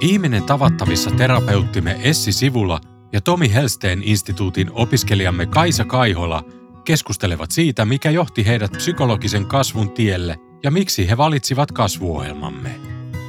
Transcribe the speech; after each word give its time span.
Ihminen 0.00 0.42
tavattavissa 0.42 1.10
terapeuttimme 1.10 1.96
Essi 2.02 2.32
Sivulla 2.32 2.80
ja 3.12 3.20
Tomi 3.20 3.54
Helsteen 3.54 4.02
instituutin 4.02 4.70
opiskelijamme 4.72 5.46
Kaisa 5.46 5.84
Kaihola 5.84 6.44
keskustelevat 6.84 7.50
siitä, 7.50 7.84
mikä 7.84 8.10
johti 8.10 8.46
heidät 8.46 8.72
psykologisen 8.72 9.46
kasvun 9.46 9.90
tielle 9.90 10.36
ja 10.62 10.70
miksi 10.70 11.08
he 11.08 11.16
valitsivat 11.16 11.72
kasvuohjelmamme. 11.72 12.80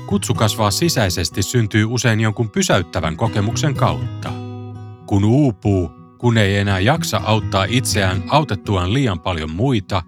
Kutsu 0.07 0.34
kasvaa 0.34 0.71
sisäisesti 0.71 1.43
syntyy 1.43 1.85
usein 1.85 2.20
jonkun 2.20 2.49
pysäyttävän 2.49 3.18
kokemuksen 3.18 3.76
kautta. 3.76 4.29
Kun 5.05 5.26
uupuu, 5.26 5.91
kun 6.18 6.38
ei 6.38 6.57
enää 6.57 6.79
jaksa 6.79 7.21
auttaa 7.23 7.65
itseään 7.70 8.23
autettuaan 8.29 8.93
liian 8.93 9.20
paljon 9.20 9.52
muita, 9.52 10.04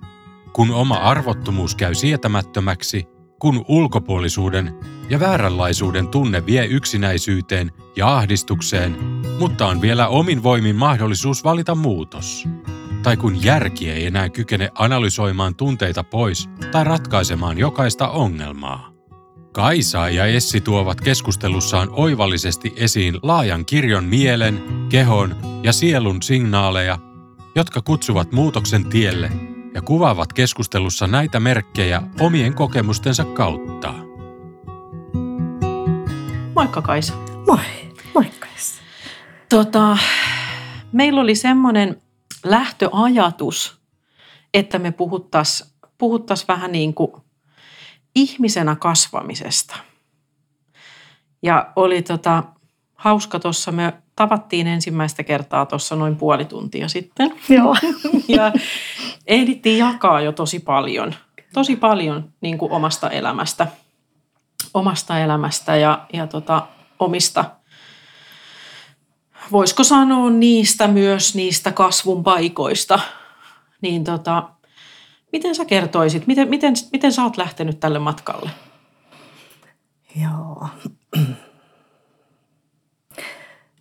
kun 0.53 0.71
oma 0.71 0.95
arvottomuus 0.95 1.75
käy 1.75 1.93
sietämättömäksi, 1.95 3.07
kun 3.39 3.65
ulkopuolisuuden 3.67 4.73
ja 5.09 5.19
vääränlaisuuden 5.19 6.07
tunne 6.07 6.45
vie 6.45 6.65
yksinäisyyteen 6.65 7.71
ja 7.95 8.17
ahdistukseen, 8.17 8.97
mutta 9.39 9.67
on 9.67 9.81
vielä 9.81 10.07
omin 10.07 10.43
voimin 10.43 10.75
mahdollisuus 10.75 11.43
valita 11.43 11.75
muutos. 11.75 12.47
Tai 13.03 13.17
kun 13.17 13.43
järki 13.43 13.89
ei 13.89 14.05
enää 14.05 14.29
kykene 14.29 14.69
analysoimaan 14.75 15.55
tunteita 15.55 16.03
pois 16.03 16.49
tai 16.71 16.83
ratkaisemaan 16.83 17.57
jokaista 17.57 18.09
ongelmaa. 18.09 18.93
Kaisa 19.53 20.09
ja 20.09 20.25
Essi 20.25 20.61
tuovat 20.61 21.01
keskustelussaan 21.01 21.89
oivallisesti 21.91 22.73
esiin 22.75 23.19
laajan 23.23 23.65
kirjon 23.65 24.03
mielen, 24.03 24.63
kehon 24.89 25.35
ja 25.63 25.73
sielun 25.73 26.21
signaaleja, 26.21 26.99
jotka 27.55 27.81
kutsuvat 27.81 28.31
muutoksen 28.31 28.85
tielle 28.85 29.48
ja 29.73 29.81
kuvaavat 29.81 30.33
keskustelussa 30.33 31.07
näitä 31.07 31.39
merkkejä 31.39 32.01
omien 32.19 32.53
kokemustensa 32.53 33.25
kautta. 33.25 33.93
Moikka 36.55 36.81
Kaisa. 36.81 37.13
Moi, 37.47 37.59
moikka 38.13 38.47
Essi. 38.55 38.81
Tota, 39.49 39.97
meillä 40.91 41.21
oli 41.21 41.35
semmoinen 41.35 42.01
lähtöajatus, 42.43 43.79
että 44.53 44.79
me 44.79 44.91
puhuttaisiin 44.91 45.69
puhuttais 45.97 46.47
vähän 46.47 46.71
niin 46.71 46.93
kuin 46.93 47.11
ihmisenä 48.15 48.75
kasvamisesta. 48.75 49.75
Ja 51.43 51.73
oli 51.75 52.01
tota, 52.01 52.43
hauska 52.99 53.39
tuossa, 53.39 53.71
me 53.71 53.93
tavattiin 54.15 54.67
ensimmäistä 54.67 55.23
kertaa 55.23 55.65
tuossa 55.65 55.95
noin 55.95 56.15
puoli 56.15 56.45
tuntia 56.45 56.87
sitten. 56.87 57.33
Joo. 57.49 57.75
ja 58.27 58.51
ehdittiin 59.27 59.77
jakaa 59.77 60.21
jo 60.21 60.31
tosi 60.31 60.59
paljon, 60.59 61.15
tosi 61.53 61.75
paljon 61.75 62.33
niin 62.41 62.57
kuin 62.57 62.71
omasta 62.71 63.09
elämästä, 63.09 63.67
omasta 64.73 65.19
elämästä 65.19 65.75
ja, 65.75 66.05
ja 66.13 66.27
tota, 66.27 66.67
omista, 66.99 67.45
voisiko 69.51 69.83
sanoa 69.83 70.29
niistä 70.29 70.87
myös 70.87 71.35
niistä 71.35 71.71
kasvun 71.71 72.23
paikoista. 72.23 72.99
Niin 73.81 74.03
tota, 74.03 74.49
miten 75.31 75.55
sä 75.55 75.65
kertoisit, 75.65 76.27
miten, 76.27 76.49
miten, 76.49 76.73
miten 76.91 77.13
sä 77.13 77.23
oot 77.23 77.37
lähtenyt 77.37 77.79
tälle 77.79 77.99
matkalle? 77.99 78.49
Joo. 80.21 80.67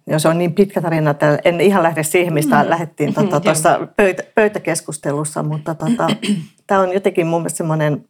Joo, 0.08 0.18
se 0.18 0.28
on 0.28 0.38
niin 0.38 0.54
pitkä 0.54 0.80
tarina, 0.80 1.10
että 1.10 1.38
en 1.44 1.60
ihan 1.60 1.82
lähde 1.82 2.02
siihen, 2.02 2.34
mistä 2.34 2.62
mm. 2.62 2.70
lähdettiin 2.70 3.14
tuota, 3.14 3.40
tuossa 3.40 3.88
pöytä, 3.96 4.22
pöytäkeskustelussa, 4.34 5.42
mutta 5.42 5.74
tota, 5.74 6.08
tämä 6.66 6.80
on 6.80 6.92
jotenkin 6.92 7.26
mun 7.26 7.40
mielestä 7.40 7.56
semmoinen 7.56 8.04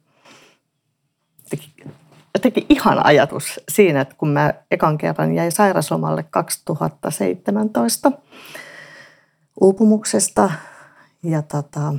jotenkin, 1.43 1.93
jotenkin 2.33 2.65
ihan 2.69 3.05
ajatus 3.05 3.59
siinä, 3.71 4.01
että 4.01 4.15
kun 4.17 4.29
mä 4.29 4.53
ekan 4.71 4.97
kerran 4.97 5.33
jäin 5.33 5.51
sairaslomalle 5.51 6.23
2017 6.23 8.11
uupumuksesta 9.61 10.49
ja 11.23 11.41
tota, 11.41 11.93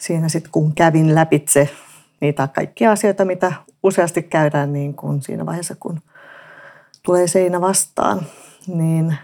siinä 0.00 0.28
sitten 0.28 0.52
kun 0.52 0.74
kävin 0.74 1.14
läpitse 1.14 1.68
niitä 2.20 2.48
kaikkia 2.48 2.92
asioita, 2.92 3.24
mitä 3.24 3.52
useasti 3.82 4.22
käydään 4.22 4.72
niin 4.72 4.94
kuin 4.94 5.22
siinä 5.22 5.46
vaiheessa, 5.46 5.74
kun– 5.80 6.00
tulee 7.04 7.26
seinä 7.26 7.60
vastaan, 7.60 8.20
niin 8.66 9.16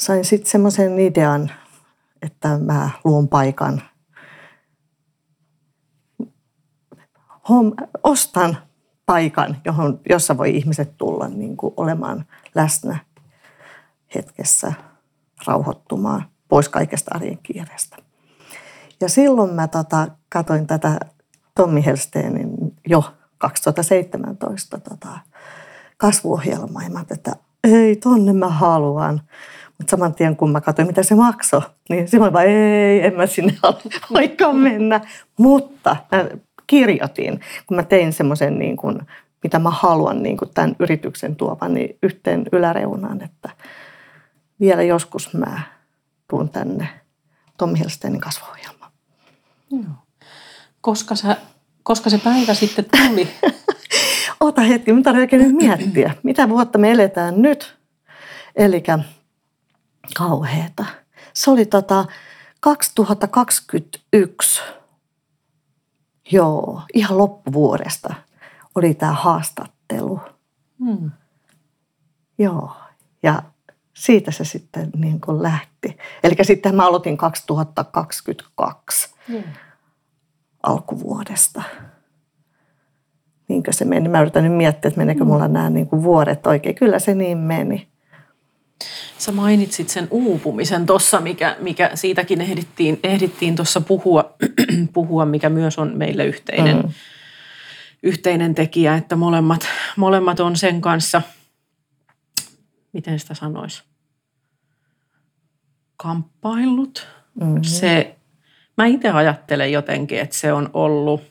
sain 0.00 0.24
sitten 0.24 0.50
semmoisen 0.50 0.98
idean, 0.98 1.50
että 2.22 2.58
mä 2.58 2.90
luon 3.04 3.28
paikan. 3.28 3.82
Ostan 8.04 8.56
paikan, 9.06 9.56
johon, 9.64 10.00
jossa 10.08 10.38
voi 10.38 10.56
ihmiset 10.56 10.96
tulla 10.98 11.28
niin 11.28 11.56
kuin 11.56 11.74
olemaan 11.76 12.24
läsnä 12.54 12.98
hetkessä, 14.14 14.72
rauhoittumaan 15.46 16.24
pois 16.48 16.68
kaikesta 16.68 17.10
arjen 17.14 17.38
kiireestä. 17.42 17.96
Ja 19.00 19.08
silloin 19.08 19.54
mä 19.54 19.68
tota, 19.68 20.08
katoin 20.28 20.66
tätä 20.66 21.00
Tommi 21.54 21.84
Helsteenin 21.86 22.50
jo 22.86 23.04
2017 23.42 24.78
tota, 24.78 25.18
kasvuohjelmaa. 25.96 26.82
Ja 26.82 26.90
mä 26.90 27.04
että 27.10 27.32
ei, 27.64 27.96
tonne 27.96 28.32
mä 28.32 28.48
haluan. 28.48 29.20
Mutta 29.78 29.90
saman 29.90 30.14
tien 30.14 30.36
kun 30.36 30.50
mä 30.50 30.60
katsoin, 30.60 30.88
mitä 30.88 31.02
se 31.02 31.14
maksoi, 31.14 31.60
niin 31.88 32.08
silloin 32.08 32.32
vaan 32.32 32.46
ei, 32.46 33.06
en 33.06 33.14
mä 33.16 33.26
sinne 33.26 33.54
vaikka 34.14 34.52
mennä. 34.52 35.00
Mutta 35.38 35.96
mä 36.12 36.28
kirjoitin, 36.66 37.40
kun 37.66 37.76
mä 37.76 37.82
tein 37.82 38.12
semmoisen 38.12 38.58
niin 38.58 38.76
mitä 39.42 39.58
mä 39.58 39.70
haluan 39.70 40.22
niin 40.22 40.36
kuin 40.36 40.50
tämän 40.54 40.76
yrityksen 40.78 41.36
tuovan, 41.36 41.74
niin 41.74 41.98
yhteen 42.02 42.44
yläreunaan, 42.52 43.22
että 43.22 43.50
vielä 44.60 44.82
joskus 44.82 45.34
mä 45.34 45.60
tuun 46.30 46.48
tänne 46.48 46.88
Tommi 47.58 47.78
Helsteinin 47.78 48.20
kasvuohjelmaan. 48.20 48.92
Joo. 49.70 49.82
Koska 50.80 51.14
sä 51.14 51.36
koska 51.82 52.10
se 52.10 52.18
päivä 52.18 52.54
sitten 52.54 52.84
tuli? 52.84 53.28
Ota 54.40 54.60
hetki, 54.60 54.92
mitä 54.92 55.10
oikein 55.10 55.42
nyt 55.42 55.52
miettiä. 55.52 56.14
Mitä 56.22 56.48
vuotta 56.48 56.78
me 56.78 56.90
eletään 56.90 57.42
nyt? 57.42 57.78
Eli 58.56 58.82
kauheeta. 60.16 60.84
Se 61.32 61.50
oli 61.50 61.66
tota 61.66 62.04
2021. 62.60 64.62
Joo, 66.32 66.82
ihan 66.94 67.18
loppuvuodesta 67.18 68.14
oli 68.74 68.94
tämä 68.94 69.12
haastattelu. 69.12 70.20
Hmm. 70.84 71.10
Joo, 72.38 72.76
ja 73.22 73.42
siitä 73.94 74.30
se 74.30 74.44
sitten 74.44 74.90
niin 74.96 75.20
kuin 75.20 75.42
lähti. 75.42 75.98
Eli 76.24 76.34
sitten 76.42 76.74
mä 76.74 76.86
aloitin 76.86 77.16
2022. 77.16 79.14
Hmm 79.28 79.42
alkuvuodesta. 80.62 81.62
Niinkö 83.48 83.72
se 83.72 83.84
meni? 83.84 84.08
Mä 84.08 84.20
yritän 84.20 84.44
nyt 84.44 84.52
miettiä, 84.52 84.88
että 84.88 85.00
meneekö 85.00 85.24
mulla 85.24 85.48
nämä 85.48 85.70
niin 85.70 85.86
kuin 85.86 86.02
vuodet 86.02 86.46
oikein. 86.46 86.74
Kyllä 86.74 86.98
se 86.98 87.14
niin 87.14 87.38
meni. 87.38 87.88
Sä 89.18 89.32
mainitsit 89.32 89.88
sen 89.88 90.08
uupumisen 90.10 90.86
tuossa, 90.86 91.20
mikä, 91.20 91.56
mikä 91.60 91.90
siitäkin 91.94 92.40
ehdittiin, 92.40 93.00
ehdittiin 93.02 93.56
tuossa 93.56 93.80
puhua, 93.80 94.34
puhua, 94.94 95.26
mikä 95.26 95.48
myös 95.48 95.78
on 95.78 95.92
meille 95.96 96.24
yhteinen, 96.24 96.76
mm. 96.76 96.92
yhteinen 98.02 98.54
tekijä, 98.54 98.96
että 98.96 99.16
molemmat, 99.16 99.66
molemmat 99.96 100.40
on 100.40 100.56
sen 100.56 100.80
kanssa, 100.80 101.22
miten 102.92 103.18
sitä 103.18 103.34
sanoisi, 103.34 103.82
kamppailut. 105.96 107.06
Mm-hmm. 107.40 107.62
Se 107.62 108.16
Mä 108.76 108.86
itse 108.86 109.10
ajattelen 109.10 109.72
jotenkin, 109.72 110.20
että 110.20 110.36
se 110.36 110.52
on 110.52 110.70
ollut, 110.72 111.22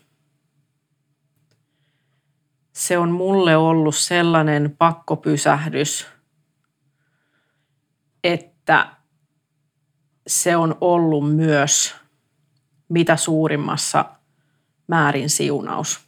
se 2.74 2.98
on 2.98 3.12
mulle 3.12 3.58
ollut 3.58 3.96
sellainen 3.96 4.76
pakkopysähdys, 4.78 6.08
että 8.24 8.96
se 10.28 10.56
on 10.56 10.76
ollut 10.82 11.36
myös 11.36 11.96
mitä 12.90 13.16
suurimmassa 13.16 14.06
määrin 14.88 15.30
siunaus. 15.30 16.00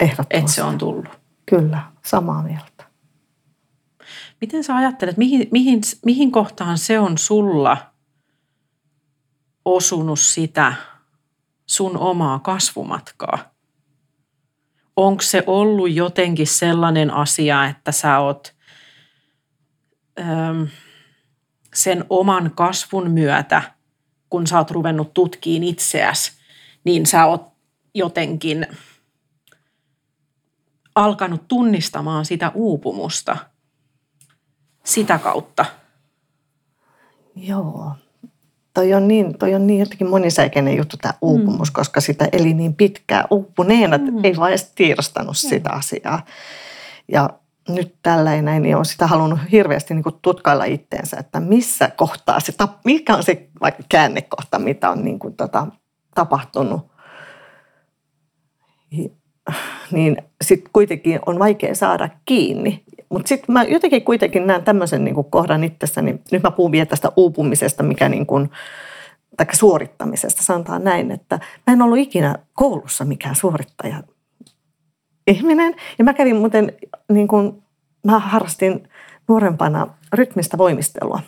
Ehdottomasti. 0.00 0.36
että 0.36 0.52
se 0.52 0.62
on 0.62 0.78
tullut. 0.78 1.20
Kyllä, 1.46 1.82
samaa 2.04 2.42
mieltä. 2.42 2.84
Miten 4.40 4.64
sä 4.64 4.76
ajattelet, 4.76 5.16
mihin, 5.16 5.48
mihin, 5.50 5.80
mihin 6.04 6.32
kohtaan 6.32 6.78
se 6.78 6.98
on 6.98 7.18
sulla 7.18 7.89
osunut 9.64 10.20
sitä 10.20 10.74
sun 11.66 11.96
omaa 11.96 12.38
kasvumatkaa? 12.38 13.38
Onko 14.96 15.22
se 15.22 15.44
ollut 15.46 15.90
jotenkin 15.90 16.46
sellainen 16.46 17.10
asia, 17.10 17.66
että 17.66 17.92
sä 17.92 18.18
oot 18.18 18.54
äm, 20.20 20.68
sen 21.74 22.04
oman 22.08 22.50
kasvun 22.54 23.10
myötä, 23.10 23.62
kun 24.30 24.46
sä 24.46 24.58
oot 24.58 24.70
ruvennut 24.70 25.14
tutkiin 25.14 25.64
itseäsi, 25.64 26.32
niin 26.84 27.06
sä 27.06 27.26
oot 27.26 27.52
jotenkin 27.94 28.66
alkanut 30.94 31.48
tunnistamaan 31.48 32.24
sitä 32.24 32.52
uupumusta 32.54 33.36
sitä 34.84 35.18
kautta. 35.18 35.64
Joo. 37.36 37.94
Toi 38.74 38.94
on 38.94 39.08
niin, 39.08 39.38
toi 39.38 39.54
on 39.54 39.66
niin 39.66 39.80
jotenkin 39.80 40.10
monisäikeinen 40.10 40.76
juttu 40.76 40.96
tämä 40.96 41.14
uupumus, 41.20 41.70
mm. 41.70 41.72
koska 41.72 42.00
sitä 42.00 42.28
eli 42.32 42.54
niin 42.54 42.74
pitkään 42.74 43.24
uupuneena, 43.30 43.98
mm. 43.98 44.24
ei 44.24 44.36
vaan 44.36 44.50
edes 44.50 44.72
tiedostanut 44.74 45.36
mm. 45.44 45.48
sitä 45.48 45.70
asiaa. 45.70 46.24
Ja 47.08 47.30
nyt 47.68 47.94
tällä 48.02 48.42
näin, 48.42 48.62
niin 48.62 48.76
on 48.76 48.84
sitä 48.84 49.06
halunnut 49.06 49.38
hirveästi 49.52 49.94
niin 49.94 50.04
tutkailla 50.22 50.64
itteensä, 50.64 51.16
että 51.16 51.40
missä 51.40 51.90
kohtaa 51.96 52.40
se, 52.40 52.52
mikä 52.84 53.16
on 53.16 53.22
se 53.22 53.48
vaikka 53.60 53.82
käännekohta, 53.88 54.58
mitä 54.58 54.90
on 54.90 55.04
niin 55.04 55.18
kuin 55.18 55.36
tota, 55.36 55.66
tapahtunut. 56.14 56.90
Niin 59.90 60.16
sitten 60.44 60.70
kuitenkin 60.72 61.20
on 61.26 61.38
vaikea 61.38 61.74
saada 61.74 62.08
kiinni. 62.24 62.84
Mutta 63.10 63.28
sitten 63.28 63.52
mä 63.52 63.62
jotenkin 63.62 64.04
kuitenkin 64.04 64.46
näen 64.46 64.64
tämmöisen 64.64 65.04
niin 65.04 65.24
kohdan 65.30 65.64
itsessäni. 65.64 66.20
Nyt 66.32 66.42
mä 66.42 66.50
puhun 66.50 66.72
vielä 66.72 66.86
tästä 66.86 67.12
uupumisesta, 67.16 67.82
mikä 67.82 68.08
niin 68.08 68.26
kuin, 68.26 68.50
tai 69.36 69.46
suorittamisesta. 69.52 70.42
Sanotaan 70.42 70.84
näin, 70.84 71.10
että 71.10 71.38
mä 71.66 71.72
en 71.72 71.82
ollut 71.82 71.98
ikinä 71.98 72.34
koulussa 72.54 73.04
mikään 73.04 73.36
suorittaja 73.36 74.02
ihminen. 75.26 75.74
Ja 75.98 76.04
mä 76.04 76.14
kävin 76.14 76.36
muuten, 76.36 76.72
niin 77.12 77.28
kuin, 77.28 77.62
mä 78.04 78.18
harrastin 78.18 78.88
nuorempana 79.28 79.86
rytmistä 80.12 80.58
voimistelua. 80.58 81.20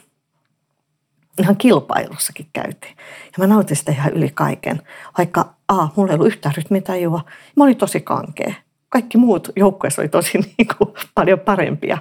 Ihan 1.39 1.57
kilpailussakin 1.57 2.47
käytiin. 2.53 2.97
Ja 3.25 3.33
mä 3.39 3.47
nautin 3.47 3.77
sitä 3.77 3.93
ihan 3.93 4.13
yli 4.13 4.31
kaiken. 4.35 4.83
Vaikka 5.19 5.55
A, 5.69 5.89
mulla 5.97 6.11
ei 6.11 6.15
ollut 6.15 6.27
yhtään 6.27 6.55
rytmitajua. 6.57 7.25
Mä 7.57 7.65
olin 7.65 7.77
tosi 7.77 8.01
kankea 8.01 8.55
kaikki 8.93 9.19
muut 9.19 9.49
joukkueessa 9.57 10.03
oli 10.03 10.09
tosi 10.09 10.39
niin 10.59 10.69
kuin, 10.79 10.95
paljon 11.15 11.41
parempia. 11.41 11.99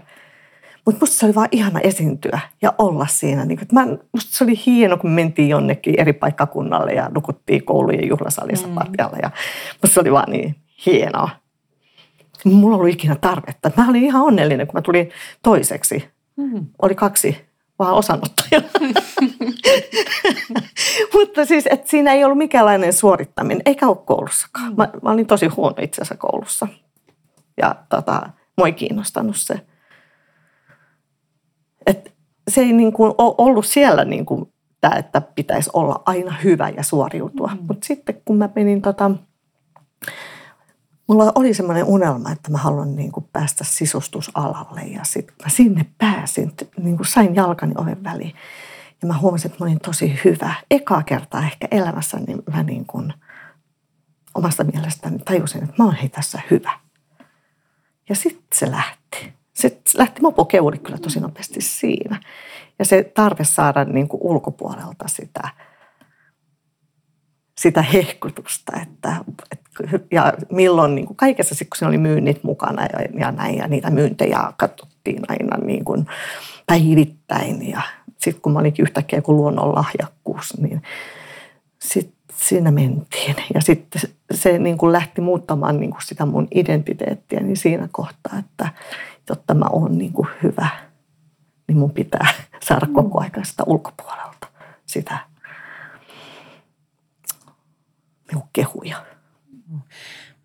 Mutta 0.86 1.00
musta 1.00 1.16
se 1.16 1.26
oli 1.26 1.36
vaan 1.36 1.48
ihana 1.52 1.80
esiintyä 1.80 2.40
ja 2.62 2.74
olla 2.78 3.08
siinä. 3.08 3.46
Niin 3.46 3.58
kuin, 3.58 3.68
mä, 3.74 3.88
musta 4.14 4.38
se 4.38 4.44
oli 4.44 4.66
hieno, 4.66 4.98
kun 4.98 5.10
me 5.10 5.16
mentiin 5.16 5.50
jonnekin 5.50 5.96
eri 5.98 6.14
paikkakunnalle 6.14 6.94
ja 6.94 7.10
nukuttiin 7.14 7.66
koulujen 7.66 8.08
juhlasalissa 8.08 8.68
mm. 8.68 8.74
patjalla. 8.74 9.18
Ja 9.22 9.32
musta 9.82 9.94
se 9.94 10.00
oli 10.00 10.12
vaan 10.12 10.32
niin 10.32 10.56
hienoa. 10.86 11.30
Mulla 12.46 12.78
oli 12.78 12.92
ikinä 12.92 13.16
tarvetta. 13.16 13.72
Mä 13.78 13.90
olin 13.90 14.04
ihan 14.04 14.22
onnellinen, 14.22 14.68
kun 14.68 14.74
mä 14.74 14.82
tulin 14.82 15.10
toiseksi. 15.44 16.10
Mm. 16.38 16.66
Oli 16.82 16.96
kaksi 16.96 17.46
vaan 17.80 17.94
osanottajaa. 17.94 18.64
Mutta 21.14 21.46
siis, 21.46 21.68
että 21.70 21.90
siinä 21.90 22.14
ei 22.14 22.24
ollut 22.24 22.38
mikäänlainen 22.38 22.94
suorittaminen, 22.94 23.62
eikä 23.66 23.88
ole 23.88 23.98
koulussakaan. 24.06 24.74
Mä, 24.78 24.90
mä 25.02 25.12
olin 25.12 25.28
tosi 25.28 25.48
huono 25.48 25.76
itse 25.82 26.02
asiassa 26.02 26.18
koulussa. 26.18 26.68
Ja 27.58 27.76
tota, 27.90 28.30
mua 28.58 28.68
ei 28.68 28.74
kiinnostanut 28.74 29.36
se. 29.38 29.66
Et 31.86 32.14
se 32.48 32.62
ei 32.62 32.74
niin 32.74 32.94
kuin 32.94 33.14
ole 33.18 33.36
ollut 33.38 33.66
siellä 33.66 34.06
niin 34.06 34.26
kuin 34.26 34.54
tämä, 34.82 34.96
että 34.96 35.22
pitäisi 35.22 35.70
olla 35.74 36.04
aina 36.06 36.36
hyvä 36.44 36.70
ja 36.70 36.84
suoriutua. 36.84 37.48
Mm. 37.48 37.66
Mutta 37.68 37.88
sitten 37.88 38.22
kun 38.26 38.38
mä 38.38 38.50
menin 38.56 38.82
tota, 38.82 39.12
mulla 41.08 41.32
oli 41.36 41.54
semmoinen 41.54 41.86
unelma, 41.86 42.32
että 42.32 42.52
mä 42.52 42.58
haluan 42.58 42.96
niin 42.96 43.12
kuin 43.12 43.26
päästä 43.34 43.64
sisustusalalle 43.64 44.82
ja 44.82 45.04
sitten 45.04 45.36
mä 45.44 45.50
sinne 45.50 45.86
pääsin, 45.98 46.52
niin 46.78 46.98
kuin 46.98 47.08
sain 47.08 47.36
jalkani 47.36 47.74
oven 47.78 48.04
väliin. 48.04 48.34
Ja 49.02 49.08
mä 49.08 49.18
huomasin, 49.18 49.52
että 49.52 49.64
mä 49.64 49.68
olin 49.68 49.80
tosi 49.80 50.20
hyvä. 50.26 50.54
Ekaa 50.72 51.04
kertaa 51.04 51.42
ehkä 51.42 51.68
elämässä 51.72 52.18
niin 52.28 52.44
mä 52.54 52.64
niin 52.64 52.86
kuin 52.86 53.14
omasta 54.36 54.64
mielestäni 54.64 55.20
tajusin, 55.20 55.64
että 55.64 55.84
mä 55.84 55.92
hei 55.92 56.10
tässä 56.10 56.42
hyvä. 56.52 56.80
Ja 58.12 58.16
sitten 58.16 58.44
se 58.54 58.72
lähti. 58.72 59.34
Se 59.54 59.82
lähti 59.98 60.22
mopokeuli 60.22 60.78
kyllä 60.78 60.98
tosi 60.98 61.20
nopeasti 61.20 61.62
siinä. 61.62 62.22
Ja 62.80 62.86
se 62.86 63.04
tarve 63.04 63.44
saada 63.44 63.84
niin 63.86 64.08
kuin 64.08 64.22
ulkopuolelta 64.24 65.08
sitä, 65.08 65.50
sitä 67.58 67.82
hehkutusta, 67.82 68.72
että, 68.82 69.16
ja 70.12 70.34
milloin 70.52 70.96
niin 70.96 71.06
kuin 71.06 71.18
kaikessa, 71.18 71.56
kun 71.66 71.78
siinä 71.78 71.90
oli 71.90 71.98
myynnit 71.98 72.44
mukana 72.44 72.84
ja, 72.86 73.20
ja 73.20 73.32
näin, 73.32 73.58
ja 73.58 73.68
niitä 73.68 73.90
myyntejä 73.90 74.54
katsottiin 74.58 75.22
aina 75.28 75.58
niin 75.58 75.86
kuin 75.86 76.06
päivittäin, 76.66 77.70
ja 77.70 77.82
sitten 78.18 78.42
kun 78.42 78.54
mä 78.54 78.60
olinkin 78.60 78.84
yhtäkkiä 78.84 79.18
joku 79.18 79.36
luonnon 79.36 79.76
lahjakkuus, 79.76 80.58
niin 80.58 80.82
sitten 81.82 82.22
siinä 82.34 82.72
mentiin. 82.72 83.36
Ja 83.54 83.62
sitten 83.62 84.02
se 84.34 84.60
niin 84.60 84.78
kuin 84.78 84.92
lähti 84.92 85.22
muuttamaan 85.22 85.80
niin 85.80 85.92
kuin 85.92 86.02
sitä 86.02 86.26
mun 86.26 86.48
identiteettiä 86.56 87.40
niin 87.40 87.58
siinä 87.58 87.90
kohtaa, 87.92 88.40
että 88.40 88.70
jotta 89.30 89.54
mä 89.54 89.66
oon 89.72 89.98
niin 89.98 90.14
kuin 90.14 90.28
hyvä, 90.44 90.68
niin 91.68 91.78
mun 91.78 91.92
pitää 91.92 92.28
saada 92.68 92.88
koko 92.94 93.20
ajan 93.20 93.46
sitä 93.46 93.64
ulkopuolelta 93.64 94.48
sitä 94.86 95.18
niin 98.32 98.44
kehuja. 98.54 99.06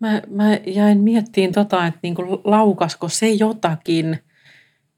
Mä, 0.00 0.22
mä 0.30 0.54
jäin 0.66 1.00
miettiin 1.00 1.52
tota, 1.52 1.86
että 1.86 2.00
niinku 2.02 2.22
laukasko 2.44 3.08
se 3.08 3.30
jotakin 3.30 4.18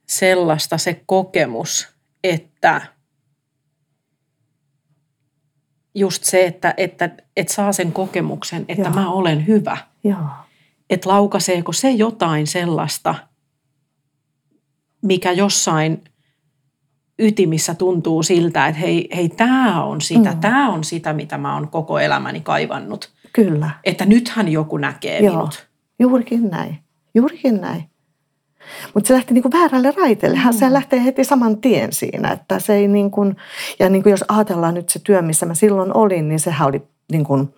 sellaista 0.07 0.79
se 0.79 1.03
kokemus, 1.07 1.89
että 2.25 2.83
just 5.99 6.25
se, 6.25 6.47
että, 6.47 6.75
että, 6.77 7.11
että 7.37 7.53
saa 7.53 7.73
sen 7.73 7.93
kokemuksen, 7.93 8.65
että 8.69 8.89
Joo. 8.89 8.95
mä 8.95 9.11
olen 9.11 9.47
hyvä. 9.47 9.77
Joo. 10.05 10.29
Että 10.91 11.09
laukaseeko 11.09 11.73
se 11.73 11.91
jotain 11.91 12.47
sellaista, 12.47 13.15
mikä 15.03 15.33
jossain 15.33 16.05
ytimissä 17.19 17.75
tuntuu 17.75 18.23
siltä, 18.23 18.67
että 18.67 18.81
hei, 18.81 19.09
hei 19.17 19.29
tämä 19.29 19.85
on 19.85 20.01
sitä, 20.01 20.33
mm. 20.33 20.41
tämä 20.41 20.73
on 20.73 20.85
sitä, 20.85 21.13
mitä 21.13 21.39
mä 21.39 21.55
oon 21.55 21.69
koko 21.69 21.99
elämäni 21.99 22.41
kaivannut. 22.41 23.11
Kyllä. 23.33 23.71
Että 23.85 24.07
nythän 24.07 24.49
joku 24.49 24.77
näkee 24.77 25.21
Joo. 25.21 25.35
minut. 25.35 25.69
Juurikin 25.99 26.51
näin. 26.51 26.79
Juurikin 27.15 27.61
näin. 27.61 27.85
Mutta 28.95 29.09
se 29.09 29.15
lähti 29.15 29.35
niinku 29.35 29.51
väärälle 29.53 29.91
raiteelle. 29.97 30.39
Mm. 30.45 30.53
Se 30.53 30.73
lähtee 30.73 31.05
heti 31.05 31.25
saman 31.25 31.61
tien 31.61 31.93
siinä. 31.93 32.33
Että 32.33 32.59
se 32.59 32.75
ei 32.75 32.89
niin 32.89 33.11
kuin, 33.11 33.37
ja 33.79 33.89
niin 33.89 34.03
kuin 34.03 34.11
jos 34.11 34.25
ajatellaan 34.29 34.75
nyt 34.75 34.89
se 34.89 34.99
työ, 35.05 35.23
missä 35.23 35.47
mä 35.47 35.55
silloin 35.55 35.97
olin, 35.97 36.29
niin 36.29 36.41
sehän 36.41 36.69
oli 36.69 36.83
niin 37.13 37.25
kuin 37.25 37.55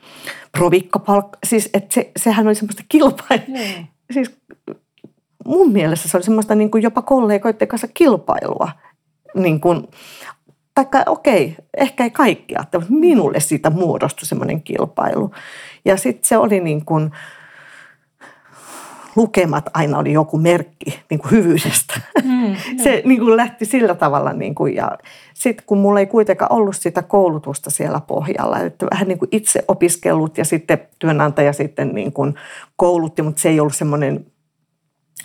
provikkopalkka. 0.52 1.38
Siis 1.46 1.70
että 1.74 1.94
se, 1.94 2.10
sehän 2.16 2.46
oli 2.46 2.54
semmoista 2.54 2.82
kilpailua. 2.88 3.46
Mm. 3.48 3.86
Siis 4.10 4.36
mun 5.44 5.72
mielestä 5.72 6.08
se 6.08 6.16
oli 6.16 6.24
semmoista 6.24 6.54
niin 6.54 6.70
kuin 6.70 6.82
jopa 6.82 7.02
kollegoiden 7.02 7.68
kanssa 7.68 7.88
kilpailua. 7.94 8.68
Niin 9.34 9.60
kuin, 9.60 9.88
taikka 10.74 11.02
okei, 11.06 11.56
ehkä 11.76 12.04
ei 12.04 12.10
kaikkia, 12.10 12.58
mutta 12.60 12.82
minulle 12.88 13.40
siitä 13.40 13.70
muodostui 13.70 14.26
semmoinen 14.26 14.62
kilpailu. 14.62 15.30
Ja 15.84 15.96
sitten 15.96 16.28
se 16.28 16.36
oli 16.36 16.60
niin 16.60 16.84
kuin, 16.84 17.10
lukemat 19.16 19.70
aina 19.74 19.98
oli 19.98 20.12
joku 20.12 20.38
merkki 20.38 21.02
niin 21.10 21.20
kuin 21.20 21.30
hyvyydestä. 21.30 22.00
Mm, 22.24 22.56
se 22.84 23.02
niin 23.04 23.20
kuin 23.20 23.36
lähti 23.36 23.64
sillä 23.64 23.94
tavalla. 23.94 24.32
Niin 24.32 24.54
kuin, 24.54 24.74
ja 24.74 24.98
sitten 25.34 25.66
kun 25.66 25.78
mulla 25.78 26.00
ei 26.00 26.06
kuitenkaan 26.06 26.52
ollut 26.52 26.76
sitä 26.76 27.02
koulutusta 27.02 27.70
siellä 27.70 28.00
pohjalla, 28.00 28.58
että 28.58 28.86
vähän 28.90 29.08
niin 29.08 29.18
kuin 29.18 29.28
itse 29.32 29.64
opiskellut 29.68 30.38
ja 30.38 30.44
sitten 30.44 30.78
työnantaja 30.98 31.52
sitten 31.52 31.88
niin 31.94 32.12
kuin 32.12 32.34
koulutti, 32.76 33.22
mutta 33.22 33.42
se 33.42 33.48
ei 33.48 33.60
ollut 33.60 33.76
semmoinen, 33.76 34.26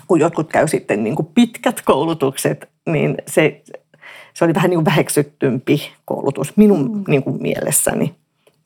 kun 0.08 0.20
jotkut 0.20 0.50
käy 0.50 0.68
sitten 0.68 1.04
niin 1.04 1.16
kuin 1.16 1.28
pitkät 1.34 1.82
koulutukset, 1.82 2.70
niin 2.90 3.16
se, 3.28 3.64
se 4.34 4.46
oli 4.46 4.54
vähän 4.54 4.70
niin 4.70 4.78
kuin 4.78 4.86
väheksyttympi 4.86 5.82
koulutus 6.06 6.58
minun 6.58 6.92
mm. 6.92 7.04
niin 7.08 7.24
kuin 7.24 7.42
mielessäni. 7.42 8.16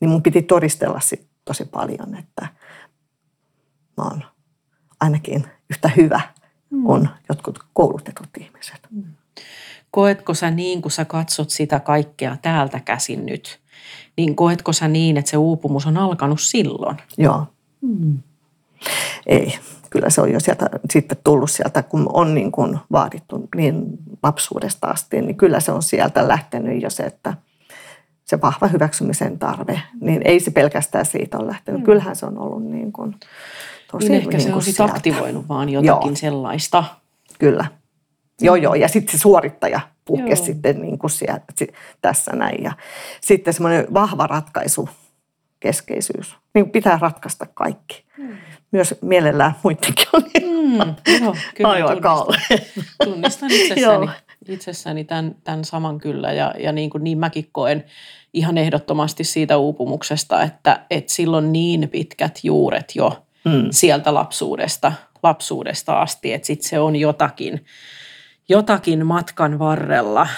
Niin 0.00 0.08
mun 0.08 0.22
piti 0.22 0.42
todistella 0.42 1.00
sit 1.00 1.26
tosi 1.44 1.64
paljon, 1.64 2.18
että 2.18 2.48
mä 3.96 4.04
oon 4.04 4.24
ainakin 5.00 5.44
yhtä 5.70 5.90
hyvä 5.96 6.20
mm. 6.70 6.82
kuin 6.82 7.08
jotkut 7.28 7.58
koulutetut 7.72 8.28
ihmiset. 8.40 8.80
Mm. 8.90 9.04
Koetko 9.90 10.34
sä 10.34 10.50
niin, 10.50 10.82
kun 10.82 10.90
sä 10.90 11.04
katsot 11.04 11.50
sitä 11.50 11.80
kaikkea 11.80 12.36
täältä 12.42 12.80
käsin 12.80 13.26
nyt, 13.26 13.60
niin 14.16 14.36
koetko 14.36 14.72
sä 14.72 14.88
niin, 14.88 15.16
että 15.16 15.30
se 15.30 15.36
uupumus 15.36 15.86
on 15.86 15.96
alkanut 15.96 16.40
silloin? 16.40 16.96
Joo. 17.18 17.46
Mm. 17.80 18.18
Ei, 19.26 19.58
kyllä 19.90 20.10
se 20.10 20.20
on 20.20 20.32
jo 20.32 20.40
sieltä 20.40 20.66
sitten 20.92 21.18
tullut 21.24 21.50
sieltä, 21.50 21.82
kun 21.82 22.10
on 22.12 22.34
niin 22.34 22.52
kuin 22.52 22.78
vaadittu 22.92 23.48
niin 23.56 23.84
lapsuudesta 24.22 24.86
asti, 24.86 25.22
niin 25.22 25.36
kyllä 25.36 25.60
se 25.60 25.72
on 25.72 25.82
sieltä 25.82 26.28
lähtenyt 26.28 26.82
jo 26.82 26.90
se, 26.90 27.02
että 27.02 27.34
se 28.24 28.40
vahva 28.40 28.66
hyväksymisen 28.66 29.38
tarve, 29.38 29.82
niin 30.00 30.22
ei 30.24 30.40
se 30.40 30.50
pelkästään 30.50 31.06
siitä 31.06 31.38
ole 31.38 31.46
lähtenyt. 31.46 31.80
Mm. 31.80 31.84
Kyllähän 31.84 32.16
se 32.16 32.26
on 32.26 32.38
ollut 32.38 32.64
niin 32.64 32.92
kuin 32.92 33.16
tosi 33.92 34.08
niin 34.08 34.22
ehkä 34.22 34.36
niin 34.36 34.40
se 34.40 34.54
on 34.54 34.62
sitten 34.62 34.86
aktivoinut 34.86 35.48
vaan 35.48 35.68
jotakin 35.68 36.08
joo. 36.08 36.16
sellaista. 36.16 36.84
Kyllä. 37.38 37.64
Joo, 38.40 38.56
joo. 38.56 38.74
Ja 38.74 38.88
sitten 38.88 39.12
se 39.12 39.22
suorittaja 39.22 39.80
puhkesi 40.04 40.44
sitten 40.44 40.80
niin 40.80 40.98
kuin 40.98 41.10
siellä, 41.10 41.40
tässä 42.02 42.30
näin. 42.32 42.64
Ja 42.64 42.72
sitten 43.20 43.54
semmoinen 43.54 43.86
vahva 43.94 44.26
ratkaisu 44.26 44.88
keskeisyys. 45.60 46.36
Niin 46.54 46.70
pitää 46.70 46.98
ratkaista 47.00 47.46
kaikki. 47.54 48.04
Mm. 48.18 48.36
Myös 48.72 48.94
mielellään 49.02 49.54
muidenkin 49.62 50.06
on 50.12 50.22
mm, 50.22 50.94
joo, 51.22 51.36
kyllä, 51.54 51.70
aivan 51.70 52.02
tunnistan, 52.02 52.70
tunnistan 53.04 53.50
itsessäni, 53.52 54.08
itsessäni 54.48 55.04
tämän, 55.04 55.36
tämän 55.44 55.64
saman 55.64 55.98
kyllä. 55.98 56.32
Ja, 56.32 56.54
ja 56.58 56.72
niin, 56.72 56.90
kuin 56.90 57.04
niin 57.04 57.18
mäkin 57.18 57.48
koen 57.52 57.84
ihan 58.32 58.58
ehdottomasti 58.58 59.24
siitä 59.24 59.56
uupumuksesta, 59.56 60.42
että, 60.42 60.86
että 60.90 61.12
silloin 61.12 61.52
niin 61.52 61.88
pitkät 61.88 62.38
juuret 62.42 62.92
jo 62.94 63.26
mm. 63.44 63.68
sieltä 63.70 64.14
lapsuudesta, 64.14 64.92
lapsuudesta 65.22 66.00
asti, 66.00 66.32
että 66.32 66.46
sitten 66.46 66.68
se 66.68 66.78
on 66.78 66.96
jotakin, 66.96 67.64
jotakin 68.48 69.06
matkan 69.06 69.58
varrella, 69.58 70.28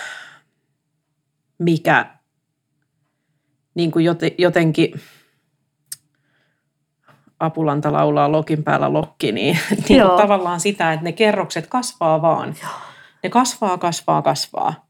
mikä 1.59 2.07
niin 3.75 3.91
kuin 3.91 4.05
jotenkin 4.39 5.01
Apulanta 7.41 7.93
laulaa 7.93 8.33
lokin 8.33 8.65
päällä 8.65 8.93
lokki, 8.93 9.33
niin, 9.33 9.59
niin 9.89 10.03
tavallaan 10.03 10.61
sitä, 10.61 10.93
että 10.93 11.05
ne 11.05 11.13
kerrokset 11.13 11.67
kasvaa 11.67 12.23
vaan. 12.23 12.57
Joo. 12.63 12.71
Ne 13.23 13.31
kasvaa, 13.31 13.79
kasvaa, 13.79 14.23
kasvaa. 14.23 14.87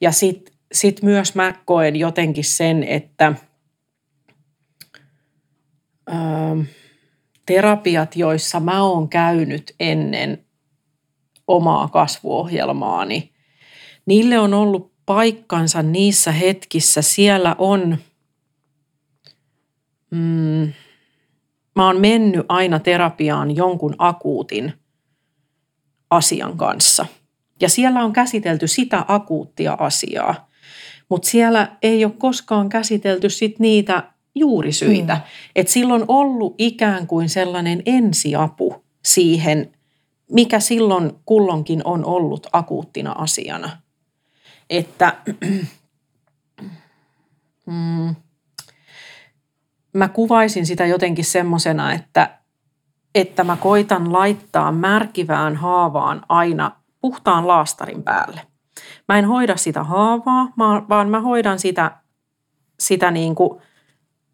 Ja 0.00 0.12
sitten 0.12 0.54
sit 0.72 1.02
myös 1.02 1.34
mä 1.34 1.54
koen 1.64 1.96
jotenkin 1.96 2.44
sen, 2.44 2.84
että 2.84 3.32
ö, 6.08 6.14
terapiat, 7.46 8.16
joissa 8.16 8.60
mä 8.60 8.82
oon 8.82 9.08
käynyt 9.08 9.74
ennen 9.80 10.44
omaa 11.46 11.88
kasvuohjelmaani, 11.88 13.32
niille 14.06 14.38
on 14.38 14.54
ollut 14.54 14.92
paikkansa 15.06 15.82
niissä 15.82 16.32
hetkissä. 16.32 17.02
Siellä 17.02 17.56
on, 17.58 17.98
mm, 20.10 20.72
mä 21.76 21.86
oon 21.86 22.00
mennyt 22.00 22.46
aina 22.48 22.78
terapiaan 22.78 23.56
jonkun 23.56 23.94
akuutin 23.98 24.72
asian 26.10 26.56
kanssa. 26.56 27.06
Ja 27.60 27.68
siellä 27.68 28.04
on 28.04 28.12
käsitelty 28.12 28.68
sitä 28.68 29.04
akuuttia 29.08 29.76
asiaa, 29.80 30.50
mutta 31.08 31.28
siellä 31.28 31.76
ei 31.82 32.04
ole 32.04 32.12
koskaan 32.18 32.68
käsitelty 32.68 33.30
sit 33.30 33.58
niitä 33.58 34.13
juurisyitä. 34.34 35.14
Mm. 35.14 35.20
Että 35.56 35.72
silloin 35.72 36.04
ollut 36.08 36.54
ikään 36.58 37.06
kuin 37.06 37.28
sellainen 37.28 37.82
ensiapu 37.86 38.84
siihen, 39.04 39.72
mikä 40.32 40.60
silloin 40.60 41.12
kullonkin 41.26 41.80
on 41.84 42.04
ollut 42.04 42.46
akuuttina 42.52 43.12
asiana– 43.12 43.70
että 44.70 45.16
mm, 47.66 48.14
mä 49.92 50.08
kuvaisin 50.08 50.66
sitä 50.66 50.86
jotenkin 50.86 51.24
semmoisena, 51.24 51.92
että, 51.92 52.38
että 53.14 53.44
mä 53.44 53.56
koitan 53.56 54.12
laittaa 54.12 54.72
märkivään 54.72 55.56
haavaan 55.56 56.22
aina 56.28 56.70
puhtaan 57.00 57.48
laastarin 57.48 58.02
päälle. 58.02 58.40
Mä 59.08 59.18
en 59.18 59.24
hoida 59.24 59.56
sitä 59.56 59.82
haavaa, 59.82 60.52
vaan 60.88 61.08
mä 61.08 61.20
hoidan 61.20 61.58
sitä, 61.58 61.96
sitä 62.80 63.10
niin 63.10 63.34
kuin, 63.34 63.62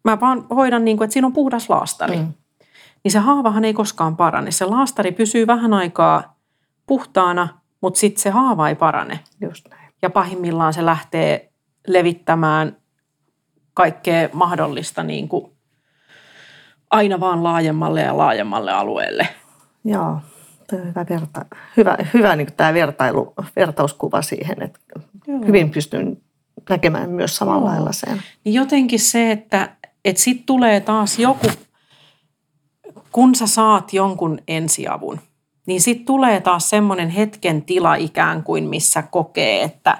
mä 0.03 0.19
vaan 0.19 0.45
hoidan 0.49 0.85
niin 0.85 0.97
kuin, 0.97 1.05
että 1.05 1.13
siinä 1.13 1.27
on 1.27 1.33
puhdas 1.33 1.69
laastari. 1.69 2.17
Mm. 2.17 2.33
Niin 3.03 3.11
se 3.11 3.19
haavahan 3.19 3.65
ei 3.65 3.73
koskaan 3.73 4.17
parane. 4.17 4.51
Se 4.51 4.65
laastari 4.65 5.11
pysyy 5.11 5.47
vähän 5.47 5.73
aikaa 5.73 6.35
puhtaana, 6.87 7.47
mutta 7.81 7.99
sitten 7.99 8.21
se 8.21 8.29
haava 8.29 8.69
ei 8.69 8.75
parane. 8.75 9.19
Just 9.41 9.69
näin 9.69 9.81
ja 10.01 10.09
pahimmillaan 10.09 10.73
se 10.73 10.85
lähtee 10.85 11.51
levittämään 11.87 12.77
kaikkea 13.73 14.29
mahdollista 14.33 15.03
niin 15.03 15.29
kuin 15.29 15.51
aina 16.89 17.19
vaan 17.19 17.43
laajemmalle 17.43 18.01
ja 18.01 18.17
laajemmalle 18.17 18.71
alueelle. 18.71 19.27
Joo, 19.83 20.19
hyvä, 20.71 21.05
verta, 21.09 21.45
hyvä, 21.77 21.97
hyvä 22.13 22.35
niin 22.35 22.53
tämä 22.57 22.73
vertailu, 22.73 23.33
vertauskuva 23.55 24.21
siihen, 24.21 24.61
että 24.63 24.79
Joo. 25.27 25.39
hyvin 25.47 25.69
pystyn 25.69 26.17
näkemään 26.69 27.09
myös 27.09 27.35
samalla 27.35 27.61
Joo. 27.61 27.69
lailla 27.69 27.91
sen. 27.91 28.23
Niin 28.43 28.53
jotenkin 28.53 28.99
se, 28.99 29.31
että, 29.31 29.75
että 30.05 30.21
sitten 30.21 30.45
tulee 30.45 30.79
taas 30.79 31.19
joku, 31.19 31.47
kun 33.11 33.35
sä 33.35 33.47
saat 33.47 33.93
jonkun 33.93 34.39
ensiavun– 34.47 35.19
niin 35.65 35.81
sitten 35.81 36.05
tulee 36.05 36.41
taas 36.41 36.69
semmoinen 36.69 37.09
hetken 37.09 37.61
tila 37.61 37.95
ikään 37.95 38.43
kuin, 38.43 38.63
missä 38.63 39.01
kokee, 39.01 39.63
että 39.63 39.97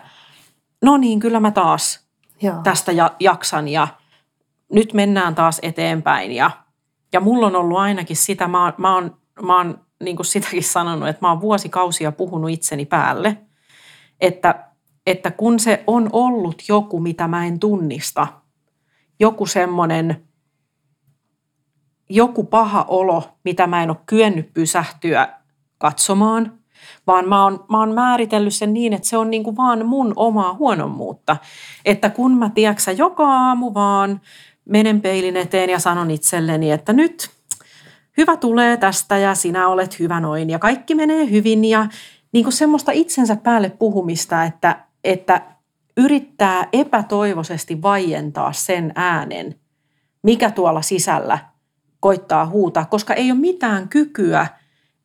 no 0.82 0.98
niin, 0.98 1.20
kyllä 1.20 1.40
mä 1.40 1.52
taas 1.52 2.08
Joo. 2.42 2.56
tästä 2.64 2.92
jaksan 3.20 3.68
ja 3.68 3.88
nyt 4.74 4.94
mennään 4.94 5.36
taas 5.36 5.60
eteenpäin. 5.62 6.32
Ja, 6.32 6.52
ja 7.14 7.20
mulla 7.20 7.48
on 7.48 7.56
ollut 7.56 7.78
ainakin 7.78 8.16
sitä, 8.16 8.48
mä, 8.48 8.74
mä 8.78 8.96
oon, 8.96 9.18
mä 9.42 9.58
oon 9.58 9.80
niin 10.04 10.16
kuin 10.16 10.26
sitäkin 10.26 10.64
sanonut, 10.64 11.10
että 11.10 11.26
mä 11.26 11.30
oon 11.30 11.42
vuosikausia 11.42 12.12
puhunut 12.12 12.50
itseni 12.50 12.86
päälle, 12.86 13.38
että, 14.22 14.66
että 15.08 15.32
kun 15.32 15.60
se 15.60 15.84
on 15.88 16.10
ollut 16.14 16.64
joku, 16.68 17.00
mitä 17.00 17.28
mä 17.28 17.46
en 17.46 17.60
tunnista, 17.60 18.28
joku 19.22 19.46
semmoinen, 19.46 20.24
joku 22.10 22.44
paha 22.44 22.86
olo, 22.88 23.24
mitä 23.44 23.68
mä 23.68 23.84
en 23.84 23.90
ole 23.90 23.98
kyennyt 24.06 24.54
pysähtyä 24.54 25.28
katsomaan, 25.78 26.60
vaan 27.08 27.30
mä 27.30 27.44
oon, 27.44 27.66
mä 27.72 27.80
oon 27.80 27.94
määritellyt 27.94 28.54
sen 28.54 28.74
niin, 28.74 28.94
että 28.94 29.08
se 29.08 29.18
on 29.18 29.30
niin 29.30 29.44
kuin 29.44 29.58
vaan 29.58 29.86
mun 29.86 30.14
omaa 30.16 30.54
huonommuutta. 30.54 31.38
Että 31.86 32.10
kun 32.10 32.38
mä, 32.38 32.50
tiedäksä, 32.50 32.92
joka 32.92 33.24
aamu 33.24 33.74
vaan 33.74 34.22
menen 34.66 35.02
peilin 35.02 35.38
eteen 35.38 35.70
ja 35.70 35.80
sanon 35.80 36.12
itselleni, 36.12 36.72
että 36.72 36.94
nyt 36.94 37.30
hyvä 38.18 38.38
tulee 38.38 38.78
tästä 38.78 39.18
ja 39.18 39.36
sinä 39.36 39.68
olet 39.68 40.00
hyvä 40.00 40.20
noin 40.20 40.50
ja 40.50 40.60
kaikki 40.60 40.96
menee 40.96 41.30
hyvin 41.30 41.66
ja 41.66 41.88
niin 42.32 42.46
kuin 42.46 42.54
semmoista 42.54 42.92
itsensä 42.92 43.36
päälle 43.36 43.70
puhumista, 43.70 44.44
että, 44.44 44.86
että 45.04 45.42
yrittää 45.98 46.68
epätoivoisesti 46.74 47.82
vaientaa 47.82 48.54
sen 48.54 48.92
äänen, 48.96 49.56
mikä 50.24 50.52
tuolla 50.52 50.82
sisällä 50.82 51.40
koittaa 52.00 52.46
huutaa, 52.46 52.86
koska 52.86 53.14
ei 53.14 53.32
ole 53.32 53.40
mitään 53.40 53.90
kykyä– 53.90 54.48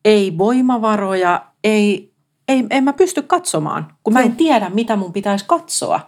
ei 0.07 0.37
voimavaroja, 0.37 1.45
ei, 1.63 2.13
ei, 2.47 2.65
en 2.69 2.83
mä 2.83 2.93
pysty 2.93 3.21
katsomaan, 3.21 3.87
kun 4.03 4.13
mä 4.13 4.21
en 4.21 4.35
tiedä, 4.35 4.69
mitä 4.69 4.95
mun 4.95 5.13
pitäisi 5.13 5.45
katsoa. 5.47 5.99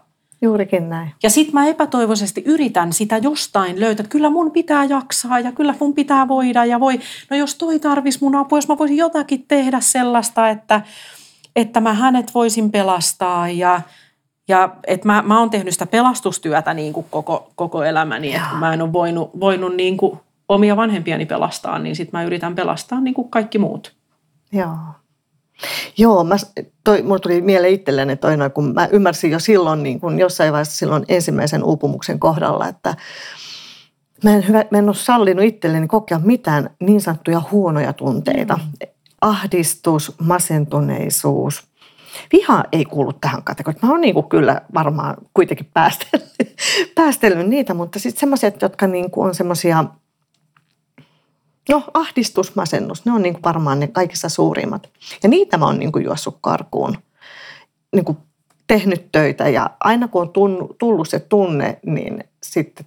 Juurikin 0.42 0.90
näin. 0.90 1.12
Ja 1.24 1.30
sit 1.30 1.54
mä 1.54 1.68
epätoivoisesti 1.68 2.44
yritän 2.46 2.94
sitä 2.94 3.18
jostain 3.18 3.80
löytää, 3.80 4.04
että 4.04 4.12
kyllä 4.12 4.30
mun 4.30 4.52
pitää 4.52 4.84
jaksaa 4.84 5.40
ja 5.40 5.52
kyllä 5.52 5.76
mun 5.80 5.94
pitää 5.94 6.28
voida 6.28 6.66
ja 6.66 6.80
voi, 6.80 7.00
no 7.30 7.38
jos 7.38 7.56
toi 7.56 7.80
tarvis 7.80 8.22
mun 8.22 8.36
apua, 8.36 8.58
jos 8.58 8.68
mä 8.68 8.78
voisin 8.78 8.98
jotakin 8.98 9.46
tehdä 9.48 9.80
sellaista, 9.80 10.50
että, 10.50 10.82
että 11.56 11.80
mä 11.80 11.94
hänet 11.94 12.34
voisin 12.34 12.72
pelastaa 12.72 13.50
ja, 13.50 13.82
ja 14.50 14.76
että 14.88 15.08
mä, 15.08 15.22
mä 15.22 15.40
oon 15.40 15.50
tehnyt 15.50 15.74
sitä 15.74 15.86
pelastustyötä 15.86 16.74
niin 16.74 16.94
kuin 16.94 17.06
koko, 17.10 17.52
koko 17.56 17.84
elämäni, 17.84 18.36
että 18.36 18.56
mä 18.60 18.74
en 18.74 18.82
ole 18.82 18.94
voinut, 18.94 19.32
voinut 19.40 19.76
niin 19.76 19.98
kuin 19.98 20.20
omia 20.50 20.78
vanhempiani 20.78 21.26
pelastaa, 21.26 21.80
niin 21.80 21.96
sitten 21.96 22.20
mä 22.20 22.24
yritän 22.24 22.56
pelastaa 22.56 23.02
niin 23.02 23.14
kuin 23.14 23.30
kaikki 23.30 23.58
muut. 23.58 23.96
Joo. 24.52 24.78
Joo, 25.98 26.24
mä, 26.24 26.36
toi, 26.84 27.02
mulla 27.02 27.20
tuli 27.20 27.42
mieleen 27.42 27.74
itselleni 27.74 28.16
toi, 28.16 28.36
kun 28.54 28.74
mä 28.74 28.88
ymmärsin 28.92 29.32
jo 29.32 29.40
silloin 29.40 29.84
niin 29.84 30.00
kun 30.00 30.20
jossain 30.20 30.52
vaiheessa 30.52 30.78
silloin 30.78 31.06
ensimmäisen 31.08 31.64
uupumuksen 31.64 32.20
kohdalla, 32.20 32.68
että 32.68 32.96
mä 34.24 34.32
en, 34.32 34.48
hyvä, 34.48 34.66
mä 34.72 34.78
en 34.78 34.90
ole 34.90 34.96
sallinut 34.96 35.46
itselleni 35.46 35.88
kokea 35.88 36.20
mitään 36.24 36.70
niin 36.80 37.02
sanottuja 37.02 37.42
huonoja 37.52 37.94
tunteita. 37.94 38.56
Mm. 38.56 38.88
Ahdistus, 39.22 40.16
masentuneisuus, 40.20 41.69
Viha 42.34 42.64
ei 42.72 42.86
kuulu 42.86 43.14
tähän 43.14 43.44
kategoriaan. 43.44 43.86
Mä 43.86 43.92
oon 43.92 44.02
niin 44.02 44.30
kyllä 44.30 44.62
varmaan 44.74 45.18
kuitenkin 45.34 45.70
päästellyt, 45.74 46.30
päästellyt 46.96 47.48
niitä, 47.48 47.74
mutta 47.74 48.00
sitten 48.00 48.20
semmoiset, 48.20 48.62
jotka 48.62 48.88
niin 48.88 49.10
on 49.16 49.36
semmoisia– 49.36 49.86
No 51.70 51.84
ahdistus, 51.94 52.56
masennus, 52.56 53.06
ne 53.06 53.12
on 53.12 53.22
niin 53.22 53.34
kuin 53.34 53.44
varmaan 53.44 53.80
ne 53.80 53.88
kaikissa 53.88 54.30
suurimmat. 54.30 54.90
Ja 55.24 55.30
niitä 55.30 55.58
mä 55.58 55.66
oon 55.66 55.80
niin 55.80 55.92
kuin 55.92 56.06
juossut 56.06 56.38
karkuun, 56.42 56.98
niin 57.96 58.06
kuin 58.06 58.18
tehnyt 58.68 59.12
töitä 59.12 59.50
ja 59.50 59.70
aina 59.80 60.08
kun 60.08 60.22
on 60.22 60.30
tullut 60.78 61.10
se 61.10 61.20
tunne, 61.20 61.80
niin 61.86 62.24
sitten 62.44 62.86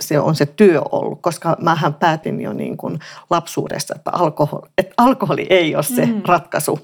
se 0.00 0.20
on 0.20 0.34
se 0.34 0.46
työ 0.46 0.82
ollut, 0.92 1.22
koska 1.22 1.56
mähän 1.60 1.94
päätin 1.94 2.40
jo 2.40 2.52
niin 2.52 2.76
kuin 2.76 2.98
lapsuudessa, 3.30 3.94
että 3.96 4.10
alkoholi, 4.10 4.68
että 4.78 4.94
alkoholi 4.96 5.46
ei 5.50 5.74
ole 5.74 5.82
se 5.82 6.06
mm. 6.06 6.22
ratkaisu. 6.26 6.80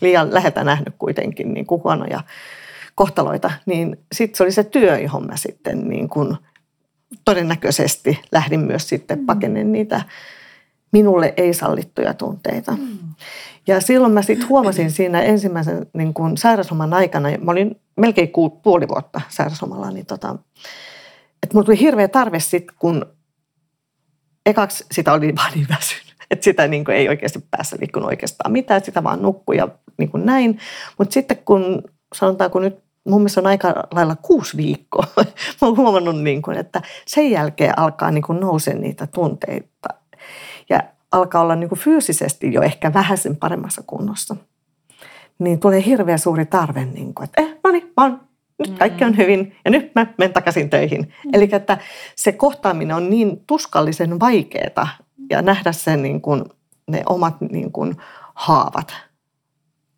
Liian 0.00 0.34
läheltä 0.34 0.64
nähnyt 0.64 0.94
kuitenkin 0.98 1.54
niin 1.54 1.66
kuin 1.66 1.82
huonoja 1.84 2.20
kohtaloita, 2.94 3.50
niin 3.66 3.96
sitten 4.12 4.36
se 4.36 4.42
oli 4.42 4.52
se 4.52 4.64
työ, 4.64 4.98
johon 4.98 5.26
mä 5.26 5.36
sitten 5.36 5.88
niin 5.88 6.08
kuin 6.08 6.36
todennäköisesti 7.24 8.20
lähdin 8.32 8.60
myös 8.60 8.88
sitten 8.88 9.18
mm. 9.18 9.26
pakenemaan 9.26 9.72
niitä 9.72 10.00
minulle 10.92 11.34
ei 11.36 11.54
sallittuja 11.54 12.14
tunteita. 12.14 12.72
Mm. 12.72 12.98
Ja 13.66 13.80
silloin 13.80 14.12
mä 14.12 14.22
sitten 14.22 14.48
huomasin 14.48 14.90
siinä 14.90 15.22
ensimmäisen 15.22 15.86
niin 15.92 16.14
kun 16.14 16.36
sairausloman 16.36 16.94
aikana, 16.94 17.28
mä 17.40 17.50
olin 17.50 17.80
melkein 17.96 18.30
puoli 18.62 18.88
vuotta 18.88 19.20
sairauslomalla, 19.28 19.90
niin 19.90 20.06
tota, 20.06 20.36
että 21.42 21.54
mulla 21.54 21.64
tuli 21.64 21.80
hirveä 21.80 22.08
tarve 22.08 22.40
sitten, 22.40 22.76
kun 22.78 23.06
ekaksi 24.46 24.84
sitä 24.92 25.12
oli 25.12 25.34
vaan 25.36 25.52
niin 25.54 25.66
väsynyt. 25.68 26.05
Että 26.30 26.44
sitä 26.44 26.68
niin 26.68 26.90
ei 26.90 27.08
oikeasti 27.08 27.44
päässä 27.50 27.76
liikkunut 27.80 28.08
oikeastaan 28.08 28.52
mitään, 28.52 28.84
sitä 28.84 29.04
vaan 29.04 29.22
nukkui 29.22 29.56
ja 29.56 29.68
niin 29.98 30.10
kuin 30.10 30.26
näin. 30.26 30.58
Mutta 30.98 31.12
sitten 31.12 31.38
kun 31.44 31.82
sanotaanko 32.14 32.60
nyt 32.60 32.86
mun 33.06 33.20
mielestä 33.20 33.40
on 33.40 33.46
aika 33.46 33.74
lailla 33.90 34.16
kuusi 34.22 34.56
viikkoa. 34.56 35.06
Mä 35.60 35.68
oon 35.68 35.76
huomannut, 35.76 36.22
niin 36.22 36.42
kuin, 36.42 36.56
että 36.56 36.82
sen 37.06 37.30
jälkeen 37.30 37.78
alkaa 37.78 38.10
niin 38.10 38.22
kuin 38.22 38.40
nousee 38.40 38.74
niitä 38.74 39.06
tunteita. 39.06 39.88
Ja 40.68 40.82
alkaa 41.12 41.42
olla 41.42 41.56
niin 41.56 41.68
kuin 41.68 41.78
fyysisesti 41.78 42.52
jo 42.52 42.62
ehkä 42.62 42.94
vähän 42.94 43.18
sen 43.18 43.36
paremmassa 43.36 43.82
kunnossa. 43.86 44.36
Niin 45.38 45.60
tulee 45.60 45.84
hirveä 45.84 46.18
suuri 46.18 46.46
tarve, 46.46 46.84
niin 46.84 47.14
kuin, 47.14 47.24
että 47.24 47.42
eh, 47.42 47.56
no 47.64 47.70
niin, 47.70 47.92
mä 47.96 48.04
oon, 48.04 48.20
nyt 48.58 48.78
kaikki 48.78 49.04
on 49.04 49.10
mm. 49.10 49.16
hyvin 49.16 49.56
ja 49.64 49.70
nyt 49.70 49.94
mä 49.94 50.06
menen 50.18 50.32
takaisin 50.32 50.70
töihin. 50.70 51.00
Mm. 51.00 51.30
Eli 51.32 51.48
että 51.52 51.78
se 52.16 52.32
kohtaaminen 52.32 52.96
on 52.96 53.10
niin 53.10 53.42
tuskallisen 53.46 54.20
vaikeaa 54.20 54.88
ja 55.30 55.42
nähdä 55.42 55.72
sen 55.72 56.02
niin 56.02 56.20
kuin, 56.20 56.44
ne 56.86 57.02
omat 57.06 57.40
niin 57.40 57.72
kuin, 57.72 57.96
haavat 58.34 58.94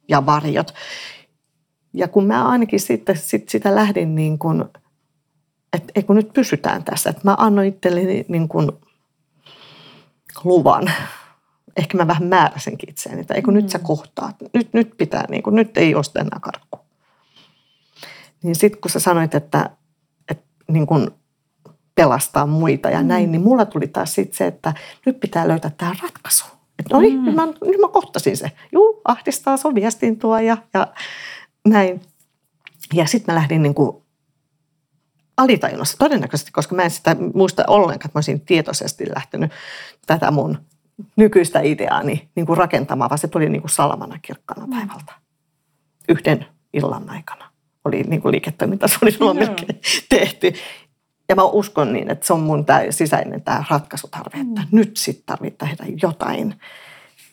ja 0.08 0.26
varjot. 0.26 0.74
Ja 1.92 2.08
kun 2.08 2.26
mä 2.26 2.48
ainakin 2.48 2.80
sitten 2.80 3.16
sit 3.16 3.48
sitä 3.48 3.74
lähdin 3.74 4.14
niin 4.14 4.38
kuin, 4.38 4.64
että 5.72 5.92
ei 5.94 6.02
kun 6.02 6.16
nyt 6.16 6.32
pysytään 6.32 6.84
tässä. 6.84 7.10
Että 7.10 7.22
mä 7.24 7.34
annoin 7.38 7.68
itselleni 7.68 8.24
niin 8.28 8.48
kuin 8.48 8.72
luvan. 10.44 10.92
Ehkä 11.76 11.96
mä 11.96 12.06
vähän 12.06 12.26
määräsinkin 12.26 12.90
itseäni, 12.90 13.20
että 13.20 13.34
ei 13.34 13.42
kun 13.42 13.54
mm. 13.54 13.60
nyt 13.60 13.68
sä 13.68 13.78
mm. 13.78 13.84
kohtaat. 13.84 14.36
Nyt, 14.54 14.72
nyt 14.72 14.94
pitää, 14.96 15.24
niin 15.28 15.42
kuin, 15.42 15.56
nyt 15.56 15.76
ei 15.76 15.94
osta 15.94 16.20
enää 16.20 16.38
karkku. 16.40 16.78
Niin 18.42 18.54
sitten 18.54 18.80
kun 18.80 18.90
sä 18.90 19.00
sanoit, 19.00 19.34
että, 19.34 19.70
että 20.28 20.44
niin 20.68 20.86
kuin 20.86 21.10
pelastaa 21.98 22.46
muita 22.46 22.90
ja 22.90 23.02
mm. 23.02 23.08
näin, 23.08 23.32
niin 23.32 23.42
mulla 23.42 23.64
tuli 23.64 23.88
taas 23.88 24.14
sitten 24.14 24.36
se, 24.36 24.46
että 24.46 24.74
nyt 25.06 25.20
pitää 25.20 25.48
löytää 25.48 25.70
tämä 25.70 25.94
ratkaisu. 26.02 26.44
Että 26.78 26.94
no 26.94 27.00
niin, 27.00 27.18
mm. 27.18 27.24
nyt, 27.24 27.34
mä, 27.34 27.46
nyt 27.46 27.80
mä 27.80 27.88
kohtasin 27.92 28.36
se. 28.36 28.52
Juu, 28.72 29.00
ahdistaa, 29.04 29.56
se 29.56 29.68
on 29.68 29.74
viestintua 29.74 30.40
ja, 30.40 30.56
ja 30.74 30.86
näin. 31.68 32.00
Ja 32.94 33.06
sitten 33.06 33.34
mä 33.34 33.38
lähdin 33.38 33.62
niin 33.62 33.74
kuin 33.74 33.96
alitajunnassa 35.36 35.98
todennäköisesti, 35.98 36.52
koska 36.52 36.74
mä 36.74 36.82
en 36.82 36.90
sitä 36.90 37.16
muista 37.34 37.64
ollenkaan, 37.66 38.08
että 38.08 38.16
mä 38.16 38.18
olisin 38.18 38.40
tietoisesti 38.40 39.04
lähtenyt 39.14 39.50
tätä 40.06 40.30
mun 40.30 40.58
nykyistä 41.16 41.60
ideaani 41.60 42.28
niin 42.34 42.46
kuin 42.46 42.56
rakentamaan, 42.56 43.10
vaan 43.10 43.18
se 43.18 43.28
tuli 43.28 43.48
niin 43.48 43.62
kuin 43.62 43.70
salamana 43.70 44.18
kirkkana 44.22 44.66
mm. 44.66 44.70
päivältä 44.70 45.12
yhden 46.08 46.46
illan 46.72 47.10
aikana. 47.10 47.50
Oli 47.84 48.02
niin 48.02 48.22
kuin 48.22 48.32
liiketoimintasuunnitelma 48.32 49.32
mm. 49.32 49.38
melkein 49.38 49.80
tehty. 50.08 50.52
Ja 51.28 51.34
mä 51.34 51.44
uskon 51.44 51.92
niin, 51.92 52.10
että 52.10 52.26
se 52.26 52.32
on 52.32 52.40
mun 52.40 52.64
tämä 52.64 52.82
sisäinen 52.90 53.42
tämä 53.42 53.64
ratkaisutarve, 53.70 54.40
että 54.40 54.60
mm. 54.60 54.66
nyt 54.70 54.96
sitten 54.96 55.24
tarvitaan 55.26 55.70
jotain, 56.02 56.54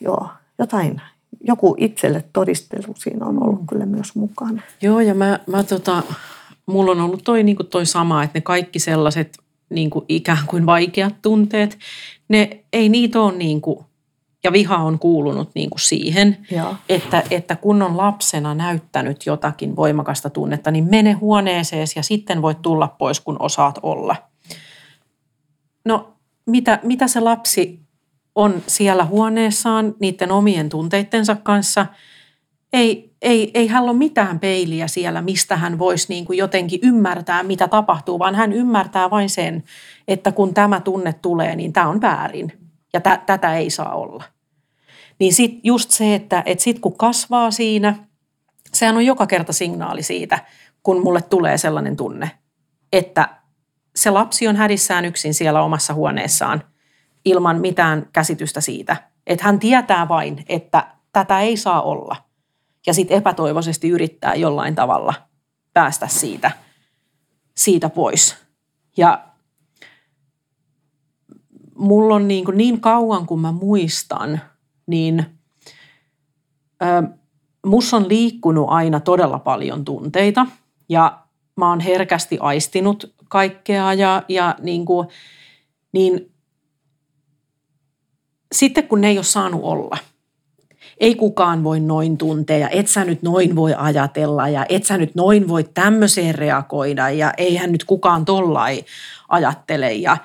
joo, 0.00 0.28
jotain 0.58 1.00
joku 1.40 1.74
itselle 1.78 2.24
todistelu 2.32 2.94
siinä 2.96 3.26
on 3.26 3.42
ollut 3.42 3.60
mm. 3.60 3.66
kyllä 3.66 3.86
myös 3.86 4.14
mukana. 4.14 4.62
Joo, 4.82 5.00
ja 5.00 5.14
mä, 5.14 5.40
mä 5.46 5.62
tota, 5.62 6.02
mulla 6.66 6.90
on 6.90 7.00
ollut 7.00 7.24
toi, 7.24 7.42
niin 7.42 7.56
kuin 7.56 7.66
toi 7.66 7.86
sama, 7.86 8.22
että 8.22 8.36
ne 8.36 8.40
kaikki 8.40 8.78
sellaiset 8.78 9.38
niin 9.70 9.90
kuin 9.90 10.04
ikään 10.08 10.46
kuin 10.46 10.66
vaikeat 10.66 11.14
tunteet, 11.22 11.78
ne 12.28 12.64
ei 12.72 12.88
niitä 12.88 13.20
ole 13.20 13.36
niin 13.36 13.60
kuin, 13.60 13.84
ja 14.44 14.52
viha 14.52 14.76
on 14.76 14.98
kuulunut 14.98 15.50
niin 15.54 15.70
kuin 15.70 15.80
siihen, 15.80 16.46
että, 16.88 17.22
että 17.30 17.56
kun 17.56 17.82
on 17.82 17.96
lapsena 17.96 18.54
näyttänyt 18.54 19.26
jotakin 19.26 19.76
voimakasta 19.76 20.30
tunnetta, 20.30 20.70
niin 20.70 20.84
mene 20.90 21.12
huoneeseen 21.12 21.86
ja 21.96 22.02
sitten 22.02 22.42
voit 22.42 22.62
tulla 22.62 22.88
pois, 22.88 23.20
kun 23.20 23.36
osaat 23.38 23.78
olla. 23.82 24.16
No, 25.84 26.12
mitä, 26.46 26.78
mitä 26.82 27.08
se 27.08 27.20
lapsi 27.20 27.80
on 28.34 28.62
siellä 28.66 29.04
huoneessaan 29.04 29.94
niiden 30.00 30.32
omien 30.32 30.68
tunteittensa 30.68 31.36
kanssa. 31.36 31.86
Ei, 32.72 33.16
ei, 33.22 33.50
ei 33.54 33.66
hän 33.66 33.82
ole 33.82 33.92
mitään 33.92 34.40
peiliä 34.40 34.88
siellä, 34.88 35.22
mistä 35.22 35.56
hän 35.56 35.78
voisi 35.78 36.06
niin 36.08 36.24
kuin 36.24 36.38
jotenkin 36.38 36.80
ymmärtää, 36.82 37.42
mitä 37.42 37.68
tapahtuu, 37.68 38.18
vaan 38.18 38.34
hän 38.34 38.52
ymmärtää 38.52 39.10
vain 39.10 39.30
sen, 39.30 39.64
että 40.08 40.32
kun 40.32 40.54
tämä 40.54 40.80
tunne 40.80 41.12
tulee, 41.12 41.56
niin 41.56 41.72
tämä 41.72 41.88
on 41.88 42.00
väärin 42.00 42.65
ja 42.96 43.00
tä, 43.00 43.22
tätä 43.26 43.56
ei 43.56 43.70
saa 43.70 43.94
olla. 43.94 44.24
Niin 45.18 45.34
sitten 45.34 45.60
just 45.64 45.90
se, 45.90 46.14
että, 46.14 46.42
että 46.46 46.64
sitten 46.64 46.80
kun 46.80 46.96
kasvaa 46.96 47.50
siinä, 47.50 47.96
sehän 48.72 48.96
on 48.96 49.06
joka 49.06 49.26
kerta 49.26 49.52
signaali 49.52 50.02
siitä, 50.02 50.38
kun 50.82 51.02
mulle 51.02 51.22
tulee 51.22 51.58
sellainen 51.58 51.96
tunne, 51.96 52.30
että 52.92 53.28
se 53.96 54.10
lapsi 54.10 54.48
on 54.48 54.56
hädissään 54.56 55.04
yksin 55.04 55.34
siellä 55.34 55.62
omassa 55.62 55.94
huoneessaan– 55.94 56.62
ilman 57.26 57.60
mitään 57.60 58.08
käsitystä 58.12 58.60
siitä. 58.60 58.96
Että 59.26 59.44
hän 59.44 59.58
tietää 59.58 60.08
vain, 60.08 60.44
että 60.48 60.86
tätä 61.12 61.40
ei 61.40 61.56
saa 61.56 61.82
olla. 61.82 62.16
Ja 62.86 62.94
sitten 62.94 63.16
epätoivoisesti 63.16 63.88
yrittää 63.88 64.34
jollain 64.34 64.74
tavalla 64.74 65.14
päästä 65.72 66.08
siitä, 66.08 66.50
siitä 67.56 67.88
pois. 67.88 68.36
Ja 68.96 69.24
mulla 71.76 72.14
on 72.14 72.28
niin, 72.28 72.44
kuin 72.44 72.56
niin 72.56 72.80
kauan 72.80 73.26
kuin 73.26 73.40
mä 73.40 73.52
muistan, 73.52 74.40
niin 74.86 75.26
ö, 76.82 77.02
mussa 77.66 77.96
on 77.96 78.08
liikkunut 78.08 78.66
aina 78.68 79.00
todella 79.00 79.38
paljon 79.38 79.84
tunteita 79.84 80.46
ja 80.88 81.18
mä 81.56 81.68
oon 81.68 81.80
herkästi 81.80 82.38
aistinut 82.40 83.14
kaikkea 83.28 83.94
ja, 83.94 84.22
ja 84.28 84.54
niin, 84.62 84.84
kuin, 84.84 85.08
niin 85.92 86.32
sitten 88.52 88.88
kun 88.88 89.00
ne 89.00 89.08
ei 89.08 89.18
ole 89.18 89.24
saanut 89.24 89.60
olla, 89.62 89.98
ei 91.00 91.14
kukaan 91.14 91.64
voi 91.64 91.80
noin 91.80 92.18
tuntea 92.18 92.58
ja 92.58 92.68
et 92.68 92.88
sä 92.88 93.04
nyt 93.04 93.22
noin 93.22 93.56
voi 93.56 93.74
ajatella 93.78 94.48
ja 94.48 94.66
et 94.68 94.84
sä 94.84 94.98
nyt 94.98 95.14
noin 95.14 95.48
voi 95.48 95.64
tämmöiseen 95.64 96.34
reagoida 96.34 97.10
ja 97.10 97.32
eihän 97.36 97.72
nyt 97.72 97.84
kukaan 97.84 98.24
tollai 98.24 98.84
ajattele. 99.28 99.92
Ja, 99.92 100.16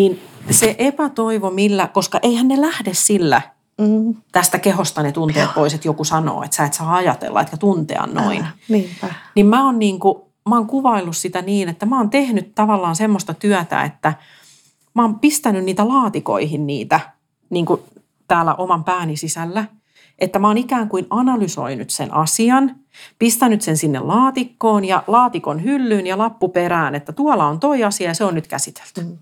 niin 0.00 0.22
se 0.50 0.74
epätoivo 0.78 1.50
millä, 1.50 1.86
koska 1.86 2.18
eihän 2.22 2.48
ne 2.48 2.60
lähde 2.60 2.94
sillä 2.94 3.42
mm. 3.80 4.14
tästä 4.32 4.58
kehosta 4.58 5.02
ne 5.02 5.12
tunteet 5.12 5.54
pois, 5.54 5.74
että 5.74 5.88
joku 5.88 6.04
sanoo, 6.04 6.42
että 6.42 6.56
sä 6.56 6.64
et 6.64 6.74
saa 6.74 6.94
ajatella, 6.94 7.40
että 7.40 7.56
tuntea 7.56 8.06
noin. 8.06 8.40
Äh, 8.40 8.54
niinpä. 8.68 9.14
Niin 9.34 9.46
mä 9.46 9.64
oon, 9.64 9.78
niin 9.78 10.00
kuin, 10.00 10.22
mä 10.48 10.56
oon 10.56 10.66
kuvaillut 10.66 11.16
sitä 11.16 11.42
niin, 11.42 11.68
että 11.68 11.86
mä 11.86 11.98
oon 11.98 12.10
tehnyt 12.10 12.54
tavallaan 12.54 12.96
semmoista 12.96 13.34
työtä, 13.34 13.82
että 13.82 14.14
mä 14.94 15.02
oon 15.02 15.18
pistänyt 15.18 15.64
niitä 15.64 15.88
laatikoihin 15.88 16.66
niitä– 16.66 17.00
niin 17.50 17.66
kuin 17.66 17.80
täällä 18.28 18.54
oman 18.54 18.84
pääni 18.84 19.16
sisällä, 19.16 19.64
että 20.18 20.38
mä 20.38 20.46
oon 20.46 20.58
ikään 20.58 20.88
kuin 20.88 21.06
analysoinut 21.10 21.90
sen 21.90 22.14
asian, 22.14 22.76
pistänyt 23.18 23.62
sen 23.62 23.76
sinne 23.76 23.98
laatikkoon 23.98 24.84
ja 24.84 25.04
laatikon 25.06 25.64
hyllyyn 25.64 26.06
ja 26.06 26.18
lappu 26.18 26.48
perään, 26.48 26.94
että 26.94 27.12
tuolla 27.12 27.46
on 27.46 27.60
toi 27.60 27.84
asia 27.84 28.10
ja 28.10 28.14
se 28.14 28.24
on 28.24 28.34
nyt 28.34 28.46
käsitelty. 28.46 29.00
Mm. 29.00 29.18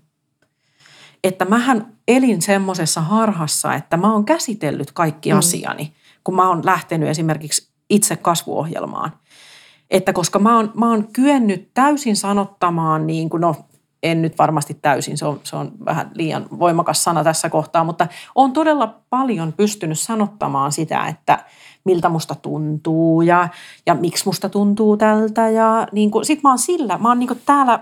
Että 1.23 1.45
mähän 1.45 1.93
elin 2.07 2.41
semmoisessa 2.41 3.01
harhassa, 3.01 3.73
että 3.73 3.97
mä 3.97 4.13
oon 4.13 4.25
käsitellyt 4.25 4.91
kaikki 4.91 5.31
mm. 5.31 5.39
asiani, 5.39 5.93
kun 6.23 6.35
mä 6.35 6.49
oon 6.49 6.65
lähtenyt 6.65 7.09
esimerkiksi 7.09 7.69
itse 7.89 8.15
kasvuohjelmaan. 8.15 9.11
Että 9.91 10.13
koska 10.13 10.39
mä 10.39 10.55
oon, 10.55 10.71
mä 10.75 10.89
oon 10.89 11.07
kyennyt 11.13 11.69
täysin 11.73 12.15
sanottamaan, 12.15 13.07
niin 13.07 13.29
kuin, 13.29 13.41
no 13.41 13.55
en 14.03 14.21
nyt 14.21 14.37
varmasti 14.37 14.73
täysin, 14.73 15.17
se 15.17 15.25
on, 15.25 15.39
se 15.43 15.55
on 15.55 15.71
vähän 15.85 16.11
liian 16.13 16.45
voimakas 16.59 17.03
sana 17.03 17.23
tässä 17.23 17.49
kohtaa, 17.49 17.83
mutta 17.83 18.07
on 18.35 18.51
todella 18.51 18.99
paljon 19.09 19.53
pystynyt 19.53 19.99
sanottamaan 19.99 20.71
sitä, 20.71 21.07
että 21.07 21.45
miltä 21.85 22.09
musta 22.09 22.35
tuntuu 22.35 23.21
ja, 23.21 23.47
ja 23.85 23.95
miksi 23.95 24.25
musta 24.25 24.49
tuntuu 24.49 24.97
tältä. 24.97 25.49
Ja 25.49 25.87
niin 25.91 26.11
kuin, 26.11 26.25
sit 26.25 26.43
mä 26.43 26.49
oon 26.49 26.59
sillä, 26.59 26.97
mä 26.97 27.07
oon 27.07 27.19
niin 27.19 27.27
kuin 27.27 27.41
täällä, 27.45 27.79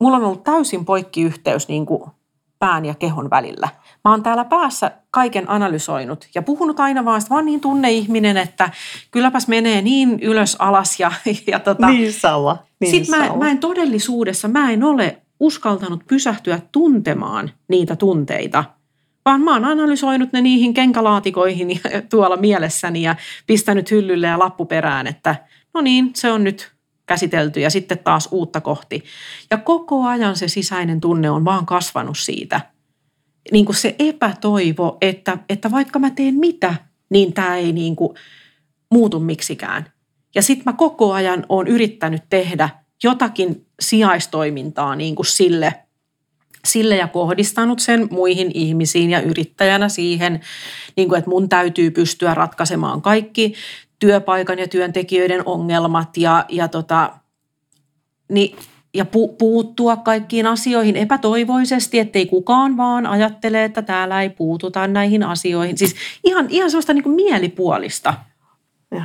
mulla 0.00 0.16
on 0.16 0.24
ollut 0.24 0.44
täysin 0.44 0.84
poikkiyhteys 0.84 1.68
niin 1.68 1.86
kuin 1.86 2.10
pään 2.58 2.84
ja 2.84 2.94
kehon 2.94 3.30
välillä. 3.30 3.68
Mä 4.04 4.10
oon 4.10 4.22
täällä 4.22 4.44
päässä 4.44 4.90
kaiken 5.10 5.50
analysoinut 5.50 6.28
ja 6.34 6.42
puhunut 6.42 6.80
aina 6.80 7.04
vaan, 7.04 7.18
että 7.18 7.30
vaan 7.30 7.44
niin 7.44 7.60
tunneihminen, 7.60 8.36
että 8.36 8.70
kylläpäs 9.10 9.48
menee 9.48 9.82
niin 9.82 10.20
ylös 10.20 10.56
alas. 10.58 11.00
Ja, 11.00 11.12
ja 11.46 11.60
tota, 11.60 11.86
niin 11.86 12.12
sama. 12.12 12.58
Niin 12.80 12.90
Sitten 12.90 13.20
mä, 13.20 13.36
mä 13.36 13.50
en 13.50 13.58
todellisuudessa, 13.58 14.48
mä 14.48 14.70
en 14.70 14.84
ole 14.84 15.22
uskaltanut 15.40 16.06
pysähtyä 16.06 16.60
tuntemaan 16.72 17.50
niitä 17.68 17.96
tunteita, 17.96 18.64
vaan 19.24 19.40
mä 19.40 19.52
oon 19.52 19.64
analysoinut 19.64 20.32
ne 20.32 20.40
niihin 20.40 20.74
kenkälaatikoihin 20.74 21.80
tuolla 22.10 22.36
mielessäni 22.36 23.02
ja 23.02 23.16
pistänyt 23.46 23.90
hyllylle 23.90 24.26
ja 24.26 24.38
lappuperään, 24.38 25.06
että 25.06 25.36
no 25.74 25.80
niin, 25.80 26.10
se 26.14 26.32
on 26.32 26.44
nyt 26.44 26.73
käsitelty 27.06 27.60
ja 27.60 27.70
sitten 27.70 27.98
taas 27.98 28.28
uutta 28.30 28.60
kohti. 28.60 29.04
Ja 29.50 29.58
koko 29.58 30.04
ajan 30.04 30.36
se 30.36 30.48
sisäinen 30.48 31.00
tunne 31.00 31.30
on 31.30 31.44
vaan 31.44 31.66
kasvanut 31.66 32.18
siitä. 32.18 32.60
Niin 33.52 33.64
kuin 33.64 33.76
se 33.76 33.96
epätoivo, 33.98 34.98
että, 35.00 35.38
että 35.48 35.70
vaikka 35.70 35.98
mä 35.98 36.10
teen 36.10 36.34
mitä, 36.34 36.74
niin 37.10 37.32
tämä 37.32 37.56
ei 37.56 37.72
niin 37.72 37.96
kuin 37.96 38.16
muutu 38.90 39.20
miksikään. 39.20 39.92
Ja 40.34 40.42
sitten 40.42 40.64
mä 40.66 40.72
koko 40.72 41.12
ajan 41.12 41.46
oon 41.48 41.68
yrittänyt 41.68 42.22
tehdä 42.30 42.68
jotakin 43.02 43.66
sijaistoimintaa 43.80 44.96
niin 44.96 45.14
kuin 45.14 45.26
sille, 45.26 45.74
sille 46.64 46.96
ja 46.96 47.08
kohdistanut 47.08 47.80
sen 47.80 48.08
muihin 48.10 48.50
ihmisiin 48.54 49.10
ja 49.10 49.20
yrittäjänä 49.20 49.88
siihen, 49.88 50.40
niin 50.96 51.08
kuin, 51.08 51.18
että 51.18 51.30
mun 51.30 51.48
täytyy 51.48 51.90
pystyä 51.90 52.34
ratkaisemaan 52.34 53.02
kaikki 53.02 53.54
työpaikan 54.04 54.58
ja 54.58 54.68
työntekijöiden 54.68 55.42
ongelmat 55.46 56.16
ja, 56.16 56.44
ja, 56.48 56.68
tota, 56.68 57.12
niin, 58.28 58.56
ja 58.94 59.04
pu, 59.04 59.28
puuttua 59.28 59.96
kaikkiin 59.96 60.46
asioihin 60.46 60.96
epätoivoisesti, 60.96 61.98
ettei 61.98 62.26
kukaan 62.26 62.76
vaan 62.76 63.06
ajattele, 63.06 63.64
että 63.64 63.82
täällä 63.82 64.22
ei 64.22 64.30
puututa 64.30 64.86
näihin 64.86 65.22
asioihin. 65.22 65.78
Siis 65.78 65.94
ihan, 66.24 66.46
ihan 66.50 66.70
sellaista 66.70 66.94
niin 66.94 67.02
kuin 67.02 67.16
mielipuolista. 67.16 68.14
Joo. 68.90 69.02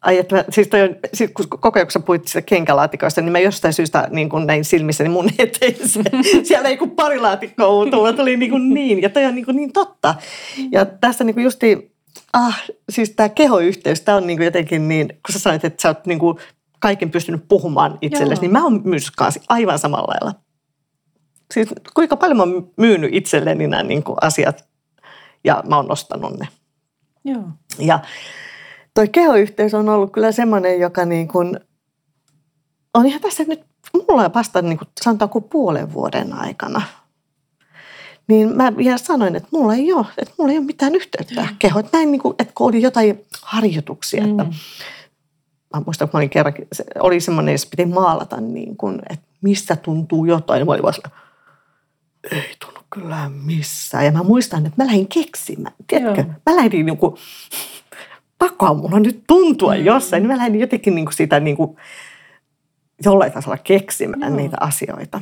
Ai, 0.00 0.18
että 0.18 0.44
siis, 0.50 0.68
toi 0.68 0.82
on, 0.82 0.96
siis 1.14 1.30
kun 1.34 1.48
koko 1.48 1.78
ajan 1.78 1.88
kun 1.92 2.02
puhuit 2.02 2.28
siitä 2.28 2.46
kenkälaatikoista, 2.46 3.20
niin 3.20 3.32
mä 3.32 3.38
jostain 3.38 3.74
syystä 3.74 4.08
niin 4.10 4.28
kuin 4.28 4.46
näin 4.46 4.64
silmissäni 4.64 5.08
mun 5.08 5.30
eteen 5.38 5.74
Siellä 6.42 6.68
ei 6.68 6.76
kuin 6.76 6.90
pari 6.90 7.18
laatikkoa 7.18 7.68
uutua, 7.68 8.12
tuli 8.12 8.36
niin, 8.36 8.50
kuin 8.50 8.74
niin. 8.74 9.02
Ja 9.02 9.10
toi 9.10 9.24
on 9.24 9.34
niin, 9.34 9.44
kuin 9.44 9.56
niin 9.56 9.72
totta. 9.72 10.14
Ja 10.72 10.84
tässä 10.84 11.24
niin 11.24 11.34
kuin 11.34 11.44
justi, 11.44 11.92
ah, 12.32 12.62
siis 12.90 13.10
tämä 13.10 13.28
kehoyhteys, 13.28 14.00
tämä 14.00 14.16
on 14.16 14.26
niin 14.26 14.38
kuin 14.38 14.44
jotenkin 14.44 14.88
niin, 14.88 15.08
kun 15.08 15.32
sä 15.32 15.38
sanoit, 15.38 15.64
että 15.64 15.82
sä 15.82 15.88
oot 15.88 16.06
niin 16.06 16.18
kuin 16.18 16.36
kaiken 16.80 17.10
pystynyt 17.10 17.48
puhumaan 17.48 17.98
itsellesi, 18.00 18.40
niin 18.40 18.52
mä 18.52 18.64
oon 18.64 18.80
myös 18.84 19.12
aivan 19.48 19.78
samalla 19.78 20.14
lailla. 20.14 20.40
Siis 21.54 21.68
kuinka 21.94 22.16
paljon 22.16 22.36
mä 22.36 22.42
oon 22.42 22.70
myynyt 22.76 23.14
itselleni 23.14 23.66
nämä 23.66 23.82
niin 23.82 24.02
kuin 24.02 24.16
asiat 24.20 24.68
ja 25.44 25.62
mä 25.68 25.76
oon 25.76 25.86
nostanut 25.86 26.38
ne. 26.38 26.48
Joo. 27.24 27.42
Ja 27.78 28.00
toi 28.94 29.08
kehoyhteys 29.08 29.74
on 29.74 29.88
ollut 29.88 30.12
kyllä 30.12 30.32
semmoinen, 30.32 30.80
joka 30.80 31.04
niin 31.04 31.28
kuin 31.28 31.60
on 32.94 33.06
ihan 33.06 33.20
tässä 33.20 33.44
nyt, 33.44 33.64
mulla 34.08 34.34
vasta 34.34 34.62
niin 34.62 34.78
kuin 34.78 34.88
sanotaanko 35.02 35.40
puolen 35.40 35.92
vuoden 35.92 36.32
aikana. 36.32 36.82
Niin 38.30 38.56
mä 38.56 38.76
vielä 38.76 38.98
sanoin, 38.98 39.36
että 39.36 39.48
mulla 39.52 39.74
ei 39.74 39.92
ole, 39.92 40.06
että 40.18 40.34
mulla 40.38 40.52
ei 40.52 40.58
ole 40.58 40.66
mitään 40.66 40.94
yhteyttä 40.94 41.48
kehoon. 41.58 41.84
Että, 41.84 41.98
näin 41.98 42.10
niin 42.10 42.22
kuin, 42.22 42.34
että 42.38 42.52
kun 42.54 42.68
oli 42.68 42.82
jotain 42.82 43.24
harjoituksia, 43.42 44.22
mm. 44.22 44.30
että 44.30 44.44
mä 45.74 45.82
muistan, 45.86 46.08
kun 46.08 46.18
mä 46.18 46.20
olin 46.20 46.30
kerran, 46.30 46.54
se 46.72 46.84
oli 47.00 47.20
semmoinen, 47.20 47.52
jos 47.52 47.66
piti 47.66 47.86
maalata 47.86 48.40
niin 48.40 48.76
kuin, 48.76 48.98
että 49.10 49.26
mistä 49.40 49.76
tuntuu 49.76 50.24
jotain. 50.24 50.58
Ja 50.58 50.64
mä 50.64 50.72
olin 50.72 50.82
vasta, 50.82 51.10
ei 52.32 52.54
tunnu 52.64 52.80
kyllä 52.90 53.30
missään. 53.44 54.04
Ja 54.04 54.12
mä 54.12 54.22
muistan, 54.22 54.66
että 54.66 54.82
mä 54.82 54.86
lähdin 54.86 55.08
keksimään, 55.08 55.74
tiedätkö? 55.86 56.20
Joo. 56.20 56.34
Mä 56.46 56.56
lähdin 56.56 56.86
niin 56.86 56.98
kuin, 56.98 57.14
pakkoa 58.38 58.74
mulla 58.74 59.00
nyt 59.00 59.24
tuntua 59.26 59.74
mm. 59.74 59.84
jossain. 59.84 60.22
Niin 60.22 60.30
mä 60.30 60.36
lähdin 60.36 60.60
jotenkin 60.60 60.94
niin 60.94 61.04
kuin 61.04 61.14
sitä 61.14 61.40
niin 61.40 61.56
kuin 61.56 61.76
jollain 63.04 63.32
tasolla 63.32 63.58
keksimään 63.58 64.32
Joo. 64.32 64.36
niitä 64.36 64.56
asioita. 64.60 65.20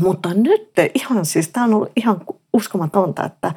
Mutta 0.00 0.34
nyt 0.34 0.70
ihan 0.94 1.26
siis, 1.26 1.48
tämä 1.48 1.64
on 1.64 1.74
ollut 1.74 1.92
ihan 1.96 2.20
uskomatonta, 2.52 3.24
että 3.24 3.48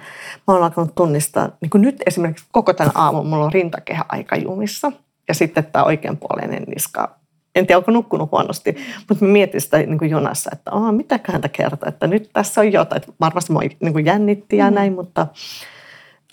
mä 0.48 0.54
oon 0.54 0.64
alkanut 0.64 0.96
tunnistaa, 0.96 1.50
niin 1.62 1.70
kuin 1.70 1.82
nyt 1.82 2.04
esimerkiksi 2.06 2.46
koko 2.52 2.74
tämän 2.74 2.92
aamun 2.96 3.28
mulla 3.28 3.46
on 3.46 3.54
rintakehä 3.54 4.06
aika 4.10 4.36
jumissa 4.36 4.92
ja 5.28 5.34
sitten 5.34 5.66
tämä 5.66 5.86
oikeanpuoleinen 5.86 6.64
niska. 6.64 7.20
En 7.56 7.68
tiedä, 7.68 7.78
onko 7.78 7.92
nukkunut 7.92 8.32
huonosti, 8.32 8.76
mutta 9.10 9.26
mä 9.26 9.32
mietin 9.32 9.62
sitä 9.62 9.78
niin 9.78 9.98
kuin 9.98 10.12
junassa, 10.12 10.50
että 10.54 10.72
oh, 10.72 10.92
mitäköhän 10.92 11.42
tämä 11.42 11.50
kertoo, 11.50 11.90
että 11.90 12.08
nyt 12.08 12.30
tässä 12.34 12.62
on 12.62 12.72
jotain. 12.72 13.02
Että 13.02 13.14
varmasti 13.20 13.54
mä 13.54 13.60
niin 13.80 13.94
kuin 13.94 14.06
jännitti 14.06 14.58
ja 14.58 14.70
mm. 14.70 14.76
näin, 14.76 14.94
mutta 14.94 15.28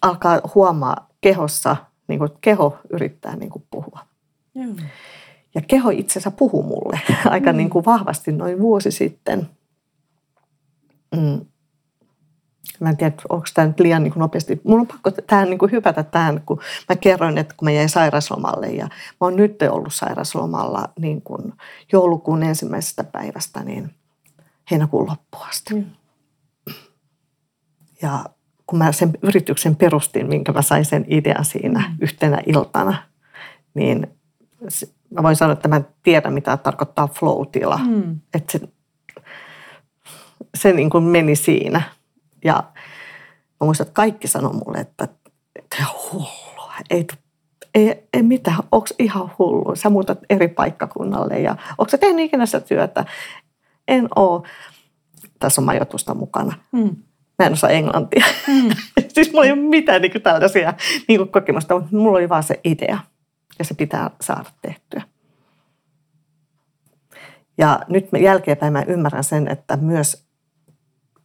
alkaa 0.02 0.40
huomaa 0.54 1.08
kehossa 1.20 1.76
niin 2.08 2.18
kuin 2.18 2.30
keho 2.40 2.78
yrittää 2.90 3.36
niin 3.36 3.50
kuin 3.50 3.64
puhua. 3.70 3.98
Joo. 4.54 4.74
Ja 5.54 5.60
keho 5.68 5.90
itsensä 5.90 6.30
puhuu 6.30 6.62
mulle 6.62 7.00
aika 7.24 7.52
mm. 7.52 7.56
niin 7.56 7.70
kuin 7.70 7.84
vahvasti 7.84 8.32
noin 8.32 8.58
vuosi 8.58 8.90
sitten. 8.90 9.48
Mm. 11.16 11.46
Mä 12.80 12.88
en 12.88 12.96
tiedä, 12.96 13.14
onko 13.28 13.46
tämä 13.54 13.66
nyt 13.66 13.80
liian 13.80 14.02
niin 14.02 14.12
kuin 14.12 14.20
nopeasti. 14.20 14.60
Mun 14.64 14.80
on 14.80 14.86
pakko 14.86 15.10
tähän 15.10 15.50
niin 15.50 15.58
kuin 15.58 15.72
hypätä 15.72 16.02
tähän, 16.02 16.42
kun 16.46 16.60
mä 16.88 16.96
kerroin, 16.96 17.38
että 17.38 17.54
kun 17.56 17.66
mä 17.66 17.72
jäin 17.72 17.88
sairaslomalle 17.88 18.66
ja 18.66 18.84
mä 18.84 18.90
oon 19.20 19.36
nyt 19.36 19.62
ollut 19.62 19.94
sairaslomalla 19.94 20.88
niin 20.98 21.22
kuin 21.22 21.52
joulukuun 21.92 22.42
ensimmäisestä 22.42 23.04
päivästä 23.04 23.64
niin 23.64 23.94
heinäkuun 24.70 25.08
loppuun 25.08 25.46
asti. 25.48 25.74
Mm. 25.74 25.84
Ja 28.02 28.24
kun 28.66 28.78
mä 28.78 28.92
sen 28.92 29.10
yrityksen 29.22 29.76
perustin, 29.76 30.28
minkä 30.28 30.52
mä 30.52 30.62
sain 30.62 30.84
sen 30.84 31.04
idean 31.08 31.44
siinä 31.44 31.88
mm. 31.88 31.96
yhtenä 32.00 32.42
iltana, 32.46 33.02
niin 33.74 34.06
mä 35.10 35.22
voin 35.22 35.36
sanoa, 35.36 35.52
että 35.52 35.68
mä 35.68 35.80
tiedän, 36.02 36.32
mitä 36.32 36.56
tarkoittaa 36.56 37.08
flow-tila. 37.08 37.80
Mm. 37.86 38.20
Että 38.34 38.52
se, 38.52 38.60
se 40.54 40.72
niin 40.72 40.90
kuin 40.90 41.04
meni 41.04 41.36
siinä. 41.36 41.82
Ja 42.44 42.54
mä 43.60 43.64
muistan, 43.64 43.86
että 43.86 43.94
kaikki 43.94 44.28
sanoi 44.28 44.52
mulle, 44.52 44.78
että, 44.78 45.08
hullua, 46.12 46.74
ei, 46.90 47.06
ei, 47.74 48.08
ei 48.12 48.22
mitään, 48.22 48.58
onko 48.72 48.86
ihan 48.98 49.30
hullu, 49.38 49.76
sä 49.76 49.90
muutat 49.90 50.18
eri 50.30 50.48
paikkakunnalle 50.48 51.40
ja 51.40 51.56
onko 51.78 51.90
sä 51.90 51.98
tehnyt 51.98 52.24
ikinä 52.24 52.46
sitä 52.46 52.60
työtä? 52.60 53.04
En 53.88 54.08
oo. 54.16 54.46
Tässä 55.38 55.60
on 55.60 55.64
majoitusta 55.64 56.14
mukana. 56.14 56.52
Mm 56.72 56.96
mä 57.42 57.46
en 57.46 57.52
osaa 57.52 57.70
englantia. 57.70 58.24
Mm. 58.48 58.70
siis 59.14 59.32
mulla 59.32 59.44
ei 59.44 59.52
ole 59.52 59.60
mitään 59.60 60.02
niin 60.02 60.12
kuin 60.12 60.22
tällaisia 60.22 60.74
niin 61.08 61.18
kuin 61.18 61.28
kokemusta, 61.28 61.74
mutta 61.74 61.96
mulla 61.96 62.18
oli 62.18 62.28
vaan 62.28 62.42
se 62.42 62.60
idea 62.64 62.98
ja 63.58 63.64
se 63.64 63.74
pitää 63.74 64.10
saada 64.20 64.50
tehtyä. 64.62 65.02
Ja 67.58 67.80
nyt 67.88 68.08
jälkeenpäin 68.20 68.72
mä 68.72 68.82
ymmärrän 68.82 69.24
sen, 69.24 69.48
että 69.48 69.76
myös 69.76 70.24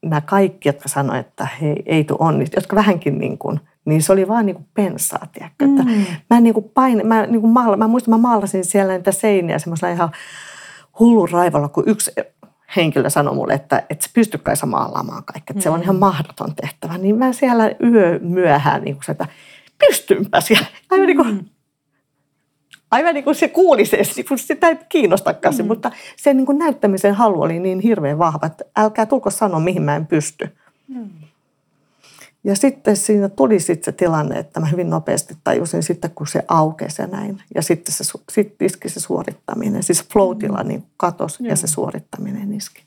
nämä 0.06 0.22
kaikki, 0.22 0.70
jotka 0.70 0.90
sanoivat, 0.90 1.28
että 1.28 1.48
hei, 1.62 1.84
ei 1.86 2.04
tule 2.04 2.18
onnistu, 2.22 2.58
jotka 2.58 2.76
vähänkin 2.76 3.18
niin 3.18 3.38
kuin, 3.38 3.60
niin 3.86 4.02
se 4.02 4.14
oli 4.14 4.28
vaan 4.28 4.46
niin 4.46 4.56
kuin 4.56 4.68
pensaa, 4.74 5.28
tiedätkö? 5.34 5.68
Mm. 5.68 5.80
Että 5.80 5.94
mä, 6.30 6.40
niin 6.40 6.54
kuin 6.54 6.72
pain, 6.74 7.08
mä, 7.08 7.26
niin 7.26 7.42
kuin 7.42 7.54
maala, 7.54 7.78
mä 7.78 7.88
muistan, 7.88 8.14
mä 8.14 8.18
maalasin 8.18 8.66
siellä 8.66 8.94
niitä 8.94 9.12
seiniä 9.12 9.60
semmoisella 9.60 9.94
ihan 9.94 10.12
hullun 11.00 11.30
raivolla, 11.30 11.70
kun 11.70 11.84
yksi 11.88 12.12
henkilö 12.76 13.10
sanoi 13.10 13.36
mulle, 13.36 13.54
että 13.54 13.84
et 13.90 14.02
sä 14.02 14.10
pysty 14.14 14.38
kai 14.38 14.56
maalaamaan 14.66 15.24
kaikkea, 15.24 15.54
että 15.54 15.64
se 15.64 15.70
on 15.70 15.80
mm. 15.80 15.84
ihan 15.84 15.96
mahdoton 15.96 16.56
tehtävä. 16.62 16.98
Niin 16.98 17.18
mä 17.18 17.34
siellä 17.34 17.72
yö 17.84 18.20
myöhään 18.20 18.82
niin 18.82 18.96
kuin 18.96 19.12
että 19.12 19.28
pystynpäs. 19.78 20.52
Ja 20.52 20.60
aivan 20.92 21.08
niin 21.08 21.18
kuin, 21.18 21.34
mm. 21.34 21.46
Aivan 22.92 23.14
niin 23.14 23.24
kuin 23.24 23.36
se 23.36 23.48
kuuli 23.48 23.86
se, 23.86 23.98
niin 24.16 24.26
kuin 24.28 24.38
sitä 24.38 24.68
ei 24.68 24.78
kiinnostakaan 24.90 25.56
mm. 25.58 25.68
mutta 25.68 25.92
se 26.18 26.34
niin 26.34 26.46
kuin 26.46 26.58
näyttämisen 26.58 27.14
halu 27.14 27.42
oli 27.42 27.60
niin 27.60 27.80
hirveän 27.80 28.20
vahva, 28.20 28.46
että 28.46 28.66
älkää 28.78 29.06
tulko 29.06 29.30
sanoa, 29.30 29.60
mihin 29.60 29.82
mä 29.82 29.96
en 29.96 30.08
pysty. 30.08 30.58
Mm. 30.88 31.10
Ja 32.44 32.56
sitten 32.56 32.98
siinä 32.98 33.30
tuli 33.30 33.60
sitten 33.60 33.86
se 33.86 33.92
tilanne, 33.92 34.40
että 34.40 34.60
mä 34.60 34.66
hyvin 34.66 34.90
nopeasti 34.90 35.38
tajusin 35.44 35.84
sitten, 35.84 36.12
kun 36.12 36.28
se 36.28 36.44
aukesi 36.48 37.02
ja 37.02 37.08
näin. 37.08 37.42
Ja 37.56 37.62
sitten 37.62 37.96
se, 37.96 38.04
sit 38.32 38.62
iski 38.62 38.90
se 38.90 39.00
suorittaminen. 39.00 39.84
Siis 39.84 40.06
flow 40.14 40.38
mm. 40.38 40.68
niin 40.68 40.84
katosi 40.98 41.44
ja 41.48 41.56
se 41.56 41.68
suorittaminen 41.68 42.54
iski. 42.54 42.84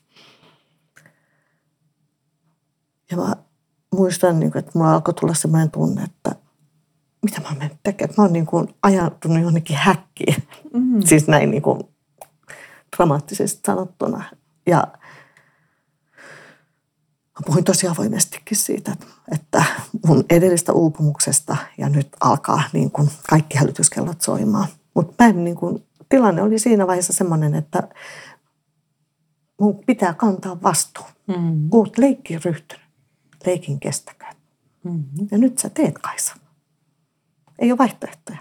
Ja 3.10 3.16
mä 3.16 3.36
muistan, 3.94 4.40
niin 4.40 4.58
että 4.58 4.70
mulla 4.74 4.94
alkoi 4.94 5.14
tulla 5.14 5.34
sellainen 5.34 5.70
tunne, 5.70 6.02
että 6.02 6.39
mitä 7.22 7.40
mä 7.40 7.48
oon 7.48 7.58
mennyt 7.58 7.78
tekemään. 7.82 8.14
Mä 8.18 8.24
oon 8.24 8.32
niin 8.32 8.46
kuin 8.46 8.74
ajatunut 8.82 9.42
jonnekin 9.42 9.76
häkkiin. 9.76 10.42
Mm. 10.74 11.00
Siis 11.04 11.28
näin 11.28 11.50
niin 11.50 11.62
kuin 11.62 11.80
dramaattisesti 12.96 13.60
sanottuna. 13.66 14.24
Ja 14.66 14.86
Mä 17.40 17.44
puhuin 17.46 17.64
tosi 17.64 17.88
avoimestikin 17.88 18.56
siitä, 18.56 18.96
että 19.32 19.64
mun 20.06 20.24
edellistä 20.30 20.72
uupumuksesta 20.72 21.56
ja 21.78 21.88
nyt 21.88 22.08
alkaa 22.20 22.62
niin 22.72 22.90
kuin 22.90 23.10
kaikki 23.30 23.58
hälytyskellot 23.58 24.20
soimaan. 24.20 24.68
Mutta 24.94 25.32
niin 25.32 25.56
kuin, 25.56 25.84
tilanne 26.08 26.42
oli 26.42 26.58
siinä 26.58 26.86
vaiheessa 26.86 27.12
semmoinen, 27.12 27.54
että 27.54 27.88
mun 29.60 29.78
pitää 29.86 30.14
kantaa 30.14 30.62
vastuu. 30.62 31.04
Kun 31.70 31.80
olet 31.80 31.98
leikkiin 31.98 32.40
ryhtynyt, 32.44 32.86
leikin 33.46 33.80
kestäkää. 33.80 34.32
Mm-hmm. 34.84 35.28
Ja 35.30 35.38
nyt 35.38 35.58
sä 35.58 35.70
teet 35.70 35.98
Kaisa. 35.98 36.34
Ei 37.60 37.72
ole 37.72 37.78
vaihtoehtoja. 37.78 38.38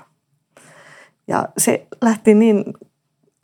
Ja 1.28 1.50
se 1.58 1.88
lähti 2.02 2.34
niin 2.34 2.64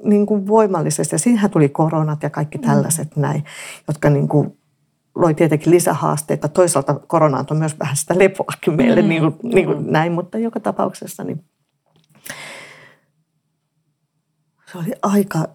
niin 0.04 0.26
kuin 0.26 0.48
voimallisesti. 0.48 1.16
Ja 1.16 1.20
siinähän 1.20 1.52
tuli 1.52 1.70
koronat 1.70 2.24
ja 2.24 2.30
kaikki 2.30 2.58
tällaiset 2.58 3.16
mm. 3.16 3.22
näin, 3.22 3.44
jotka 3.88 4.10
niin 4.10 4.28
kuin 4.28 4.58
loi 5.16 5.34
tietenkin 5.34 5.74
lisähaasteita. 5.74 6.48
Toisaalta 6.48 6.94
korona 7.08 7.46
on 7.52 7.58
myös 7.58 7.80
vähän 7.80 7.98
sitä 7.98 8.20
lepoakin 8.20 8.74
meille 8.76 9.02
mm. 9.02 9.08
niin 9.08 9.22
kuin, 9.22 9.54
niin 9.54 9.66
kuin 9.66 9.92
näin, 9.92 10.12
mutta 10.12 10.38
joka 10.38 10.60
tapauksessa 10.60 11.24
niin 11.24 11.46
se 14.72 14.78
oli 14.78 14.92
aika, 15.02 15.48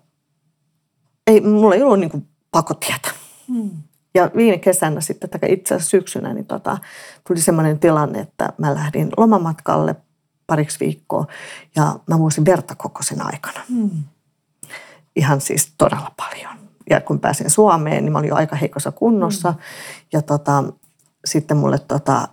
ei, 1.26 1.40
mulla 1.40 1.74
ei 1.74 1.83
ollut 1.83 2.00
niin 2.00 2.11
kuin 2.11 2.28
pakotietä. 2.50 3.11
Mm. 3.48 3.70
Ja 4.14 4.30
viime 4.37 4.59
kesänä 4.59 5.00
sitten, 5.00 5.30
tai 5.30 5.52
itse 5.52 5.74
asiassa 5.74 5.90
syksynä, 5.90 6.35
niin 6.35 6.46
tota, 6.46 6.78
tuli 7.28 7.40
sellainen 7.40 7.78
tilanne, 7.78 8.20
että 8.20 8.52
mä 8.59 8.74
lähdin 8.74 9.09
lomamatkalle 9.16 9.96
pariksi 10.50 10.80
viikkoa 10.80 11.26
ja 11.76 11.98
mä 12.06 12.18
vuosin 12.18 12.44
verta 12.44 12.74
koko 12.74 13.02
sen 13.02 13.26
aikana. 13.26 13.60
Mm. 13.68 13.90
Ihan 15.16 15.40
siis 15.40 15.74
todella 15.78 16.12
paljon. 16.16 16.58
Ja 16.90 17.00
kun 17.00 17.20
pääsin 17.20 17.50
Suomeen, 17.50 18.04
niin 18.04 18.12
mä 18.12 18.18
olin 18.18 18.28
jo 18.28 18.34
aika 18.34 18.56
heikossa 18.56 18.92
kunnossa. 18.92 19.50
Mm. 19.50 19.58
Ja 20.12 20.22
tota, 20.22 20.64
sitten 21.24 21.56
mulle 21.56 21.78
tota, 21.78 22.28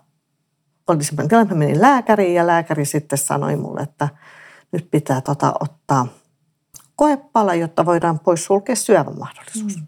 oli 0.88 1.04
semmoinen 1.04 1.30
tilanne, 1.30 1.44
että 1.44 1.56
mä 1.56 1.60
menin 1.60 1.82
lääkäriin 1.82 2.34
ja 2.34 2.48
lääkäri 2.48 2.86
sitten 2.86 3.18
sanoi 3.18 3.56
mulle, 3.56 3.82
että 3.82 4.10
nyt 4.72 4.92
pitää 4.92 5.22
tota, 5.22 5.54
ottaa 5.60 6.08
koepala, 6.96 7.56
jotta 7.56 7.86
voidaan 7.86 8.20
pois 8.20 8.46
sulkea 8.46 8.76
syövän 8.76 9.20
mahdollisuus. 9.20 9.78
Mm. 9.78 9.88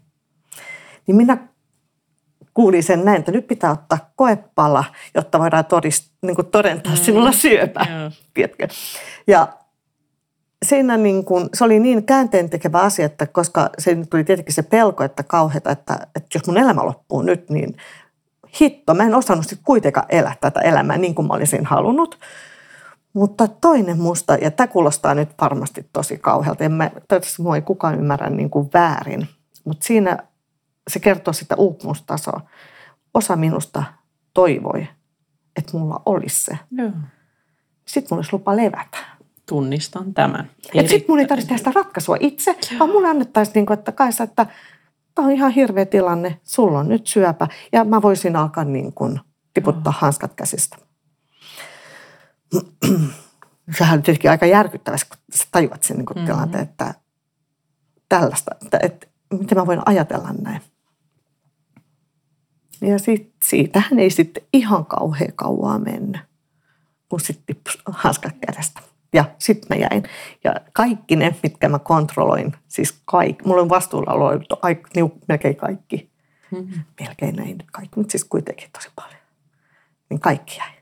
Niin 1.06 1.16
minä 1.16 1.48
kuulin 2.54 2.82
sen 2.82 3.04
näin, 3.04 3.18
että 3.18 3.32
nyt 3.32 3.46
pitää 3.46 3.70
ottaa 3.70 4.12
koepala, 4.16 4.84
jotta 5.14 5.38
voidaan 5.38 5.64
todist, 5.64 6.09
niin 6.22 6.36
kuin 6.36 6.46
todentaa 6.46 6.92
mm. 6.92 6.98
sinulla 6.98 7.32
syöpä. 7.32 7.86
Yeah. 7.90 8.12
Ja 9.26 9.48
siinä 10.66 10.96
niin 10.96 11.24
kuin, 11.24 11.48
se 11.54 11.64
oli 11.64 11.80
niin 11.80 12.04
käänteen 12.04 12.50
tekevä 12.50 12.80
asia, 12.80 13.06
että 13.06 13.26
koska 13.26 13.70
se 13.78 13.96
tuli 14.10 14.24
tietenkin 14.24 14.54
se 14.54 14.62
pelko, 14.62 15.04
että 15.04 15.22
kauheata, 15.22 15.70
että, 15.70 15.98
että 16.16 16.28
jos 16.34 16.46
mun 16.46 16.58
elämä 16.58 16.84
loppuu 16.84 17.22
nyt, 17.22 17.50
niin 17.50 17.76
hitto, 18.60 18.94
mä 18.94 19.02
en 19.02 19.14
osannut 19.14 19.46
sitten 19.46 19.64
kuitenkaan 19.64 20.06
elää 20.08 20.36
tätä 20.40 20.60
elämää 20.60 20.98
niin 20.98 21.14
kuin 21.14 21.28
mä 21.28 21.34
olisin 21.34 21.66
halunnut. 21.66 22.18
Mutta 23.12 23.48
toinen 23.48 24.00
musta, 24.00 24.34
ja 24.34 24.50
tämä 24.50 24.66
kuulostaa 24.66 25.14
nyt 25.14 25.28
varmasti 25.40 25.88
tosi 25.92 26.18
kauhealta, 26.18 26.62
ja 26.62 26.68
mä, 26.68 26.90
toivottavasti 26.90 27.42
mua 27.42 27.56
ei 27.56 27.62
kukaan 27.62 27.98
ymmärrä 27.98 28.30
niin 28.30 28.50
kuin 28.50 28.70
väärin, 28.74 29.28
mutta 29.64 29.86
siinä 29.86 30.18
se 30.88 30.98
kertoo 30.98 31.32
sitä 31.32 31.56
uupumustasoa. 31.56 32.40
Osa 33.14 33.36
minusta 33.36 33.82
toivoi, 34.34 34.88
että 35.56 35.76
mulla 35.78 36.02
olisi 36.06 36.44
se. 36.44 36.58
Joo. 36.70 36.90
Sitten 37.86 38.08
mulla 38.10 38.20
olisi 38.20 38.32
lupa 38.32 38.56
levätä. 38.56 38.98
Tunnistan 39.46 40.14
tämän. 40.14 40.50
Sitten 40.62 41.04
mun 41.08 41.18
ei 41.18 41.26
tarvitse 41.26 41.48
tehdä 41.48 41.58
sitä 41.58 41.72
ratkaisua 41.74 42.16
itse, 42.20 42.50
Joo. 42.50 42.78
vaan 42.78 42.90
mun 42.90 43.06
annettaisiin, 43.06 43.54
niin 43.54 43.66
kuin, 43.66 43.78
että 43.78 43.92
Kaisa, 43.92 44.24
että 44.24 44.46
tämä 45.14 45.28
on 45.28 45.34
ihan 45.34 45.50
hirveä 45.50 45.86
tilanne, 45.86 46.40
sulla 46.42 46.78
on 46.78 46.88
nyt 46.88 47.06
syöpä. 47.06 47.48
Ja 47.72 47.84
mä 47.84 48.02
voisin 48.02 48.36
alkaa 48.36 48.64
niin 48.64 48.92
kuin 48.92 49.20
tiputtaa 49.54 49.92
Joo. 49.92 50.00
hanskat 50.00 50.34
käsistä. 50.34 50.76
Sehän 53.78 53.98
on 53.98 54.02
tietenkin 54.02 54.30
aika 54.30 54.46
järkyttävä, 54.46 54.96
kun 55.08 55.18
sä 55.34 55.44
tajuat 55.52 55.82
sen 55.82 55.96
niin 55.96 56.06
mm-hmm. 56.06 56.26
tilanteen, 56.26 56.62
että 56.62 56.94
tällaista, 58.08 58.50
että, 58.62 58.78
että 58.82 59.06
miten 59.38 59.58
mä 59.58 59.66
voin 59.66 59.82
ajatella 59.86 60.28
näin. 60.42 60.60
Ja 62.80 62.98
sit, 62.98 63.32
siitähän 63.44 63.98
ei 63.98 64.10
sitten 64.10 64.42
ihan 64.52 64.86
kauhean 64.86 65.32
kauaa 65.34 65.78
mennyt, 65.78 66.20
kun 67.08 67.20
sitten 67.20 67.56
hanskat 67.86 68.34
kädestä. 68.46 68.80
Ja 69.12 69.24
sitten 69.38 69.66
mä 69.70 69.86
jäin. 69.90 70.02
Ja 70.44 70.54
kaikki 70.72 71.16
ne, 71.16 71.36
mitkä 71.42 71.68
mä 71.68 71.78
kontrolloin, 71.78 72.56
siis 72.68 73.00
kaikki, 73.04 73.44
mulla 73.44 73.62
on 73.62 73.68
vastuulla 73.68 74.12
ollut 74.12 74.44
niin 74.94 75.12
melkein 75.28 75.56
kaikki. 75.56 76.10
Mm-hmm. 76.50 76.82
Melkein 77.00 77.36
näin 77.36 77.58
kaikki, 77.72 78.00
mutta 78.00 78.12
siis 78.12 78.24
kuitenkin 78.24 78.68
tosi 78.72 78.88
paljon. 78.96 79.20
Niin 80.10 80.20
kaikki 80.20 80.56
jäi. 80.58 80.80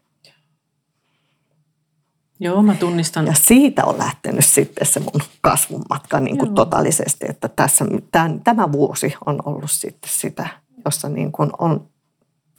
Joo, 2.40 2.62
mä 2.62 2.74
tunnistan. 2.74 3.26
Ja 3.26 3.34
siitä 3.34 3.84
on 3.84 3.98
lähtenyt 3.98 4.44
sitten 4.44 4.86
se 4.86 5.00
mun 5.00 5.22
kasvun 5.40 5.82
matka 5.90 6.20
niin 6.20 6.38
kuin 6.38 6.54
totaalisesti, 6.54 7.26
että 7.28 7.48
tässä, 7.48 7.84
tämän, 8.10 8.40
tämä 8.40 8.72
vuosi 8.72 9.14
on 9.26 9.42
ollut 9.44 9.70
sitten 9.70 10.10
sitä, 10.12 10.48
jossa 10.88 11.08
niin 11.08 11.32
kuin 11.32 11.50
on, 11.58 11.70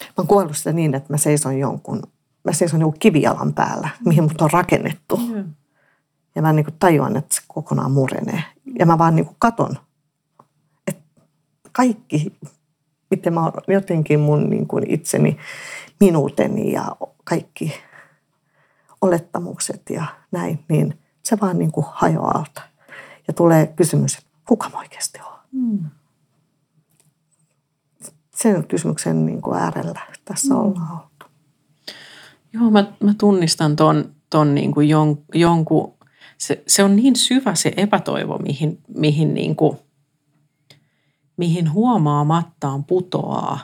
mä 0.02 0.13
oon 0.18 0.28
kuollut 0.28 0.58
sitä 0.58 0.74
niin, 0.74 0.96
että 0.96 1.13
mä 1.13 1.18
seison 1.18 1.60
jonkun, 1.60 2.04
mä 2.44 2.54
seison 2.54 2.82
jonkun 2.82 3.00
kivijalan 3.00 3.54
päällä, 3.54 3.89
mihin 4.06 4.24
mut 4.24 4.42
on 4.42 4.52
rakennettu. 4.54 5.18
Mm. 5.18 5.54
Ja 6.36 6.42
mä 6.42 6.54
niin 6.54 6.65
kuin 6.65 6.76
tajuan, 6.80 7.18
että 7.18 7.36
se 7.36 7.42
kokonaan 7.48 7.92
murenee. 7.92 8.44
Ja 8.80 8.86
mä 8.86 8.98
vaan 8.98 9.15
niin 9.15 9.26
kuin 9.26 9.36
katon, 9.39 9.78
että 10.88 11.22
kaikki, 11.72 12.34
miten 13.12 13.34
mä 13.34 13.52
jotenkin 13.68 14.20
mun 14.20 14.50
niin 14.50 14.68
kuin 14.68 14.92
itseni, 14.92 15.38
minuuteni 16.00 16.72
ja 16.72 16.96
kaikki 17.24 17.74
olettamukset 19.02 19.82
ja 19.89 20.06
näin, 20.32 20.65
niin 20.70 21.00
se 21.24 21.38
vaan 21.42 21.60
niin 21.60 21.72
kuin 21.72 21.86
hajoaa 21.89 22.38
alta. 22.38 22.62
Ja 23.28 23.34
tulee 23.34 23.68
kysymys, 23.68 24.15
että 24.18 24.30
kuka 24.48 24.70
mä 24.70 24.80
oikeasti 24.80 25.20
on? 25.20 25.39
Mm. 25.52 25.80
Sen 28.41 28.67
kysymyksen 28.67 29.25
niin 29.25 29.41
kuin 29.41 29.60
äärellä 29.60 30.02
tässä 30.25 30.54
mm. 30.54 30.60
ollaan 30.60 30.91
oltu. 30.91 31.25
Joo, 32.54 32.71
mä, 32.71 32.86
mä 33.04 33.13
tunnistan 33.17 33.75
ton, 33.75 34.15
ton 34.30 34.56
niin 34.56 34.71
kuin 34.71 34.89
jon, 34.89 35.17
jonkun, 35.34 35.93
se, 36.38 36.63
se 36.67 36.84
on 36.84 36.95
niin 36.95 37.15
syvä 37.15 37.56
se 37.56 37.73
epätoivo, 37.78 38.38
mihin, 38.38 38.80
mihin, 38.97 39.34
niin 39.34 39.56
kuin, 39.56 39.78
mihin 41.38 41.73
huomaamattaan 41.73 42.84
putoaa, 42.84 43.60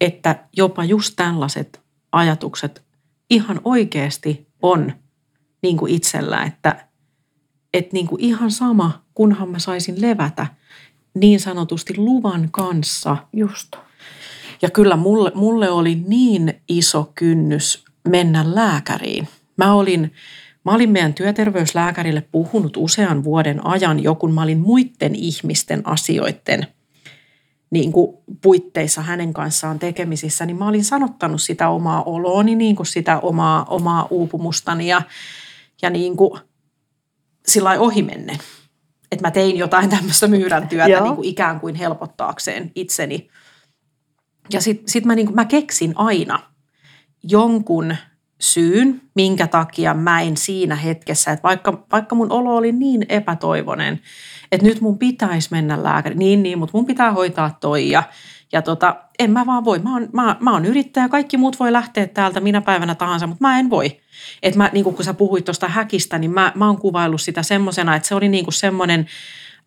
että 0.00 0.44
jopa 0.56 0.84
just 0.84 1.12
tällaiset 1.16 1.80
ajatukset 2.12 2.82
ihan 3.30 3.60
oikeasti 3.64 4.46
on 4.62 4.92
niin 5.62 5.76
kuin 5.76 5.94
itsellä, 5.94 6.42
että, 6.42 6.88
että 7.74 7.92
niin 7.92 8.06
kuin 8.06 8.20
ihan 8.20 8.50
sama, 8.50 9.02
kunhan 9.14 9.48
mä 9.48 9.58
saisin 9.58 10.02
levätä 10.02 10.46
niin 11.14 11.40
sanotusti 11.40 11.96
luvan 11.96 12.48
kanssa. 12.50 13.16
Just. 13.32 13.72
Ja 14.62 14.70
kyllä 14.70 14.96
mulle, 14.96 15.32
mulle 15.34 15.70
oli 15.70 15.94
niin 15.94 16.60
iso 16.68 17.12
kynnys 17.14 17.84
mennä 18.08 18.54
lääkäriin. 18.54 19.28
Mä 19.56 19.74
olin, 19.74 20.12
mä 20.64 20.72
olin 20.74 20.90
meidän 20.90 21.14
työterveyslääkärille 21.14 22.24
puhunut 22.32 22.76
usean 22.76 23.24
vuoden 23.24 23.66
ajan 23.66 24.02
jo, 24.02 24.14
kun 24.14 24.34
mä 24.34 24.42
olin 24.42 24.58
muiden 24.58 25.14
ihmisten 25.14 25.88
asioiden– 25.88 26.66
niin 27.72 27.92
kuin 27.92 28.16
puitteissa 28.42 29.02
hänen 29.02 29.32
kanssaan 29.32 29.78
tekemisissä, 29.78 30.46
niin 30.46 30.56
mä 30.56 30.68
olin 30.68 30.84
sanottanut 30.84 31.42
sitä 31.42 31.68
omaa 31.68 32.02
olooni, 32.02 32.54
niin 32.54 32.76
kuin 32.76 32.86
sitä 32.86 33.18
omaa, 33.18 33.64
omaa 33.64 34.06
uupumustani 34.10 34.88
ja, 34.88 35.02
ja 35.82 35.90
niin 35.90 36.16
kuin 36.16 36.40
sillä 37.46 37.70
ohimennen. 37.70 38.38
Että 39.12 39.26
mä 39.26 39.30
tein 39.30 39.58
jotain 39.58 39.90
tämmöistä 39.90 40.26
myyrän 40.26 40.68
työtä 40.68 41.00
niin 41.00 41.16
kuin 41.16 41.28
ikään 41.28 41.60
kuin 41.60 41.74
helpottaakseen 41.74 42.72
itseni. 42.74 43.28
Ja 44.52 44.60
sitten 44.60 44.88
sit 44.88 45.04
mä, 45.04 45.14
niin 45.14 45.26
kuin, 45.26 45.34
mä 45.36 45.44
keksin 45.44 45.92
aina 45.96 46.38
jonkun 47.22 47.96
syyn, 48.40 49.00
minkä 49.14 49.46
takia 49.46 49.94
mä 49.94 50.20
en 50.20 50.36
siinä 50.36 50.76
hetkessä, 50.76 51.30
että 51.30 51.42
vaikka, 51.42 51.86
vaikka 51.92 52.14
mun 52.14 52.32
olo 52.32 52.56
oli 52.56 52.72
niin 52.72 53.06
epätoivonen, 53.08 54.00
että 54.52 54.66
nyt 54.66 54.80
mun 54.80 54.98
pitäisi 54.98 55.48
mennä 55.50 55.82
lääkäriin, 55.82 56.18
niin 56.18 56.42
niin, 56.42 56.58
mutta 56.58 56.78
mun 56.78 56.86
pitää 56.86 57.12
hoitaa 57.12 57.56
toi 57.60 57.90
ja, 57.90 58.02
ja 58.52 58.62
tota, 58.62 58.96
en 59.18 59.30
mä 59.30 59.46
vaan 59.46 59.64
voi. 59.64 59.78
Mä 59.78 59.92
oon, 59.92 60.08
mä, 60.12 60.36
mä 60.40 60.52
oon 60.52 60.64
yrittäjä, 60.64 61.08
kaikki 61.08 61.36
muut 61.36 61.60
voi 61.60 61.72
lähteä 61.72 62.06
täältä 62.06 62.40
minä 62.40 62.60
päivänä 62.60 62.94
tahansa, 62.94 63.26
mutta 63.26 63.44
mä 63.48 63.58
en 63.58 63.70
voi. 63.70 64.00
Että 64.42 64.58
mä, 64.58 64.70
niin 64.72 64.84
kun 64.84 65.04
sä 65.04 65.14
puhuit 65.14 65.44
tuosta 65.44 65.68
häkistä, 65.68 66.18
niin 66.18 66.30
mä, 66.30 66.52
mä 66.54 66.66
oon 66.66 66.78
kuvaillut 66.78 67.20
sitä 67.20 67.42
semmoisena, 67.42 67.96
että 67.96 68.08
se 68.08 68.14
oli 68.14 68.28
niin 68.28 68.46
semmoinen 68.50 69.06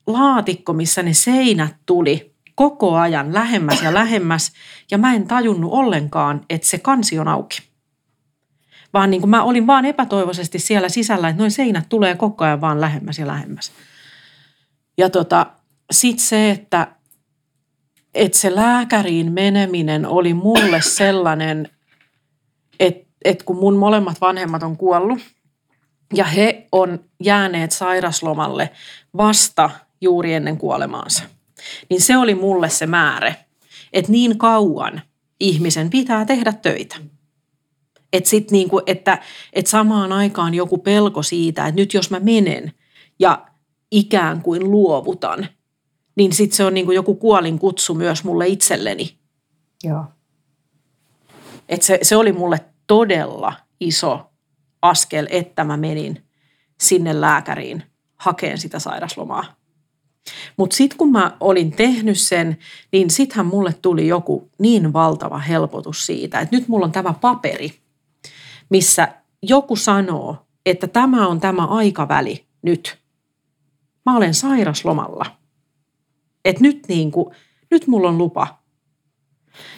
laatikko, 0.08 0.74
missä 0.74 1.04
ne 1.04 1.14
seinät 1.14 1.76
tuli 1.86 2.36
koko 2.56 2.96
ajan 2.96 3.34
lähemmäs 3.34 3.82
ja 3.82 3.94
lähemmäs, 3.94 4.52
ja 4.92 4.98
mä 4.98 5.14
en 5.14 5.28
tajunnut 5.28 5.72
ollenkaan, 5.74 6.42
että 6.50 6.68
se 6.68 6.78
kansi 6.78 7.20
on 7.20 7.28
auki 7.28 7.58
vaan 8.96 9.12
niin 9.12 9.22
kuin 9.22 9.30
mä 9.30 9.44
olin 9.44 9.68
vaan 9.68 9.86
epätoivoisesti 9.86 10.60
siellä 10.60 10.90
sisällä, 10.90 11.30
että 11.30 11.42
noin 11.42 11.52
seinät 11.52 11.86
tulee 11.90 12.16
koko 12.16 12.46
ajan 12.46 12.62
vaan 12.62 12.82
lähemmäs 12.82 13.20
ja 13.20 13.28
lähemmäs. 13.28 13.72
Ja 14.98 15.10
tota, 15.10 15.46
sitten 15.92 16.26
se, 16.26 16.52
että, 16.52 16.88
että 18.16 18.38
se 18.38 18.56
lääkäriin 18.56 19.32
meneminen 19.32 20.06
oli 20.06 20.34
mulle 20.34 20.82
sellainen, 20.82 21.70
että, 22.80 23.08
että 23.26 23.46
kun 23.46 23.58
mun 23.58 23.76
molemmat 23.76 24.22
vanhemmat 24.22 24.64
on 24.64 24.78
kuollut 24.78 25.20
ja 26.14 26.26
he 26.26 26.68
on 26.72 27.00
jääneet 27.24 27.72
sairaslomalle 27.72 28.70
vasta 29.18 29.70
juuri 30.02 30.34
ennen 30.34 30.58
kuolemaansa, 30.58 31.24
niin 31.90 32.02
se 32.02 32.18
oli 32.18 32.36
mulle 32.36 32.70
se 32.70 32.86
määrä, 32.86 33.36
että 33.94 34.12
niin 34.12 34.38
kauan 34.38 35.02
ihmisen 35.40 35.90
pitää 35.90 36.26
tehdä 36.26 36.54
töitä– 36.54 36.96
et 38.16 38.26
sit 38.26 38.52
niinku, 38.52 38.82
että 38.86 39.22
et 39.54 39.68
samaan 39.68 40.12
aikaan 40.12 40.54
joku 40.54 40.78
pelko 40.78 41.24
siitä, 41.24 41.68
että 41.68 41.82
nyt 41.82 41.94
jos 41.94 42.12
mä 42.12 42.20
menen 42.20 42.74
ja 43.20 43.46
ikään 43.92 44.42
kuin 44.42 44.72
luovutan, 44.72 45.48
niin 46.16 46.34
sitten 46.34 46.58
se 46.58 46.66
on 46.66 46.74
niin 46.74 46.86
kuin 46.86 46.96
joku 46.96 47.16
kuolin 47.16 47.60
kutsu 47.60 47.94
myös 47.94 48.24
mulle 48.24 48.48
itselleni. 48.48 49.18
Joo. 49.84 50.06
Et 51.70 51.82
se, 51.82 52.00
se 52.02 52.16
oli 52.16 52.32
mulle 52.32 52.66
todella 52.88 53.54
iso 53.80 54.30
askel, 54.82 55.28
että 55.30 55.64
mä 55.64 55.78
menin 55.78 56.24
sinne 56.82 57.22
lääkäriin 57.22 57.84
hakeen 58.16 58.58
sitä 58.58 58.80
sairaslomaa. 58.80 59.56
Mutta 60.58 60.76
sitten 60.76 60.98
kun 60.98 61.12
mä 61.12 61.38
olin 61.40 61.72
tehnyt 61.72 62.20
sen, 62.20 62.58
niin 62.92 63.10
sittenhän 63.10 63.46
mulle 63.46 63.74
tuli 63.82 64.08
joku 64.08 64.50
niin 64.60 64.94
valtava 64.94 65.38
helpotus 65.38 66.06
siitä, 66.06 66.40
että 66.40 66.56
nyt 66.56 66.68
mulla 66.68 66.86
on 66.86 66.92
tämä 66.92 67.14
paperi, 67.22 67.74
missä 68.70 69.08
joku 69.42 69.76
sanoo, 69.76 70.38
että 70.66 70.88
tämä 70.88 71.28
on 71.28 71.40
tämä 71.40 71.66
aikaväli 71.66 72.46
nyt. 72.62 72.98
Mä 74.06 74.18
olen 74.18 74.34
sairaslomalla. 74.34 75.26
Että 76.46 76.62
nyt, 76.62 76.84
niin 76.88 77.12
kuin, 77.12 77.36
nyt 77.72 77.88
mulla 77.88 78.10
on 78.10 78.18
lupa. 78.18 78.60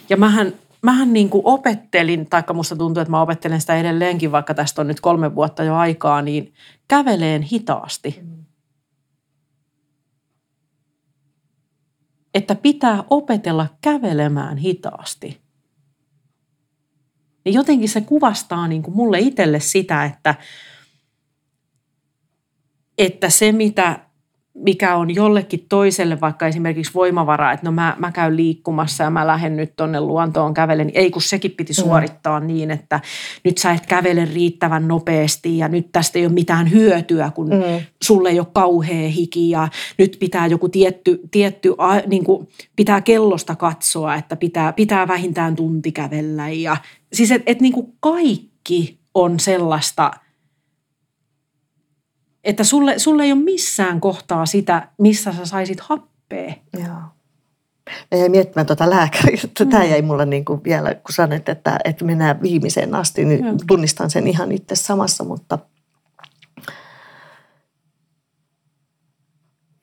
Ja 0.10 0.18
mähän, 0.18 0.54
mähän 0.82 1.14
niin 1.14 1.30
kuin 1.30 1.42
opettelin, 1.46 2.30
taikka 2.30 2.54
musta 2.54 2.76
tuntuu, 2.76 3.02
että 3.02 3.12
mä 3.12 3.22
opettelen 3.22 3.62
sitä 3.62 3.76
edelleenkin, 3.76 4.32
vaikka 4.32 4.54
tästä 4.54 4.82
on 4.82 4.88
nyt 4.88 5.00
kolme 5.00 5.36
vuotta 5.36 5.64
jo 5.64 5.76
aikaa, 5.76 6.22
niin 6.22 6.54
käveleen 6.88 7.42
hitaasti. 7.42 8.20
Mm 8.22 8.38
että 12.38 12.56
pitää 12.56 13.04
opetella 13.10 13.68
kävelemään 13.82 14.58
hitaasti. 14.58 15.42
Ja 17.46 17.52
jotenkin 17.52 17.90
se 17.90 18.02
kuvastaa 18.02 18.68
niin 18.68 18.84
kuin 18.84 18.96
mulle 18.96 19.20
itselle 19.20 19.60
sitä, 19.60 20.06
että, 20.06 20.36
että 22.98 23.30
se 23.30 23.52
mitä 23.52 24.07
mikä 24.58 24.96
on 24.96 25.16
jollekin 25.16 25.66
toiselle 25.70 26.22
vaikka 26.22 26.48
esimerkiksi 26.48 26.94
voimavara, 26.94 27.52
että 27.52 27.66
no 27.66 27.72
mä, 27.72 27.96
mä 28.00 28.12
käyn 28.12 28.38
liikkumassa 28.38 29.04
ja 29.04 29.10
mä 29.10 29.28
lähden 29.28 29.56
nyt 29.56 29.74
tonne 29.76 30.00
luontoon 30.00 30.54
kävelen, 30.54 30.92
ei 30.94 31.12
kun 31.12 31.22
sekin 31.22 31.52
piti 31.52 31.74
suorittaa 31.74 32.40
mm. 32.40 32.48
niin, 32.48 32.72
että 32.72 33.00
nyt 33.44 33.58
sä 33.58 33.72
et 33.72 33.86
kävele 33.86 34.26
riittävän 34.26 34.88
nopeasti 34.88 35.58
ja 35.58 35.68
nyt 35.68 35.92
tästä 35.92 36.20
ei 36.20 36.26
ole 36.26 36.34
mitään 36.34 36.72
hyötyä, 36.72 37.32
kun 37.36 37.50
mm. 37.50 37.86
sulle 38.04 38.30
ei 38.30 38.40
ole 38.40 38.48
kauhea 38.54 39.10
hiki 39.10 39.50
ja 39.50 39.68
nyt 39.98 40.18
pitää 40.20 40.48
joku 40.48 40.70
tietty, 40.70 41.20
tietty 41.32 41.74
niin 42.08 42.24
kuin 42.24 42.48
pitää 42.76 43.02
kellosta 43.02 43.56
katsoa, 43.56 44.16
että 44.16 44.36
pitää, 44.36 44.74
pitää 44.74 45.08
vähintään 45.08 45.56
tunti 45.56 45.92
kävellä 45.92 46.50
ja 46.50 46.78
siis 47.14 47.32
että 47.32 47.52
et 47.52 47.62
niin 47.62 47.74
kuin 47.74 47.94
kaikki 48.00 49.00
on 49.14 49.40
sellaista– 49.40 50.12
että 52.48 52.64
sulle, 52.64 53.00
sulle 53.00 53.24
ei 53.24 53.32
ole 53.32 53.44
missään 53.44 54.02
kohtaa 54.02 54.46
sitä, 54.46 54.88
missä 54.98 55.34
sä 55.34 55.46
saisit 55.46 55.80
happea. 55.80 56.54
Joo. 56.74 57.02
Mä 58.12 58.18
jäin 58.18 58.32
miettimään 58.32 58.66
tuota 58.66 58.90
lääkäriä. 58.90 59.42
Tämä 59.58 59.84
mm. 59.84 59.90
jäi 59.90 60.02
mulle 60.02 60.26
niin 60.26 60.46
kuin 60.46 60.64
vielä, 60.64 60.94
kun 60.94 61.14
sanoit, 61.14 61.50
että, 61.50 61.80
että 61.84 62.06
mennään 62.06 62.42
viimeiseen 62.42 62.96
asti, 62.96 63.26
niin 63.26 63.46
Joo. 63.46 63.56
tunnistan 63.68 64.10
sen 64.10 64.28
ihan 64.28 64.52
itse 64.52 64.76
samassa, 64.76 65.24
mutta 65.24 65.60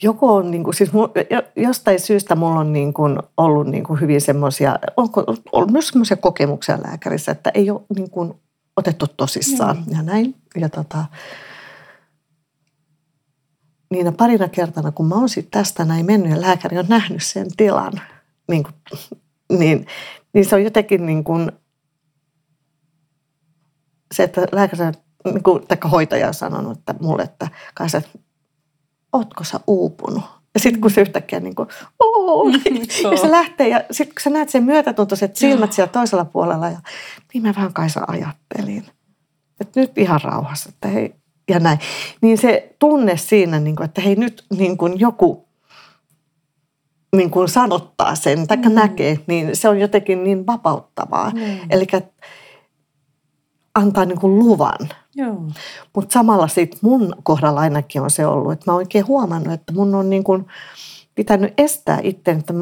joku 0.02 0.28
on, 0.28 0.50
niin 0.50 0.64
kuin, 0.64 0.74
siis 0.74 0.90
jostain 1.56 2.00
syystä 2.00 2.34
mulla 2.34 2.60
on 2.60 2.72
niin 2.72 2.92
kuin 2.92 3.18
ollut 3.36 3.66
niin 3.66 3.84
kuin 3.84 4.00
hyvin 4.00 4.20
semmoisia, 4.20 4.78
on 4.96 5.08
ollut 5.52 5.70
myös 5.70 5.88
semmoisia 5.88 6.16
kokemuksia 6.16 6.78
lääkärissä, 6.86 7.32
että 7.32 7.50
ei 7.54 7.70
ole 7.70 7.80
niin 7.96 8.10
kuin 8.10 8.34
otettu 8.76 9.06
tosissaan 9.16 9.76
mm. 9.76 9.96
ja 9.96 10.02
näin. 10.02 10.34
Ja 10.56 10.68
tota, 10.68 11.04
niinä 13.94 14.12
parina 14.12 14.48
kertana, 14.48 14.92
kun 14.92 15.08
mä 15.08 15.14
oon 15.14 15.28
sitten 15.28 15.50
tästä 15.50 15.84
näin 15.84 16.06
mennyt 16.06 16.30
ja 16.30 16.40
lääkäri 16.40 16.78
on 16.78 16.86
nähnyt 16.88 17.22
sen 17.22 17.46
tilan, 17.56 17.92
niin, 18.48 18.62
kuin, 18.62 18.74
niin, 19.58 19.86
niin 20.32 20.44
se 20.44 20.54
on 20.54 20.64
jotenkin 20.64 21.06
niin 21.06 21.24
kuin, 21.24 21.52
se, 24.14 24.22
että 24.22 24.46
lääkäri 24.52 24.92
niin 25.24 25.42
kuin, 25.42 25.66
tai 25.66 25.78
hoitaja 25.90 26.28
on 26.28 26.34
sanonut 26.34 26.78
että 26.78 26.94
mulle, 27.00 27.22
että 27.22 27.48
kanssa, 27.74 27.98
että 27.98 28.18
ootko 29.12 29.44
sä 29.44 29.60
uupunut? 29.66 30.24
Ja 30.54 30.60
sitten 30.60 30.80
kun 30.80 30.90
se 30.90 31.00
yhtäkkiä 31.00 31.40
niin 31.40 31.54
kuin, 31.54 31.68
Oo, 32.00 32.48
ja 33.10 33.18
se 33.18 33.30
lähtee 33.30 33.68
ja 33.68 33.84
sitten 33.90 34.14
kun 34.14 34.22
sä 34.22 34.30
näet 34.30 34.48
sen 34.48 34.64
myötätuntoiset 34.64 35.36
silmät 35.36 35.72
siellä 35.72 35.92
toisella 35.92 36.24
puolella 36.24 36.70
ja 36.70 36.80
niin 37.34 37.42
mä 37.42 37.54
vähän 37.56 37.72
Kaisa 37.72 38.04
ajattelin, 38.08 38.84
että 39.60 39.80
nyt 39.80 39.98
ihan 39.98 40.20
rauhassa, 40.24 40.68
että 40.68 40.88
hei, 40.88 41.14
ja 41.48 41.58
näin. 41.58 41.78
Niin 42.20 42.38
se 42.38 42.74
tunne 42.78 43.16
siinä, 43.16 43.60
niin 43.60 43.76
kuin, 43.76 43.84
että 43.84 44.00
hei 44.00 44.16
nyt 44.16 44.44
niin 44.56 44.76
kuin 44.76 45.00
joku 45.00 45.44
niin 47.16 47.30
kuin 47.30 47.48
sanottaa 47.48 48.14
sen 48.14 48.46
tai 48.46 48.56
mm. 48.56 48.72
näkee, 48.72 49.18
niin 49.26 49.56
se 49.56 49.68
on 49.68 49.80
jotenkin 49.80 50.24
niin 50.24 50.46
vapauttavaa. 50.46 51.30
Mm. 51.30 51.40
Eli 51.70 51.86
antaa 53.74 54.04
niin 54.04 54.20
kuin 54.20 54.38
luvan. 54.38 54.88
Mutta 55.94 56.12
samalla 56.12 56.48
sit 56.48 56.78
mun 56.82 57.14
kohdalla 57.22 57.60
ainakin 57.60 58.02
on 58.02 58.10
se 58.10 58.26
ollut, 58.26 58.52
että 58.52 58.70
mä 58.70 58.72
oon 58.72 58.78
oikein 58.78 59.06
huomannut, 59.06 59.52
että 59.52 59.72
mun 59.72 59.94
on 59.94 60.10
niin 60.10 60.24
kuin, 60.24 60.46
pitänyt 61.14 61.54
estää 61.58 62.00
itse, 62.02 62.30
että 62.30 62.54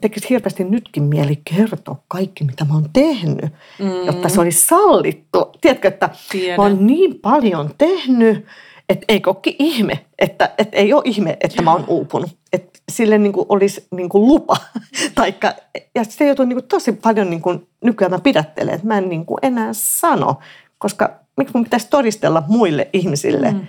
tekisi 0.00 0.30
hirveästi 0.30 0.64
nytkin 0.64 1.02
mieli 1.02 1.40
kertoa 1.56 2.02
kaikki, 2.08 2.44
mitä 2.44 2.64
mä 2.64 2.74
oon 2.74 2.90
tehnyt, 2.92 3.52
mm. 3.78 4.06
jotta 4.06 4.28
se 4.28 4.40
olisi 4.40 4.66
sallittu. 4.66 5.52
Tiedätkö, 5.60 5.88
että 5.88 6.10
Tiedän. 6.30 6.56
mä 6.56 6.62
oon 6.62 6.86
niin 6.86 7.18
paljon 7.20 7.70
tehnyt, 7.78 8.46
että 8.88 9.04
ei 9.08 9.20
kokki 9.20 9.56
ihme, 9.58 10.04
että, 10.18 10.50
että 10.58 10.76
ei 10.76 10.92
ole 10.92 11.02
ihme, 11.04 11.36
että 11.40 11.62
mä 11.62 11.72
oon 11.72 11.84
uupunut. 11.88 12.30
Että 12.52 12.78
sille 12.88 13.18
niin 13.18 13.32
kuin 13.32 13.46
olisi 13.48 13.86
niin 13.90 14.08
kuin 14.08 14.26
lupa. 14.26 14.56
Taikka, 15.14 15.54
ja 15.94 16.04
se 16.04 16.26
joutuu 16.26 16.44
niin 16.44 16.56
kuin 16.56 16.68
tosi 16.68 16.92
paljon 16.92 17.30
niin 17.30 17.42
kuin 17.42 17.68
nykyään 17.84 18.12
mä 18.12 18.18
pidättelen, 18.18 18.74
että 18.74 18.86
mä 18.86 18.98
en 18.98 19.08
niin 19.08 19.26
kuin 19.26 19.38
enää 19.42 19.70
sano, 19.72 20.38
koska 20.78 21.10
miksi 21.36 21.54
mun 21.54 21.64
pitäisi 21.64 21.88
todistella 21.90 22.42
muille 22.46 22.88
ihmisille, 22.92 23.52
mm 23.52 23.66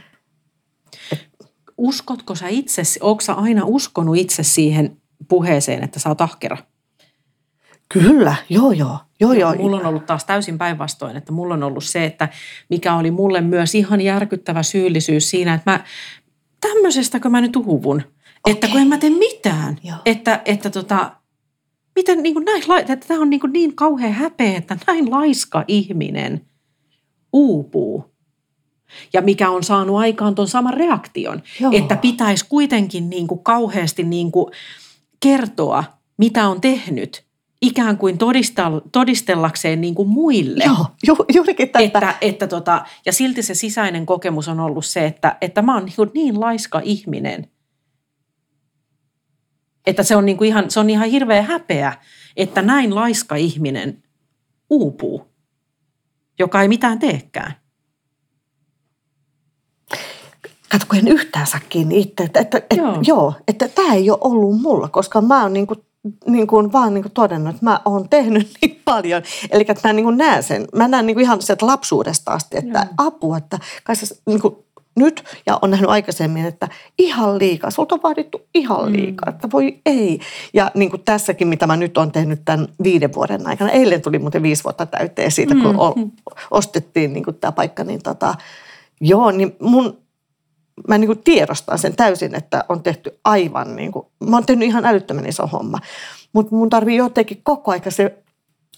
uskotko 1.79 2.35
sä 2.35 2.47
itse, 2.47 2.81
onko 3.01 3.21
sä 3.21 3.33
aina 3.33 3.61
uskonut 3.65 4.17
itse 4.17 4.43
siihen 4.43 4.97
puheeseen, 5.27 5.83
että 5.83 5.99
sä 5.99 6.09
oot 6.09 6.21
ahkera? 6.21 6.57
Kyllä, 7.93 8.35
joo 8.49 8.71
joo. 8.71 8.97
Joo, 9.19 9.33
joo. 9.33 9.55
Mulla 9.55 9.77
on 9.77 9.85
ollut 9.85 10.05
taas 10.05 10.25
täysin 10.25 10.57
päinvastoin, 10.57 11.17
että 11.17 11.31
mulla 11.31 11.53
on 11.53 11.63
ollut 11.63 11.83
se, 11.83 12.05
että 12.05 12.29
mikä 12.69 12.95
oli 12.95 13.11
mulle 13.11 13.41
myös 13.41 13.75
ihan 13.75 14.01
järkyttävä 14.01 14.63
syyllisyys 14.63 15.29
siinä, 15.29 15.53
että 15.53 15.71
mä 15.71 15.83
tämmöisestäkö 16.61 17.29
mä 17.29 17.41
nyt 17.41 17.55
uhuvun, 17.55 17.97
okay. 17.97 18.53
että 18.53 18.67
kun 18.67 18.81
en 18.81 18.87
mä 18.87 18.97
tee 18.97 19.09
mitään, 19.09 19.77
joo. 19.83 19.97
että, 20.05 20.41
että 20.45 20.69
tota, 20.69 21.11
miten 21.95 22.23
niin 22.23 22.33
kuin 22.33 22.45
näin, 22.45 22.63
että 22.79 22.95
tämä 22.95 23.21
on 23.21 23.29
niin, 23.29 23.39
kuin 23.39 23.53
niin 23.53 23.75
kauhean 23.75 24.13
häpeä, 24.13 24.57
että 24.57 24.77
näin 24.87 25.11
laiska 25.11 25.63
ihminen 25.67 26.41
uupuu 27.33 28.15
ja 29.13 29.21
mikä 29.21 29.49
on 29.49 29.63
saanut 29.63 29.97
aikaan 29.97 30.35
tuon 30.35 30.47
saman 30.47 30.73
reaktion. 30.73 31.41
Joo. 31.59 31.71
Että 31.75 31.95
pitäisi 31.95 32.45
kuitenkin 32.49 33.09
niin 33.09 33.27
kuin 33.27 33.43
kauheasti 33.43 34.03
niin 34.03 34.31
kuin 34.31 34.51
kertoa, 35.19 35.83
mitä 36.17 36.47
on 36.47 36.61
tehnyt, 36.61 37.25
ikään 37.61 37.97
kuin 37.97 38.17
todistellakseen 38.91 39.81
niin 39.81 39.95
kuin 39.95 40.09
muille. 40.09 40.63
Joo, 40.63 40.85
ju, 41.07 41.15
juurikin 41.33 41.69
tätä. 41.69 41.85
Että, 41.85 42.15
että 42.21 42.47
tota, 42.47 42.85
ja 43.05 43.13
silti 43.13 43.43
se 43.43 43.53
sisäinen 43.53 44.05
kokemus 44.05 44.47
on 44.47 44.59
ollut 44.59 44.85
se, 44.85 45.05
että, 45.05 45.37
että 45.41 45.61
mä 45.61 45.73
oon 45.73 45.85
niin, 45.85 46.09
niin 46.13 46.39
laiska 46.39 46.81
ihminen, 46.83 47.47
että 49.87 50.03
se 50.03 50.15
on, 50.15 50.25
niin 50.25 50.37
kuin 50.37 50.47
ihan, 50.47 50.71
se 50.71 50.79
on 50.79 50.89
ihan 50.89 51.09
hirveä 51.09 51.41
häpeä, 51.41 51.93
että 52.37 52.61
näin 52.61 52.95
laiska 52.95 53.35
ihminen 53.35 54.03
uupuu, 54.69 55.27
joka 56.39 56.61
ei 56.61 56.67
mitään 56.67 56.99
teekään. 56.99 57.53
Kato, 60.71 60.85
kun 60.89 60.99
en 60.99 61.07
yhtään 61.07 61.47
saa 61.47 61.59
kiinni 61.69 61.99
itse, 61.99 62.23
että, 62.23 62.39
että, 62.39 62.57
että, 62.57 62.75
joo. 62.75 62.97
joo, 63.01 63.33
että 63.47 63.67
tämä 63.67 63.93
ei 63.93 64.09
ole 64.09 64.17
ollut 64.21 64.61
mulla, 64.61 64.87
koska 64.87 65.21
mä 65.21 65.41
oon 65.41 65.53
niin 65.53 65.67
kuin, 65.67 65.79
niin 66.27 66.47
kuin 66.47 66.71
vaan 66.71 66.93
niin 66.93 67.01
kuin 67.01 67.13
todennut, 67.13 67.55
että 67.55 67.65
mä 67.65 67.79
oon 67.85 68.09
tehnyt 68.09 68.49
niin 68.61 68.81
paljon. 68.85 69.21
Eli 69.51 69.65
että 69.67 69.87
mä 69.87 69.93
niin 69.93 70.03
kuin 70.03 70.17
näen 70.17 70.43
sen, 70.43 70.67
mä 70.75 70.87
näen 70.87 71.05
niin 71.05 71.15
kuin 71.15 71.23
ihan 71.23 71.41
sieltä 71.41 71.65
lapsuudesta 71.65 72.31
asti, 72.31 72.57
että 72.57 72.79
joo. 72.79 73.07
apua, 73.07 73.37
että 73.37 73.59
kai 73.83 73.95
se 73.95 74.15
niin 74.25 74.41
kuin 74.41 74.55
nyt 74.95 75.23
ja 75.45 75.59
on 75.61 75.71
nähnyt 75.71 75.89
aikaisemmin, 75.89 76.45
että 76.45 76.67
ihan 76.97 77.39
liikaa, 77.39 77.71
sulta 77.71 77.95
on 77.95 78.01
vaadittu 78.03 78.41
ihan 78.53 78.85
mm. 78.85 78.93
liikaa, 78.93 79.31
mm. 79.31 79.35
että 79.35 79.47
voi 79.53 79.79
ei. 79.85 80.19
Ja 80.53 80.71
niin 80.73 80.89
kuin 80.89 81.01
tässäkin, 81.05 81.47
mitä 81.47 81.67
mä 81.67 81.77
nyt 81.77 81.97
on 81.97 82.11
tehnyt 82.11 82.41
tämän 82.45 82.67
viiden 82.83 83.13
vuoden 83.13 83.47
aikana, 83.47 83.71
eilen 83.71 84.01
tuli 84.01 84.19
muuten 84.19 84.43
viisi 84.43 84.63
vuotta 84.63 84.85
täyteen 84.85 85.31
siitä, 85.31 85.55
kun 85.55 85.75
mm. 85.95 86.11
ostettiin 86.51 87.13
niin 87.13 87.23
kuin 87.23 87.35
tämä 87.35 87.51
paikka, 87.51 87.83
niin 87.83 88.03
tota, 88.03 88.35
joo, 89.01 89.31
niin 89.31 89.55
mun 89.61 89.97
mä 90.87 90.97
niin 90.97 91.07
kuin 91.07 91.23
tiedostan 91.23 91.79
sen 91.79 91.95
täysin, 91.95 92.35
että 92.35 92.63
on 92.69 92.83
tehty 92.83 93.19
aivan 93.25 93.75
niin 93.75 93.91
kuin, 93.91 94.05
mä 94.29 94.35
oon 94.35 94.45
tehnyt 94.45 94.67
ihan 94.67 94.85
älyttömän 94.85 95.25
iso 95.25 95.47
homma. 95.47 95.77
Mutta 96.33 96.55
mun 96.55 96.69
tarvii 96.69 96.95
jotenkin 96.95 97.41
koko 97.43 97.71
aika 97.71 97.91
se 97.91 98.17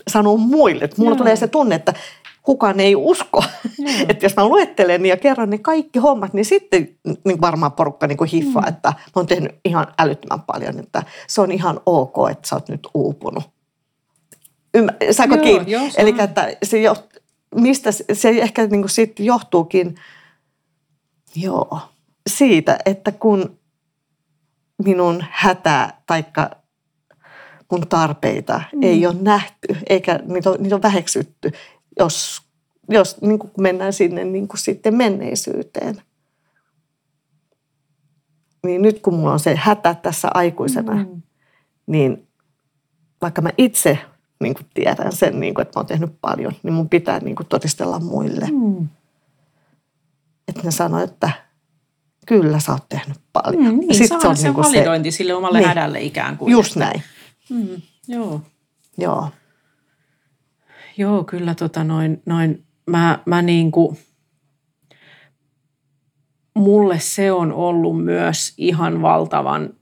sanoa 0.07 0.37
muille, 0.37 0.85
että 0.85 0.95
mulla 0.97 1.11
Joo. 1.11 1.17
tulee 1.17 1.35
se 1.35 1.47
tunne, 1.47 1.75
että 1.75 1.93
kukaan 2.41 2.79
ei 2.79 2.95
usko. 2.95 3.43
Että 4.09 4.25
jos 4.25 4.35
mä 4.35 4.47
luettelen 4.47 5.05
ja 5.05 5.17
kerron 5.17 5.49
ne 5.49 5.57
kaikki 5.57 5.99
hommat, 5.99 6.33
niin 6.33 6.45
sitten 6.45 6.89
niin 7.25 7.41
varmaan 7.41 7.71
porukka 7.71 8.07
niin 8.07 8.25
hiffaa, 8.31 8.61
mm. 8.61 8.67
että 8.67 8.89
mä 8.89 9.11
oon 9.15 9.27
tehnyt 9.27 9.55
ihan 9.65 9.87
älyttömän 9.99 10.41
paljon, 10.41 10.79
että 10.79 11.03
se 11.27 11.41
on 11.41 11.51
ihan 11.51 11.79
ok, 11.85 12.15
että 12.31 12.47
sä 12.47 12.55
oot 12.55 12.69
nyt 12.69 12.87
uupunut. 12.93 13.43
Ymmär, 14.73 14.95
saako 15.11 15.35
Joo, 15.35 15.43
kiinni? 15.43 15.91
Eli 15.97 16.15
että 16.19 16.49
se, 16.63 16.81
jo, 16.81 16.95
mistä 17.55 17.91
se- 17.91 18.29
ehkä 18.29 18.67
niin 18.67 18.81
kuin 18.81 18.89
sitten 18.89 19.25
johtuukin, 19.25 19.95
joo, 21.35 21.79
siitä, 22.29 22.77
että 22.85 23.11
kun 23.11 23.59
minun 24.85 25.23
hätää 25.31 26.01
taikka 26.07 26.49
mun 27.71 27.87
tarpeita 27.87 28.61
mm. 28.73 28.83
ei 28.83 29.07
ole 29.07 29.15
nähty, 29.21 29.67
eikä 29.89 30.19
niitä 30.25 30.49
ole, 30.49 30.57
niitä 30.57 30.75
on 30.75 30.81
väheksytty, 30.81 31.51
jos, 31.99 32.41
jos 32.89 33.21
niin 33.21 33.39
kuin 33.39 33.51
mennään 33.59 33.93
sinne 33.93 34.23
niin 34.23 34.47
kuin 34.47 34.59
sitten 34.59 34.95
menneisyyteen. 34.95 36.01
Niin 38.65 38.81
nyt 38.81 38.99
kun 38.99 39.13
mulla 39.13 39.33
on 39.33 39.39
se 39.39 39.55
hätä 39.55 39.95
tässä 39.95 40.27
aikuisena, 40.33 40.95
mm. 40.95 41.21
Niin 41.87 42.27
vaikka 43.21 43.41
mä 43.41 43.49
itse 43.57 43.99
niin 44.39 44.53
kuin 44.53 44.65
tiedän 44.73 45.11
sen, 45.11 45.39
niin 45.39 45.53
kuin, 45.53 45.61
että 45.61 45.77
mä 45.77 45.79
oon 45.79 45.87
tehnyt 45.87 46.17
paljon, 46.21 46.53
niin 46.63 46.73
mun 46.73 46.89
pitää 46.89 47.19
niin 47.19 47.35
kuin 47.35 47.47
todistella 47.47 47.99
muille. 47.99 48.47
Mm. 48.51 48.87
Että 50.47 50.61
ne 50.63 50.71
sanoo, 50.71 50.99
että 50.99 51.31
kyllä 52.39 52.59
sä 52.59 52.71
oot 52.71 52.89
tehnyt 52.89 53.17
paljon. 53.33 53.73
Mm, 53.73 53.79
niin, 53.79 53.95
Sit 53.95 54.21
se 54.21 54.27
on 54.27 54.37
se, 54.37 54.43
niinku 54.47 54.61
validointi 54.61 55.11
sille 55.11 55.33
omalle 55.33 55.57
Niin. 55.57 55.67
hädälle 55.67 56.01
ikään 56.01 56.37
kuin. 56.37 56.51
Just 56.51 56.75
näin, 56.75 57.03
Mm, 57.49 57.81
joo. 58.07 58.41
joo. 58.97 59.29
Joo, 60.97 61.23
kyllä 61.23 61.55
tota 61.55 61.83
noin, 61.83 62.21
noin 62.25 62.63
mä, 62.89 63.19
mä 63.25 63.41
niin 63.41 63.71
kuin, 63.71 63.97
mulle 66.55 66.99
se 66.99 67.31
on 67.31 67.53
ollut 67.53 68.03
myös 68.05 68.53
ihan 68.57 69.01
valtavan 69.01 69.73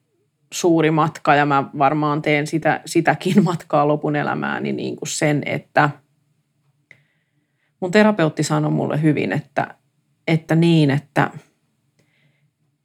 suuri 0.53 0.91
matka 0.91 1.35
ja 1.35 1.45
mä 1.45 1.63
varmaan 1.77 2.21
teen 2.21 2.47
sitä, 2.47 2.81
sitäkin 2.85 3.43
matkaa 3.43 3.87
lopun 3.87 4.15
elämääni 4.15 4.71
niin 4.71 4.95
kuin 4.95 5.09
sen, 5.09 5.43
että 5.45 5.89
mun 7.79 7.91
terapeutti 7.91 8.43
sanoi 8.43 8.71
mulle 8.71 9.01
hyvin, 9.01 9.31
että, 9.31 9.75
että 10.27 10.55
niin, 10.55 10.91
että 10.91 11.31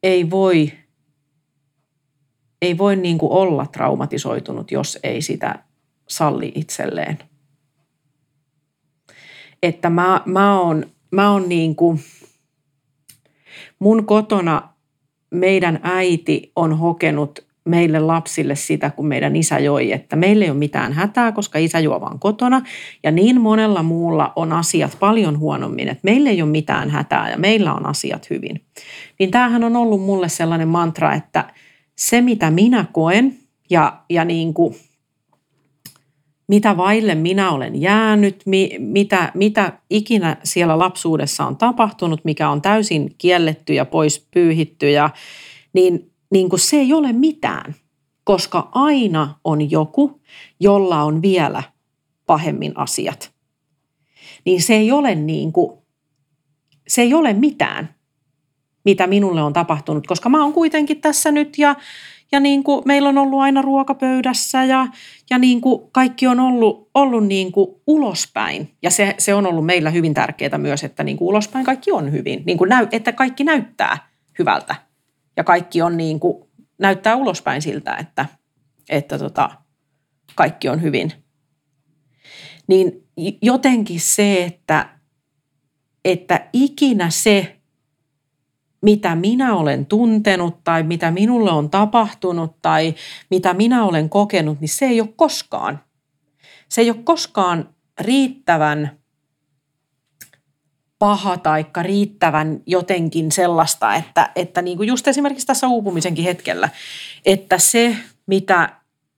ei 0.04 0.30
voi, 0.30 0.72
ei 2.62 2.78
voi 2.78 2.96
niin 2.96 3.18
kuin 3.18 3.32
olla 3.32 3.66
traumatisoitunut, 3.66 4.70
jos 4.70 4.98
ei 5.02 5.22
sitä 5.22 5.64
salli 6.08 6.52
itselleen. 6.54 7.18
Että 9.62 9.90
mä, 9.90 10.22
mä 10.26 10.60
oon, 10.60 10.86
mä 11.10 11.30
oon 11.30 11.48
niin 11.48 11.76
kuin, 11.76 12.00
mun 13.78 14.06
kotona 14.06 14.68
meidän 15.30 15.80
äiti 15.82 16.52
on 16.56 16.78
hokenut 16.78 17.46
meille 17.64 18.00
lapsille 18.00 18.54
sitä, 18.54 18.90
kun 18.90 19.06
meidän 19.06 19.36
isä 19.36 19.58
joi, 19.58 19.92
että 19.92 20.16
meillä 20.16 20.44
ei 20.44 20.50
ole 20.50 20.58
mitään 20.58 20.92
hätää, 20.92 21.32
koska 21.32 21.58
isä 21.58 21.80
juo 21.80 22.00
vaan 22.00 22.18
kotona. 22.18 22.62
Ja 23.02 23.10
niin 23.10 23.40
monella 23.40 23.82
muulla 23.82 24.32
on 24.36 24.52
asiat 24.52 24.96
paljon 25.00 25.38
huonommin, 25.38 25.88
että 25.88 26.00
meillä 26.04 26.30
ei 26.30 26.42
ole 26.42 26.50
mitään 26.50 26.90
hätää 26.90 27.30
ja 27.30 27.38
meillä 27.38 27.74
on 27.74 27.86
asiat 27.86 28.30
hyvin. 28.30 28.60
Niin 29.18 29.30
tämähän 29.30 29.64
on 29.64 29.76
ollut 29.76 30.02
mulle 30.02 30.28
sellainen 30.28 30.68
mantra, 30.68 31.14
että 31.14 31.44
se 31.96 32.20
mitä 32.20 32.50
minä 32.50 32.84
koen 32.92 33.36
ja, 33.70 34.00
ja 34.10 34.24
niin 34.24 34.54
kuin, 34.54 34.74
mitä 36.48 36.76
vaille 36.76 37.14
minä 37.14 37.50
olen 37.50 37.80
jäänyt, 37.80 38.42
mi, 38.46 38.70
mitä, 38.78 39.32
mitä 39.34 39.72
ikinä 39.90 40.36
siellä 40.44 40.78
lapsuudessa 40.78 41.46
on 41.46 41.56
tapahtunut, 41.56 42.24
mikä 42.24 42.48
on 42.48 42.62
täysin 42.62 43.14
kielletty 43.18 43.74
ja 43.74 43.84
pois 43.84 44.26
pyyhitty, 44.30 44.90
ja, 44.90 45.10
niin, 45.72 46.10
niin 46.34 46.48
kuin 46.48 46.60
se 46.60 46.76
ei 46.76 46.92
ole 46.92 47.12
mitään, 47.12 47.74
koska 48.24 48.68
aina 48.72 49.34
on 49.44 49.70
joku, 49.70 50.20
jolla 50.60 51.02
on 51.02 51.22
vielä 51.22 51.62
pahemmin 52.26 52.72
asiat. 52.74 53.32
Niin 54.44 54.62
se 54.62 54.74
ei 54.74 54.92
ole 54.92 55.14
niin 55.14 55.52
kuin, 55.52 55.78
se 56.88 57.02
ei 57.02 57.14
ole 57.14 57.32
mitään, 57.32 57.94
mitä 58.84 59.06
minulle 59.06 59.42
on 59.42 59.52
tapahtunut, 59.52 60.06
koska 60.06 60.28
mä 60.28 60.42
oon 60.42 60.52
kuitenkin 60.52 61.00
tässä 61.00 61.32
nyt 61.32 61.58
ja, 61.58 61.76
ja 62.32 62.40
niin 62.40 62.64
kuin 62.64 62.82
meillä 62.84 63.08
on 63.08 63.18
ollut 63.18 63.40
aina 63.40 63.62
ruokapöydässä 63.62 64.64
ja, 64.64 64.86
ja 65.30 65.38
niin 65.38 65.60
kuin 65.60 65.90
kaikki 65.92 66.26
on 66.26 66.40
ollut, 66.40 66.90
ollut 66.94 67.26
niin 67.26 67.52
kuin 67.52 67.70
ulospäin. 67.86 68.70
Ja 68.82 68.90
se, 68.90 69.14
se 69.18 69.34
on 69.34 69.46
ollut 69.46 69.66
meillä 69.66 69.90
hyvin 69.90 70.14
tärkeää 70.14 70.58
myös, 70.58 70.84
että 70.84 71.04
niin 71.04 71.16
kuin 71.16 71.28
ulospäin 71.28 71.64
kaikki 71.64 71.92
on 71.92 72.12
hyvin. 72.12 72.42
Niin 72.46 72.58
kuin 72.58 72.68
näy, 72.68 72.86
että 72.92 73.12
kaikki 73.12 73.44
näyttää 73.44 74.08
hyvältä 74.38 74.93
ja 75.36 75.44
kaikki 75.44 75.82
on 75.82 75.96
niin 75.96 76.20
kuin, 76.20 76.48
näyttää 76.78 77.16
ulospäin 77.16 77.62
siltä, 77.62 77.96
että, 77.96 78.26
että 78.88 79.18
tota, 79.18 79.50
kaikki 80.34 80.68
on 80.68 80.82
hyvin. 80.82 81.12
Niin 82.66 83.08
jotenkin 83.42 84.00
se, 84.00 84.44
että, 84.44 84.88
että 86.04 86.48
ikinä 86.52 87.10
se, 87.10 87.56
mitä 88.82 89.14
minä 89.14 89.54
olen 89.54 89.86
tuntenut 89.86 90.64
tai 90.64 90.82
mitä 90.82 91.10
minulle 91.10 91.50
on 91.50 91.70
tapahtunut 91.70 92.56
tai 92.62 92.94
mitä 93.30 93.54
minä 93.54 93.84
olen 93.84 94.08
kokenut, 94.08 94.60
niin 94.60 94.68
se 94.68 94.86
ei 94.86 95.00
ole 95.00 95.08
koskaan. 95.16 95.80
Se 96.68 96.80
ei 96.80 96.90
ole 96.90 97.02
koskaan 97.04 97.74
riittävän 98.00 99.03
paha 100.98 101.36
tai 101.36 101.66
riittävän 101.82 102.60
jotenkin 102.66 103.32
sellaista, 103.32 103.94
että, 103.94 104.30
että 104.36 104.62
niin 104.62 104.76
kuin 104.76 104.88
just 104.88 105.08
esimerkiksi 105.08 105.46
tässä 105.46 105.68
uupumisenkin 105.68 106.24
hetkellä, 106.24 106.68
että 107.26 107.58
se, 107.58 107.96
mitä, 108.26 108.68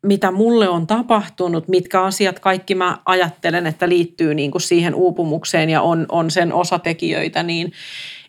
mitä 0.02 0.30
mulle 0.30 0.68
on 0.68 0.86
tapahtunut, 0.86 1.68
mitkä 1.68 2.02
asiat 2.02 2.38
kaikki 2.38 2.74
mä 2.74 2.98
ajattelen, 3.04 3.66
että 3.66 3.88
liittyy 3.88 4.34
niin 4.34 4.50
kuin 4.50 4.62
siihen 4.62 4.94
uupumukseen 4.94 5.70
ja 5.70 5.82
on, 5.82 6.06
on 6.08 6.30
sen 6.30 6.52
osatekijöitä, 6.52 7.42
niin 7.42 7.72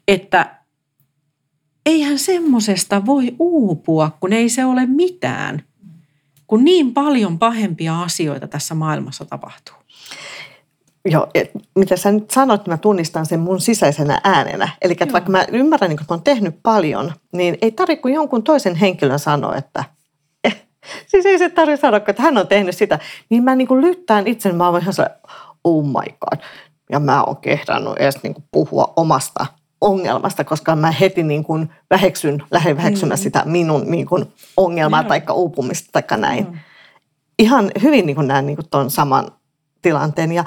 että 0.07 0.57
eihän 1.85 2.19
semmosesta 2.19 3.05
voi 3.05 3.35
uupua, 3.39 4.17
kun 4.19 4.33
ei 4.33 4.49
se 4.49 4.65
ole 4.65 4.85
mitään, 4.85 5.63
kun 6.47 6.63
niin 6.63 6.93
paljon 6.93 7.39
pahempia 7.39 8.01
asioita 8.01 8.47
tässä 8.47 8.75
maailmassa 8.75 9.25
tapahtuu. 9.25 9.75
Joo, 11.09 11.27
et, 11.33 11.51
mitä 11.75 11.95
sä 11.97 12.11
nyt 12.11 12.31
sanot, 12.31 12.67
mä 12.67 12.77
tunnistan 12.77 13.25
sen 13.25 13.39
mun 13.39 13.61
sisäisenä 13.61 14.21
äänenä. 14.23 14.69
Eli 14.81 14.93
että 14.99 15.13
vaikka 15.13 15.31
mä 15.31 15.45
ymmärrän, 15.51 15.89
niin 15.89 15.97
kun 15.97 16.05
mä 16.09 16.13
oon 16.13 16.23
tehnyt 16.23 16.55
paljon, 16.63 17.13
niin 17.33 17.57
ei 17.61 17.71
tarvitse 17.71 18.01
kuin 18.01 18.13
jonkun 18.13 18.43
toisen 18.43 18.75
henkilön 18.75 19.19
sanoa, 19.19 19.55
että 19.55 19.83
eh, 20.43 20.65
siis 21.07 21.25
ei 21.25 21.37
se 21.39 21.49
tarvitse 21.49 21.81
sanoa, 21.81 22.01
että 22.07 22.21
hän 22.23 22.37
on 22.37 22.47
tehnyt 22.47 22.75
sitä. 22.75 22.99
Niin 23.29 23.43
mä 23.43 23.55
niin 23.55 23.67
kuin 23.67 23.81
lyttään 23.81 24.27
itse, 24.27 24.51
mä 24.53 24.69
oon 24.69 24.81
ihan 24.81 24.93
sellainen, 24.93 25.19
oh 25.63 25.85
my 25.85 26.13
god. 26.21 26.39
Ja 26.91 26.99
mä 26.99 27.23
oon 27.23 27.37
kehdannut 27.37 27.97
edes 27.97 28.23
niin 28.23 28.33
kuin 28.33 28.45
puhua 28.51 28.93
omasta 28.95 29.45
ongelmasta, 29.81 30.43
koska 30.43 30.75
mä 30.75 30.91
heti 30.91 31.23
niin 31.23 31.43
kuin 31.43 31.69
väheksyn, 31.89 32.43
lähden 32.51 32.77
väheksymään 32.77 33.19
Mm. 33.19 33.23
sitä 33.23 33.41
minun 33.45 33.91
niin 33.91 34.05
kuin 34.05 34.25
ongelmaa 34.57 35.01
Joo. 35.01 35.07
tai 35.09 35.21
uupumista 35.33 36.01
tai 36.01 36.17
näin 36.19 36.45
Mm. 36.51 36.57
ihan 37.39 37.71
hyvin 37.83 38.05
niin 38.05 38.15
kuin 38.15 38.27
näen 38.27 38.45
niin 38.45 38.55
kuin 38.55 38.69
ton 38.69 38.91
saman 38.91 39.27
tilanteen. 39.81 40.31
Ja 40.31 40.45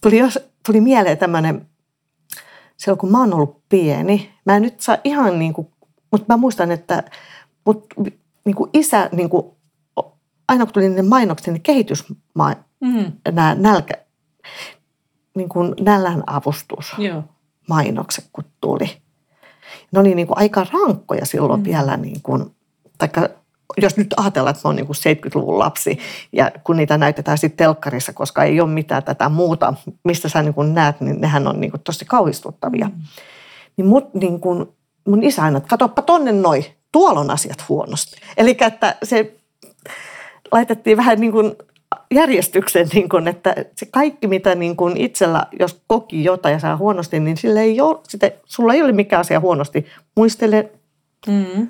tuli, 0.00 0.18
jos, 0.18 0.38
tuli 0.66 0.80
mieleen 0.80 1.18
tämmöinen, 1.18 1.66
silloin 2.76 2.98
kun 2.98 3.10
mä 3.10 3.18
oon 3.20 3.34
ollut 3.34 3.62
pieni, 3.68 4.34
mä 4.46 4.56
en 4.56 4.62
nyt 4.62 4.80
saa 4.80 4.96
ihan 5.04 5.38
niin 5.38 5.52
kuin, 5.52 5.68
mutta 6.10 6.26
mä 6.28 6.36
muistan, 6.36 6.70
että 6.70 7.02
mut, 7.66 7.86
niin 8.44 8.54
kuin 8.56 8.70
isä, 8.72 9.08
niin 9.12 9.30
kuin, 9.30 9.46
aina 10.48 10.64
kun 10.64 10.74
tuli 10.74 10.88
ne 10.88 11.02
mainokset, 11.02 11.52
niin 11.54 11.62
kehitysmaa, 11.62 12.54
Mm. 12.80 13.12
nämä 13.32 13.54
nälkä, 13.54 13.94
niin 15.36 15.48
kuin 15.48 15.74
nälän 15.80 16.22
avustus 16.26 16.92
Joo. 16.98 17.24
mainokset, 17.68 18.28
kun 18.32 18.44
tuli. 18.60 18.96
Ne 19.92 20.00
oli 20.00 20.14
niin 20.14 20.26
kuin 20.26 20.38
aika 20.38 20.66
rankkoja 20.72 21.26
silloin 21.26 21.60
mm. 21.60 21.64
vielä, 21.64 21.96
niin 21.96 22.22
kuin, 22.22 22.54
taikka 22.98 23.28
jos 23.76 23.96
nyt 23.96 24.14
ajatellaan, 24.16 24.50
että 24.50 24.60
mä 24.64 24.68
oon 24.68 24.76
niin 24.76 24.86
kuin 24.86 24.96
70-luvun 24.96 25.58
lapsi 25.58 25.98
ja 26.32 26.50
kun 26.64 26.76
niitä 26.76 26.98
näytetään 26.98 27.38
sitten 27.38 27.56
telkkarissa, 27.56 28.12
koska 28.12 28.44
ei 28.44 28.60
ole 28.60 28.70
mitään 28.70 29.02
tätä 29.02 29.28
muuta, 29.28 29.74
mistä 30.04 30.28
sä 30.28 30.42
niin 30.42 30.54
kuin 30.54 30.74
näet, 30.74 31.00
niin 31.00 31.20
nehän 31.20 31.48
on 31.48 31.60
niin 31.60 31.70
kuin 31.70 31.80
tosi 31.80 32.04
kauhistuttavia. 32.04 32.86
Mm. 32.86 33.02
Niin, 33.76 33.86
mut, 33.86 34.14
niin 34.14 34.40
kuin, 34.40 34.68
mun 35.08 35.22
isä 35.22 35.42
aina, 35.42 35.56
että 35.56 35.68
katoppa 35.68 36.02
tonne 36.02 36.32
noi, 36.32 36.64
tuolla 36.92 37.20
on 37.20 37.30
asiat 37.30 37.68
huonosti. 37.68 38.20
Eli 38.36 38.56
että 38.60 38.96
se 39.02 39.36
laitettiin 40.52 40.96
vähän 40.96 41.20
niin 41.20 41.32
kuin 41.32 41.52
järjestyksen, 42.14 42.88
niin 42.94 43.08
kuin, 43.08 43.28
että 43.28 43.54
se 43.76 43.86
kaikki, 43.90 44.26
mitä 44.26 44.54
niin 44.54 44.76
kuin 44.76 44.96
itsellä, 44.96 45.46
jos 45.60 45.82
koki 45.86 46.24
jotain 46.24 46.52
ja 46.52 46.58
saa 46.58 46.76
huonosti, 46.76 47.20
niin 47.20 47.36
sille 47.36 47.60
ei 47.60 47.80
ole, 47.80 47.98
sitä, 48.08 48.30
sulla 48.44 48.74
ei 48.74 48.82
ole 48.82 48.92
mikään 48.92 49.20
asia 49.20 49.40
huonosti. 49.40 49.86
Muistele, 50.16 50.70
Mm. 51.26 51.68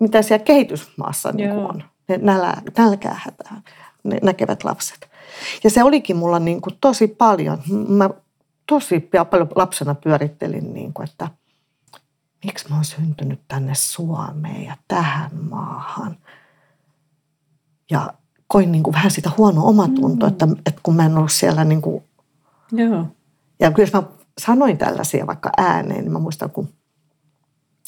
Mitä 0.00 0.22
siellä 0.22 0.44
kehitysmaassa 0.44 1.32
niin 1.32 1.50
kuin 1.50 1.66
on. 1.66 1.82
Ne 2.08 2.18
nälää, 2.18 2.62
nälkää 2.78 3.20
hätää, 3.24 3.62
ne 4.04 4.18
näkevät 4.22 4.64
lapset. 4.64 5.10
Ja 5.64 5.70
se 5.70 5.82
olikin 5.82 6.16
mulla 6.16 6.38
niin 6.38 6.60
kuin 6.60 6.76
tosi 6.80 7.06
paljon. 7.06 7.58
Mä 7.88 8.10
tosi 8.66 9.08
paljon 9.30 9.48
lapsena 9.54 9.94
pyörittelin, 9.94 10.74
niin 10.74 10.92
kuin, 10.92 11.08
että 11.08 11.28
miksi 12.44 12.68
mä 12.68 12.74
oon 12.74 12.84
syntynyt 12.84 13.40
tänne 13.48 13.72
Suomeen 13.74 14.64
ja 14.64 14.76
tähän 14.88 15.30
maahan. 15.50 16.16
Ja 17.90 18.14
koin 18.46 18.72
niin 18.72 18.82
kuin 18.82 18.94
vähän 18.94 19.10
sitä 19.10 19.30
huonoa 19.38 19.64
omatuntoa, 19.64 20.28
mm. 20.28 20.32
että, 20.32 20.48
että 20.66 20.80
kun 20.82 20.96
mä 20.96 21.06
en 21.06 21.18
ollut 21.18 21.32
siellä 21.32 21.64
niin 21.64 21.82
kuin, 21.82 22.04
Joo. 22.72 23.06
ja 23.60 23.70
kyllä 23.70 23.82
jos 23.82 23.92
mä 23.92 24.02
sanoin 24.40 24.78
tällaisia 24.78 25.26
vaikka 25.26 25.50
ääneen, 25.56 26.00
niin 26.04 26.12
mä 26.12 26.18
muistan, 26.18 26.50
kun 26.50 26.68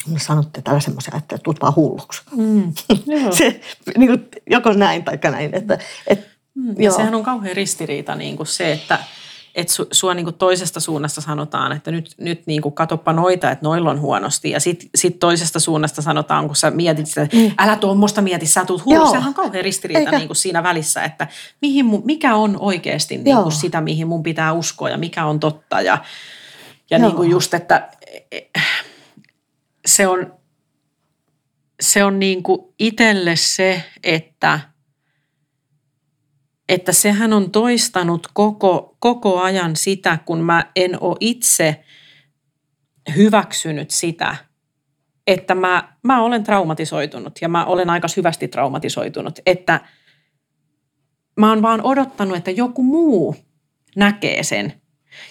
Mulle 0.06 0.20
sanottiin 0.20 0.64
täällä 0.64 0.80
semmoisia, 0.80 1.16
että 1.16 1.38
tuut 1.38 1.60
vaan 1.60 1.76
hulluksi. 1.76 2.22
Mm. 2.36 2.72
Se, 3.38 3.60
niin 3.96 4.08
kuin, 4.08 4.28
joko 4.50 4.72
näin 4.72 5.04
tai 5.04 5.18
näin. 5.30 5.54
Että, 5.54 5.78
et, 6.06 6.36
Mm, 6.56 6.74
ja 6.78 6.92
sehän 6.92 7.14
on 7.14 7.22
kauhean 7.22 7.56
ristiriita 7.56 8.14
niin 8.14 8.36
kuin 8.36 8.46
se, 8.46 8.72
että 8.72 8.98
et 9.54 9.68
su, 9.68 9.86
sua 9.92 10.14
niin 10.14 10.24
kuin 10.24 10.36
toisesta 10.36 10.80
suunnasta 10.80 11.20
sanotaan, 11.20 11.72
että 11.72 11.90
nyt, 11.90 12.14
nyt 12.18 12.42
niin 12.46 12.62
kuin 12.62 12.74
katoppa 12.74 13.12
noita, 13.12 13.50
että 13.50 13.64
noilla 13.64 13.90
on 13.90 14.00
huonosti. 14.00 14.50
Ja 14.50 14.60
sitten 14.60 14.88
sit 14.94 15.18
toisesta 15.18 15.60
suunnasta 15.60 16.02
sanotaan, 16.02 16.46
kun 16.46 16.56
sä 16.56 16.70
mietit 16.70 17.06
sitä, 17.06 17.22
että 17.22 17.36
älä 17.58 17.76
tuommoista 17.76 18.22
mieti, 18.22 18.46
sä 18.46 18.64
tulet 18.64 18.84
hullu. 18.84 18.98
Joo. 18.98 19.10
Sehän 19.10 19.28
on 19.28 19.34
kauhean 19.34 19.64
ristiriita 19.64 20.10
niin 20.10 20.28
kuin 20.28 20.36
siinä 20.36 20.62
välissä, 20.62 21.04
että 21.04 21.26
mihin 21.62 21.86
mun, 21.86 22.02
mikä 22.04 22.34
on 22.34 22.56
oikeasti 22.60 23.16
niin 23.16 23.36
kuin 23.36 23.52
sitä, 23.52 23.80
mihin 23.80 24.08
mun 24.08 24.22
pitää 24.22 24.52
uskoa 24.52 24.90
ja 24.90 24.98
mikä 24.98 25.24
on 25.24 25.40
totta. 25.40 25.80
Ja, 25.80 25.98
ja 26.90 26.98
Joo. 26.98 27.08
niin 27.08 27.16
kuin 27.16 27.30
just, 27.30 27.54
että 27.54 27.88
se 29.86 30.06
on, 30.06 30.34
se 31.80 32.04
on 32.04 32.18
niin 32.18 32.42
kuin 32.42 32.74
itselle 32.78 33.36
se, 33.36 33.82
että, 34.02 34.60
että 36.68 36.92
sehän 36.92 37.32
on 37.32 37.50
toistanut 37.50 38.28
koko, 38.34 38.96
koko 38.98 39.40
ajan 39.40 39.76
sitä, 39.76 40.18
kun 40.26 40.40
mä 40.40 40.70
en 40.76 41.02
ole 41.02 41.16
itse 41.20 41.84
hyväksynyt 43.16 43.90
sitä, 43.90 44.36
että 45.26 45.54
mä, 45.54 45.96
mä 46.02 46.22
olen 46.22 46.44
traumatisoitunut 46.44 47.32
ja 47.40 47.48
mä 47.48 47.64
olen 47.64 47.90
aika 47.90 48.08
syvästi 48.08 48.48
traumatisoitunut, 48.48 49.38
että 49.46 49.80
mä 51.36 51.48
oon 51.48 51.62
vaan 51.62 51.82
odottanut, 51.82 52.36
että 52.36 52.50
joku 52.50 52.82
muu 52.82 53.36
näkee 53.96 54.42
sen 54.42 54.72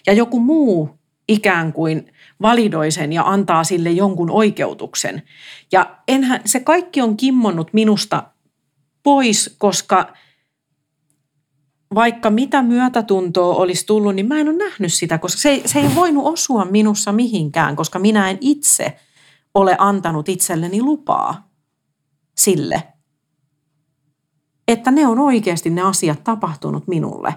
ja 0.07 0.13
joku 0.13 0.39
muu 0.39 0.99
ikään 1.27 1.73
kuin 1.73 2.11
validoi 2.41 2.91
sen 2.91 3.13
ja 3.13 3.23
antaa 3.23 3.63
sille 3.63 3.91
jonkun 3.91 4.31
oikeutuksen. 4.31 5.23
Ja 5.71 5.97
enhän, 6.07 6.41
se 6.45 6.59
kaikki 6.59 7.01
on 7.01 7.17
kimmonnut 7.17 7.73
minusta 7.73 8.23
pois, 9.03 9.55
koska 9.57 10.13
vaikka 11.95 12.29
mitä 12.29 12.61
myötätuntoa 12.61 13.55
olisi 13.55 13.85
tullut, 13.85 14.15
niin 14.15 14.27
mä 14.27 14.39
en 14.39 14.49
ole 14.49 14.57
nähnyt 14.57 14.93
sitä, 14.93 15.17
koska 15.17 15.41
se, 15.41 15.61
se 15.65 15.79
ei 15.79 15.95
voinut 15.95 16.25
osua 16.25 16.65
minussa 16.65 17.11
mihinkään, 17.11 17.75
koska 17.75 17.99
minä 17.99 18.29
en 18.29 18.37
itse 18.41 18.99
ole 19.53 19.75
antanut 19.79 20.29
itselleni 20.29 20.81
lupaa 20.81 21.49
sille, 22.37 22.83
että 24.67 24.91
ne 24.91 25.07
on 25.07 25.19
oikeasti 25.19 25.69
ne 25.69 25.81
asiat 25.81 26.23
tapahtunut 26.23 26.87
minulle. 26.87 27.35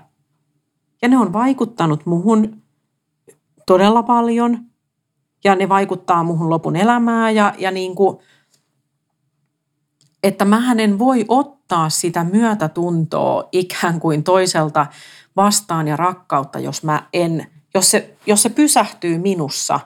Ja 1.03 1.09
ne 1.09 1.19
on 1.19 1.33
vaikuttanut 1.33 2.07
muhun 2.07 2.63
todella 3.67 4.03
paljon 4.03 4.65
ja 5.45 5.55
ne 5.55 5.69
vaikuttaa 5.69 6.23
muhun 6.23 6.51
lopun 6.51 6.77
elämää 6.77 7.31
ja, 7.31 7.55
ja 7.59 7.71
niin 7.71 7.95
kuin, 7.95 8.19
että 10.23 10.45
mä 10.45 10.75
en 10.79 10.99
voi 10.99 11.25
ottaa 11.29 11.91
sitä 11.91 12.25
myötätuntoa 12.25 13.49
ikään 13.53 14.01
kuin 14.01 14.25
toiselta 14.25 14.87
vastaan 15.37 15.89
ja 15.89 15.97
rakkautta, 15.97 16.59
jos 16.59 16.83
mä 16.83 17.09
en, 17.13 17.47
jos 17.75 17.91
se, 17.91 18.17
jos 18.27 18.43
se 18.43 18.49
pysähtyy 18.49 19.19
minussa. 19.19 19.81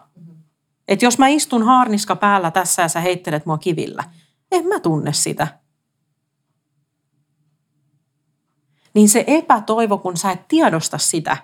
Että 0.89 1.05
jos 1.05 1.19
mä 1.19 1.29
istun 1.29 1.63
haarniska 1.63 2.17
päällä 2.17 2.51
tässä 2.51 2.83
ja 2.83 2.89
sä 2.89 3.01
heittelet 3.01 3.47
mua 3.47 3.59
kivillä, 3.59 4.05
en 4.53 4.67
mä 4.67 4.81
tunne 4.81 5.13
sitä. 5.13 5.59
Niin 8.95 9.09
se 9.09 9.25
epätoivo, 9.27 9.99
kun 9.99 10.17
sä 10.17 10.31
et 10.31 10.49
tiedosta 10.49 10.99
sitä, 10.99 11.37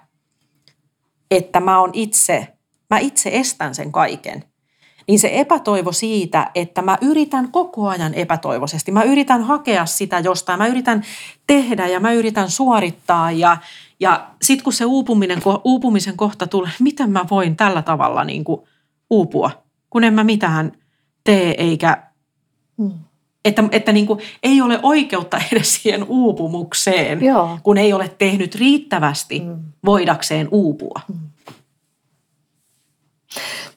että 1.30 1.60
mä 1.60 1.80
oon 1.80 1.90
itse, 1.92 2.57
mä 2.90 2.98
itse 2.98 3.30
estän 3.32 3.74
sen 3.74 3.92
kaiken, 3.92 4.44
niin 5.08 5.18
se 5.18 5.30
epätoivo 5.32 5.92
siitä, 5.92 6.50
että 6.54 6.82
mä 6.82 6.98
yritän 7.00 7.52
koko 7.52 7.88
ajan 7.88 8.14
epätoivoisesti, 8.14 8.92
mä 8.92 9.02
yritän 9.02 9.42
hakea 9.42 9.86
sitä 9.86 10.18
jostain, 10.18 10.58
mä 10.58 10.66
yritän 10.66 11.02
tehdä 11.46 11.86
ja 11.86 12.00
mä 12.00 12.12
yritän 12.12 12.50
suorittaa 12.50 13.30
ja, 13.32 13.56
ja 14.00 14.26
sitten 14.42 14.64
kun 14.64 14.72
se 14.72 14.84
uupuminen, 14.84 15.42
uupumisen 15.64 16.16
kohta 16.16 16.46
tulee, 16.46 16.70
miten 16.80 17.10
mä 17.10 17.24
voin 17.30 17.56
tällä 17.56 17.82
tavalla 17.82 18.24
niin 18.24 18.44
kuin 18.44 18.60
uupua, 19.10 19.50
kun 19.90 20.04
en 20.04 20.14
mä 20.14 20.24
mitään 20.24 20.72
tee 21.24 21.54
eikä, 21.58 22.02
Mm. 22.76 22.90
että, 23.44 23.64
että 23.72 23.92
niin 23.92 24.06
kuin 24.06 24.20
ei 24.42 24.60
ole 24.60 24.80
oikeutta 24.82 25.40
edes 25.52 25.74
siihen 25.74 26.04
uupumukseen, 26.08 27.24
Joo. 27.24 27.58
kun 27.62 27.78
ei 27.78 27.92
ole 27.92 28.08
tehnyt 28.18 28.54
riittävästi 28.54 29.40
Mm. 29.40 29.56
voidakseen 29.84 30.48
uupua. 30.50 31.00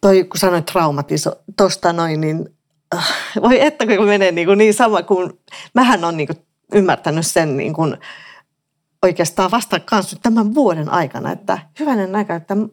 Toi, 0.01 0.23
kun 0.23 0.39
sanoit 0.39 0.65
traumatiso, 0.65 1.35
tosta 1.57 1.93
noin, 1.93 2.21
niin 2.21 2.49
äh, 2.95 3.07
voi 3.41 3.61
että 3.61 3.85
kun 3.85 4.05
menee 4.05 4.31
niin, 4.31 4.47
kuin 4.47 4.57
niin 4.57 4.73
sama 4.73 5.03
kuin, 5.03 5.39
mähän 5.73 6.03
on 6.03 6.17
niin 6.17 6.27
kuin 6.27 6.45
ymmärtänyt 6.73 7.27
sen 7.27 7.57
niin 7.57 7.73
kuin 7.73 7.97
oikeastaan 9.03 9.51
vasta 9.51 9.79
kanssa 9.79 10.17
tämän 10.21 10.55
vuoden 10.55 10.89
aikana, 10.89 11.31
että 11.31 11.59
hyvänen 11.79 12.15
aika, 12.15 12.35
että 12.35 12.55
mä 12.55 12.67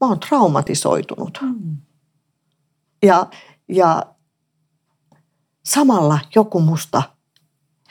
oon 0.00 0.20
traumatisoitunut. 0.20 1.38
Mm. 1.42 1.76
Ja, 3.02 3.26
ja 3.68 4.06
samalla 5.64 6.18
joku 6.34 6.60
musta 6.60 7.02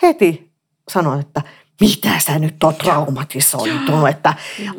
heti 0.02 0.52
sanoi, 0.92 1.20
että 1.20 1.42
mitä 1.82 2.20
sä 2.20 2.40
nyt 2.40 2.64
oot 2.64 2.78
traumatisoitunut, 2.78 4.10
että 4.10 4.34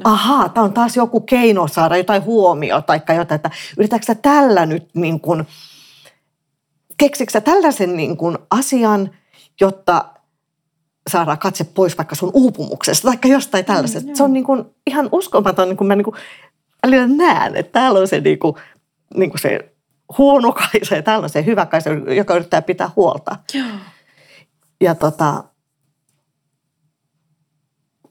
ahaa, 0.05 0.49
tämä 0.49 0.65
on 0.65 0.73
taas 0.73 0.97
joku 0.97 1.21
keino 1.21 1.69
saada 1.69 1.97
jotain 1.97 2.25
huomioon 2.25 2.85
tai 2.85 3.01
jotain, 3.17 3.37
että 3.37 3.51
yritätkö 3.79 4.07
sä 4.07 4.15
tällä 4.15 4.67
nyt 4.67 4.89
niin 4.95 5.21
kuin, 5.21 5.47
keksitkö 6.97 7.33
sä 7.33 7.41
tällaisen 7.41 7.97
niin 7.97 8.17
kuin 8.17 8.39
asian, 8.51 9.11
jotta 9.61 10.05
saadaan 11.11 11.39
katse 11.39 11.65
pois 11.65 11.99
vaikka 11.99 12.15
sun 12.15 12.31
uupumuksesta 12.35 13.09
tai 13.09 13.31
jostain 13.31 13.65
tällaisesta. 13.65 14.09
joo. 14.09 14.17
se 14.17 14.23
on 14.23 14.33
niin 14.33 14.45
kuin 14.45 14.65
ihan 14.87 15.09
uskomaton, 15.13 15.69
niin 15.69 15.77
kuin 15.77 15.89
mä 15.89 15.97
niin 15.97 16.05
kuin 16.05 16.17
välillä 16.83 17.07
näen, 17.07 17.57
että 17.57 17.73
täällä 17.73 18.01
on 18.01 18.09
se, 18.09 18.21
niin 18.21 18.39
kuin, 18.39 18.55
niin 19.15 19.31
kuin 19.31 19.41
se 19.41 19.73
huono 20.19 20.53
kaisa 20.53 20.95
ja 20.95 21.03
täällä 21.03 21.25
on 21.25 21.31
se 21.31 21.45
hyvä 21.45 21.67
kaisa, 21.67 21.91
joka 21.91 22.35
yrittää 22.35 22.63
pitää 22.63 22.91
huolta. 22.97 23.37
Joo. 23.55 23.67
Ja 24.81 24.95
tota, 24.95 25.45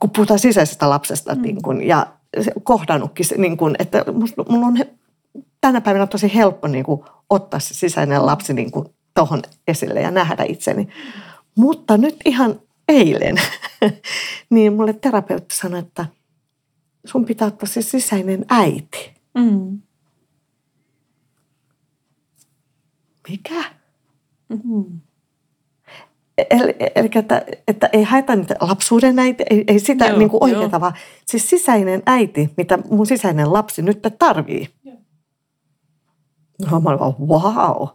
kun 0.02 0.10
puhutaan 0.10 0.40
sisäisestä 0.40 0.90
lapsesta 0.90 1.36
mm. 1.36 1.42
niin 1.42 1.62
kun, 1.62 1.84
ja 1.84 2.08
kohdannutkin, 2.64 3.26
niin 3.38 3.58
kun, 3.58 3.76
että 3.80 4.06
mulla 4.50 4.66
on 4.68 4.78
tänä 5.62 5.82
päivänä 5.82 6.08
tosi 6.08 6.36
helppo 6.36 6.68
niin 6.68 6.84
kun, 6.84 7.06
ottaa 7.30 7.60
se 7.60 7.74
sisäinen 7.74 8.26
lapsi 8.26 8.54
niin 8.54 8.72
tuohon 9.14 9.42
esille 9.68 10.02
ja 10.02 10.12
nähdä 10.12 10.44
itseni. 10.44 10.88
Mutta 11.56 11.98
nyt 11.98 12.16
ihan 12.26 12.62
eilen, 12.88 13.36
niin 14.50 14.74
mulle 14.74 14.94
terapeutti 14.94 15.56
sanoi, 15.56 15.80
että 15.80 16.06
sun 17.06 17.26
pitää 17.26 17.48
ottaa 17.48 17.68
se 17.68 17.82
sisäinen 17.82 18.46
äiti. 18.50 19.14
Mm. 19.34 19.82
Mikä? 23.30 23.64
Mm. 24.50 25.00
Eli, 26.38 26.76
eli 26.96 27.10
että, 27.16 27.46
että 27.68 27.90
ei 27.94 28.04
haeta 28.04 28.36
niitä 28.36 28.56
lapsuuden 28.62 29.20
äiti, 29.20 29.44
ei, 29.50 29.64
ei 29.68 29.80
sitä 29.80 30.06
Joo, 30.06 30.18
niin 30.18 30.30
kuin 30.30 30.50
joo. 30.50 30.58
oikeata, 30.58 30.82
vaan 30.82 30.94
siis 31.26 31.50
sisäinen 31.50 32.04
äiti, 32.06 32.50
mitä 32.58 32.80
mun 32.92 33.08
sisäinen 33.08 33.54
lapsi 33.54 33.82
nyt 33.82 34.00
tarvii. 34.20 34.70
Joo. 34.84 34.98
No 36.72 36.80
mä 36.80 36.90
olin 36.90 37.00
vaan, 37.00 37.16
wow, 37.28 37.88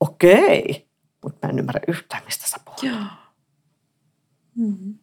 okei, 0.00 0.88
mutta 1.24 1.46
mä 1.46 1.50
en 1.50 1.58
ymmärrä 1.58 1.80
yhtään, 1.88 2.22
mistä 2.24 2.48
sä 2.48 2.56
puhut. 2.64 2.82
Joo. 2.82 2.98
Mm. 4.54 4.94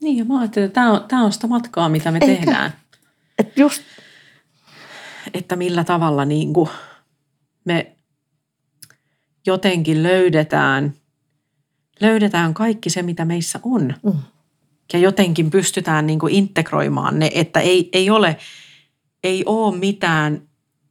Niin, 0.00 0.16
ja 0.18 0.24
mä 0.24 0.38
ajattelin, 0.38 0.66
että 0.66 0.74
tämä 0.74 0.92
on, 0.92 1.04
tämä 1.08 1.24
on 1.24 1.32
sitä 1.32 1.46
matkaa, 1.46 1.88
mitä 1.88 2.10
me 2.10 2.18
Eikä. 2.22 2.34
tehdään. 2.44 2.72
Et 3.38 3.56
just, 3.58 3.82
Että 5.34 5.56
millä 5.56 5.84
tavalla 5.84 6.24
niin 6.24 6.52
kuin 6.52 6.68
me 7.64 7.96
jotenkin 9.50 10.02
löydetään, 10.02 10.94
löydetään 12.00 12.54
kaikki 12.54 12.90
se, 12.90 13.02
mitä 13.02 13.24
meissä 13.24 13.60
on. 13.62 13.94
mm, 14.02 14.12
Ja 14.92 14.98
jotenkin 14.98 15.50
pystytään 15.50 16.06
niin 16.06 16.18
kuin 16.18 16.34
integroimaan 16.34 17.18
ne, 17.18 17.30
että 17.34 17.60
ei, 17.60 17.88
ei, 17.92 18.10
ole, 18.10 18.36
ei 19.24 19.42
ole 19.46 19.76
mitään 19.76 20.42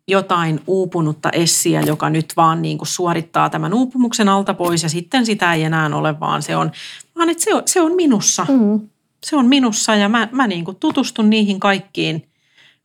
jotain 0.08 0.60
uupunutta 0.68 1.30
essiä, 1.30 1.82
joka 1.82 2.10
nyt 2.10 2.34
vaan 2.38 2.62
niin 2.62 2.78
kuin 2.78 2.88
suorittaa 2.88 3.50
tämän 3.50 3.74
uupumuksen 3.74 4.30
alta 4.30 4.54
pois 4.54 4.84
ja 4.84 4.90
sitten 4.90 5.26
sitä 5.26 5.54
ei 5.54 5.64
enää 5.64 5.90
ole, 5.94 6.20
vaan 6.20 6.42
se 6.42 6.56
on, 6.56 6.72
vaan 7.16 7.30
että 7.30 7.44
se 7.44 7.54
on, 7.56 7.64
se 7.66 7.82
on 7.82 7.96
minussa. 7.96 8.46
mm, 8.50 8.90
se 9.26 9.36
on 9.36 9.46
minussa 9.46 9.96
ja 9.96 10.10
mä, 10.10 10.30
mä 10.32 10.48
niin 10.48 10.66
kuin 10.66 10.78
tutustun 10.78 11.30
niihin 11.30 11.60
kaikkiin, 11.60 12.30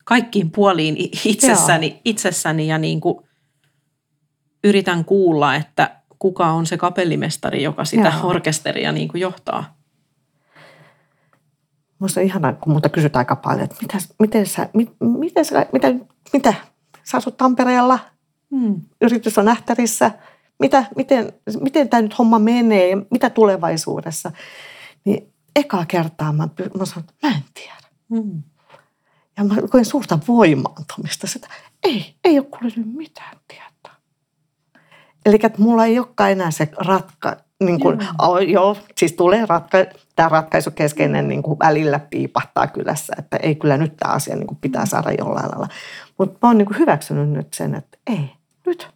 kaikkiin 0.05 0.51
puoliin 0.51 0.95
itsessäni, 1.25 2.01
itsessäni 2.05 2.67
ja 2.67 2.77
niin 2.77 3.01
kuin 3.01 3.25
yritän 4.65 5.05
kuulla, 5.05 5.55
että 5.55 5.95
kuka 6.19 6.51
on 6.51 6.65
se 6.65 6.77
kapellimestari, 6.77 7.63
joka 7.63 7.85
sitä 7.85 8.13
Joo. 8.17 8.29
orkesteria 8.29 8.91
niin 8.91 9.07
kuin 9.07 9.21
johtaa. 9.21 9.75
Minusta 11.99 12.19
on 12.19 12.25
ihanaa, 12.25 12.53
kun 12.53 12.71
muuta 12.71 12.89
kysytään 12.89 13.21
aika 13.21 13.35
paljon, 13.35 13.63
että 13.63 13.75
mitä, 13.81 13.97
miten 14.19 14.45
sä, 14.45 14.69
mit, 14.73 14.91
miten 14.99 15.45
sä, 15.45 15.65
mitä, 15.73 15.87
mitä, 16.33 16.53
sä 17.03 17.17
asut 17.17 17.37
Tampereella, 17.37 17.99
hmm. 18.51 18.81
yritys 19.01 19.37
on 19.37 19.47
Ähtärissä, 19.47 20.11
mitä, 20.59 20.85
miten, 20.95 21.33
miten 21.61 21.89
tämä 21.89 22.01
nyt 22.01 22.17
homma 22.19 22.39
menee 22.39 22.89
ja 22.89 22.97
mitä 23.11 23.29
tulevaisuudessa. 23.29 24.31
Niin 25.05 25.33
ekaa 25.55 25.85
kertaa 25.85 26.33
mä, 26.33 26.47
mä 26.77 26.85
sanon, 26.85 27.05
että 27.09 27.27
mä 27.27 27.33
en 27.33 27.43
tiedä. 27.53 27.75
Hmm. 28.09 28.43
Ja 29.37 29.43
mä 29.43 29.55
koin 29.69 29.85
suurta 29.85 30.19
voimaantumista, 30.27 31.27
että 31.35 31.47
ei, 31.83 32.15
ei 32.23 32.39
ole 32.39 32.47
kuule 32.47 32.73
nyt 32.75 32.95
mitään 32.95 33.37
tietoa. 33.47 33.64
Eli 35.25 35.39
että 35.43 35.61
mulla 35.61 35.85
ei 35.85 35.99
olekaan 35.99 36.31
enää 36.31 36.51
se 36.51 36.69
ratka, 36.77 37.37
niin 37.59 37.79
kuin, 37.79 38.07
oh, 38.19 38.39
joo, 38.39 38.77
siis 38.97 39.13
tulee 39.13 39.45
ratka, 39.45 39.77
tämä 40.15 40.29
ratkaisukeskeinen 40.29 41.27
niin 41.27 41.43
kuin 41.43 41.59
välillä 41.59 41.99
piipahtaa 41.99 42.67
kylässä, 42.67 43.13
että 43.19 43.37
ei 43.37 43.55
kyllä 43.55 43.77
nyt 43.77 43.97
tämä 43.97 44.13
asia 44.13 44.35
niin 44.35 44.47
kuin 44.47 44.57
pitää 44.61 44.85
saada 44.85 45.11
jollain 45.11 45.49
lailla. 45.49 45.67
Mutta 46.17 46.37
mä 46.41 46.49
oon 46.49 46.57
niin 46.57 46.65
kuin 46.65 46.79
hyväksynyt 46.79 47.29
nyt 47.29 47.53
sen, 47.53 47.75
että 47.75 47.97
ei, 48.07 48.31
nyt 48.65 48.95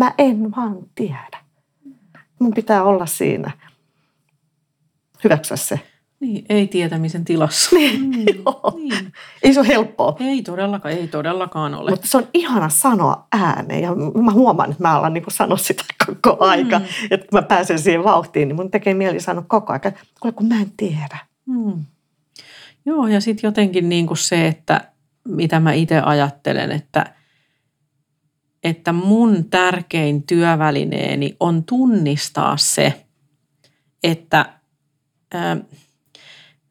mä 0.00 0.14
en 0.18 0.56
vaan 0.56 0.78
tiedä. 0.94 1.38
Mun 2.38 2.54
pitää 2.54 2.82
olla 2.82 3.06
siinä. 3.06 3.50
Hyväksyä 5.24 5.56
se. 5.56 5.80
Niin, 6.20 6.44
ei 6.48 6.68
tietämisen 6.68 7.24
tilassa. 7.24 7.76
Niin, 7.76 8.00
mm, 8.00 8.24
niin. 8.76 9.12
Ei 9.42 9.54
se 9.54 9.60
ole 9.60 9.68
helppoa. 9.68 10.16
Ei 10.20 10.42
todellakaan, 10.42 10.94
ei 10.94 11.08
todellakaan 11.08 11.74
ole. 11.74 11.90
Mutta 11.90 12.06
se 12.06 12.16
on 12.16 12.28
ihana 12.34 12.68
sanoa 12.68 13.26
ääneen 13.32 13.82
ja 13.82 13.94
mä 13.94 14.32
huomaan, 14.32 14.70
että 14.70 14.82
mä 14.82 14.96
alan 14.96 15.14
niin 15.14 15.24
sanoa 15.28 15.56
sitä 15.56 15.84
koko 16.06 16.44
aika. 16.44 16.78
Mm. 16.78 16.84
Että 17.10 17.26
kun 17.26 17.38
mä 17.38 17.42
pääsen 17.42 17.78
siihen 17.78 18.04
vauhtiin, 18.04 18.48
niin 18.48 18.56
mun 18.56 18.70
tekee 18.70 18.94
mieli 18.94 19.20
sanoa 19.20 19.44
koko 19.48 19.72
ajan, 19.72 19.80
että 19.84 20.00
kun 20.34 20.48
mä 20.48 20.60
en 20.60 20.72
tiedä. 20.76 21.18
Mm. 21.46 21.84
Joo, 22.86 23.06
ja 23.06 23.20
sitten 23.20 23.48
jotenkin 23.48 23.88
niin 23.88 24.06
kuin 24.06 24.18
se, 24.18 24.46
että 24.46 24.90
mitä 25.28 25.60
mä 25.60 25.72
itse 25.72 26.00
ajattelen, 26.00 26.72
että, 26.72 27.14
että 28.64 28.92
mun 28.92 29.44
tärkein 29.50 30.22
työvälineeni 30.22 31.36
on 31.40 31.64
tunnistaa 31.64 32.56
se, 32.56 33.04
että... 34.02 34.52
Äh, 35.34 35.58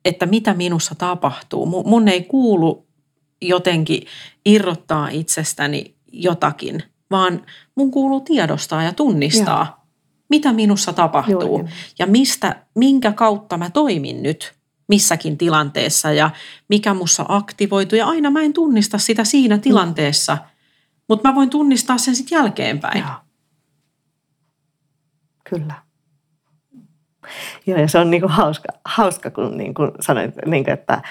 että 0.05 0.25
mitä 0.25 0.53
minussa 0.53 0.95
tapahtuu. 0.95 1.65
Mun 1.85 2.07
ei 2.07 2.23
kuulu 2.23 2.87
jotenkin 3.41 4.03
irrottaa 4.45 5.09
itsestäni 5.09 5.95
jotakin, 6.11 6.83
vaan 7.11 7.45
mun 7.75 7.91
kuuluu 7.91 8.21
tiedostaa 8.21 8.83
ja 8.83 8.93
tunnistaa, 8.93 9.59
ja. 9.59 9.77
mitä 10.29 10.53
minussa 10.53 10.93
tapahtuu 10.93 11.57
Joo, 11.57 11.67
ja 11.99 12.07
mistä, 12.07 12.65
minkä 12.75 13.11
kautta 13.11 13.57
mä 13.57 13.69
toimin 13.69 14.23
nyt 14.23 14.59
missäkin 14.87 15.37
tilanteessa 15.37 16.11
ja 16.11 16.29
mikä 16.69 16.93
mussa 16.93 17.25
aktivoituu. 17.27 17.97
Ja 17.97 18.07
aina 18.07 18.31
mä 18.31 18.41
en 18.41 18.53
tunnista 18.53 18.97
sitä 18.97 19.23
siinä 19.23 19.57
tilanteessa, 19.57 20.35
mm. 20.35 20.41
mutta 21.09 21.29
mä 21.29 21.35
voin 21.35 21.49
tunnistaa 21.49 21.97
sen 21.97 22.15
sitten 22.15 22.35
jälkeenpäin. 22.35 22.99
Joo. 22.99 23.15
Kyllä. 25.49 25.88
Joo, 27.65 27.79
ja 27.79 27.87
se 27.87 27.99
on 27.99 28.11
niin 28.11 28.21
kuin 28.21 28.31
hauska, 28.31 28.69
hauska, 28.85 29.31
kun 29.31 29.57
niin 29.57 29.73
kuin 29.73 29.91
sanoit, 29.99 30.35
niin 30.45 30.63
kuin, 30.63 30.73
että 30.73 31.01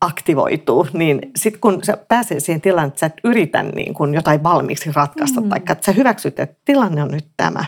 aktivoituu, 0.00 0.86
niin 0.92 1.18
sitten 1.36 1.60
kun 1.60 1.84
sä 1.84 1.96
pääsee 2.08 2.40
siihen 2.40 2.60
tilanteeseen, 2.60 2.88
että 2.88 3.00
sä 3.00 3.06
et 3.06 3.20
yritä 3.24 3.62
niin 3.62 3.94
kuin 3.94 4.14
jotain 4.14 4.42
valmiiksi 4.42 4.92
ratkaista, 4.92 5.40
mm. 5.40 5.48
tai 5.48 5.58
että 5.58 5.86
sä 5.86 5.92
hyväksyt, 5.92 6.38
että 6.38 6.56
tilanne 6.64 7.02
on 7.02 7.10
nyt 7.10 7.26
tämä. 7.36 7.64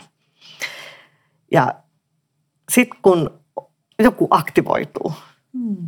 Ja 1.51 1.73
sitten 2.71 2.99
kun 3.01 3.39
joku 4.03 4.27
aktivoituu, 4.31 5.13
mm. 5.53 5.87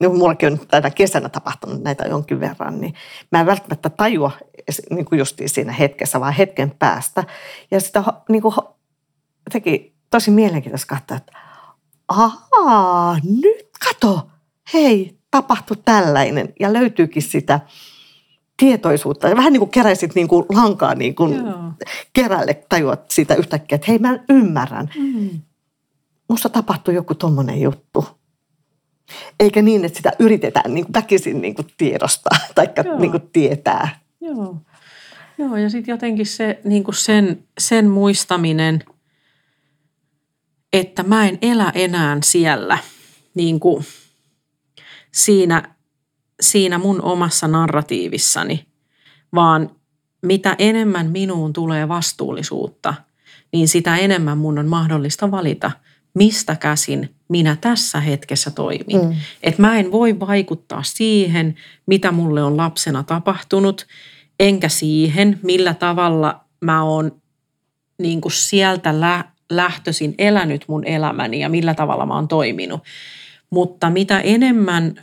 niin 0.00 0.16
mullakin 0.16 0.52
on 0.52 0.58
tänä 0.68 0.90
kesänä 0.90 1.28
tapahtunut 1.28 1.82
näitä 1.82 2.08
jonkin 2.08 2.40
verran, 2.40 2.80
niin 2.80 2.94
mä 3.32 3.40
en 3.40 3.46
välttämättä 3.46 3.90
tajua 3.90 4.30
niin 4.90 5.04
kuin 5.04 5.18
justiin 5.18 5.48
siinä 5.48 5.72
hetkessä, 5.72 6.20
vaan 6.20 6.32
hetken 6.32 6.72
päästä. 6.78 7.24
Ja 7.70 7.80
sitä 7.80 8.04
niin 8.28 8.42
kuin, 8.42 8.54
teki 9.52 9.97
tosi 10.10 10.30
mielenkiintoista 10.30 10.94
katsoa, 10.94 11.16
että 11.16 11.32
ahaa, 12.08 13.18
nyt 13.24 13.68
kato, 13.84 14.30
hei, 14.72 15.18
tapahtui 15.30 15.76
tällainen. 15.84 16.52
Ja 16.60 16.72
löytyykin 16.72 17.22
sitä 17.22 17.60
tietoisuutta. 18.56 19.28
Ja 19.28 19.36
vähän 19.36 19.52
niin 19.52 19.60
kuin 19.60 19.70
keräisit 19.70 20.14
niin 20.14 20.28
kuin 20.28 20.46
lankaa 20.48 20.94
niin 20.94 21.14
kuin 21.14 21.34
kerälle, 22.12 22.54
tajuat 22.68 23.10
sitä 23.10 23.34
yhtäkkiä, 23.34 23.76
että 23.76 23.86
hei, 23.88 23.98
mä 23.98 24.18
ymmärrän. 24.28 24.90
Mm. 24.98 25.30
Musta 26.28 26.48
tapahtui 26.48 26.94
joku 26.94 27.14
tommonen 27.14 27.60
juttu. 27.60 28.06
Eikä 29.40 29.62
niin, 29.62 29.84
että 29.84 29.96
sitä 29.96 30.12
yritetään 30.18 30.74
niin 30.74 30.84
kuin 30.84 30.94
väkisin 30.94 31.42
niin 31.42 31.54
kuin 31.54 31.66
tiedostaa 31.76 32.38
tai 32.54 32.68
niin 32.98 33.10
kuin 33.10 33.30
tietää. 33.32 33.98
Joo. 34.20 34.56
Joo, 35.38 35.56
ja 35.56 35.70
sitten 35.70 35.92
jotenkin 35.92 36.26
se, 36.26 36.60
niin 36.64 36.84
kuin 36.84 36.94
sen, 36.94 37.44
sen 37.58 37.90
muistaminen– 37.90 38.82
että 40.72 41.02
mä 41.02 41.28
en 41.28 41.38
elä 41.42 41.72
enää 41.74 42.18
siellä 42.24 42.78
niin 43.34 43.60
kuin 43.60 43.84
siinä, 45.12 45.74
siinä 46.40 46.78
mun 46.78 47.02
omassa 47.02 47.48
narratiivissani, 47.48 48.66
vaan 49.34 49.70
mitä 50.22 50.56
enemmän 50.58 51.10
minuun 51.10 51.52
tulee 51.52 51.88
vastuullisuutta, 51.88 52.94
niin 53.52 53.68
sitä 53.68 53.96
enemmän 53.96 54.38
mun 54.38 54.58
on 54.58 54.66
mahdollista 54.66 55.30
valita, 55.30 55.70
mistä 56.14 56.56
käsin 56.56 57.14
minä 57.28 57.56
tässä 57.60 58.00
hetkessä 58.00 58.50
toimin. 58.50 59.06
Mm. 59.06 59.16
Et 59.42 59.58
mä 59.58 59.78
en 59.78 59.92
voi 59.92 60.20
vaikuttaa 60.20 60.82
siihen, 60.82 61.54
mitä 61.86 62.12
mulle 62.12 62.42
on 62.42 62.56
lapsena 62.56 63.02
tapahtunut, 63.02 63.86
enkä 64.40 64.68
siihen, 64.68 65.40
millä 65.42 65.74
tavalla 65.74 66.44
mä 66.60 66.82
oon 66.82 67.22
niin 67.98 68.20
kuin 68.20 68.32
sieltä 68.32 69.00
lä- 69.00 69.24
lähtöisin 69.50 70.14
elänyt 70.18 70.64
mun 70.68 70.86
elämäni 70.86 71.40
ja 71.40 71.48
millä 71.48 71.74
tavalla 71.74 72.06
mä 72.06 72.14
oon 72.14 72.28
toiminut. 72.28 72.80
Mutta 73.50 73.90
mitä 73.90 74.20
enemmän 74.20 74.94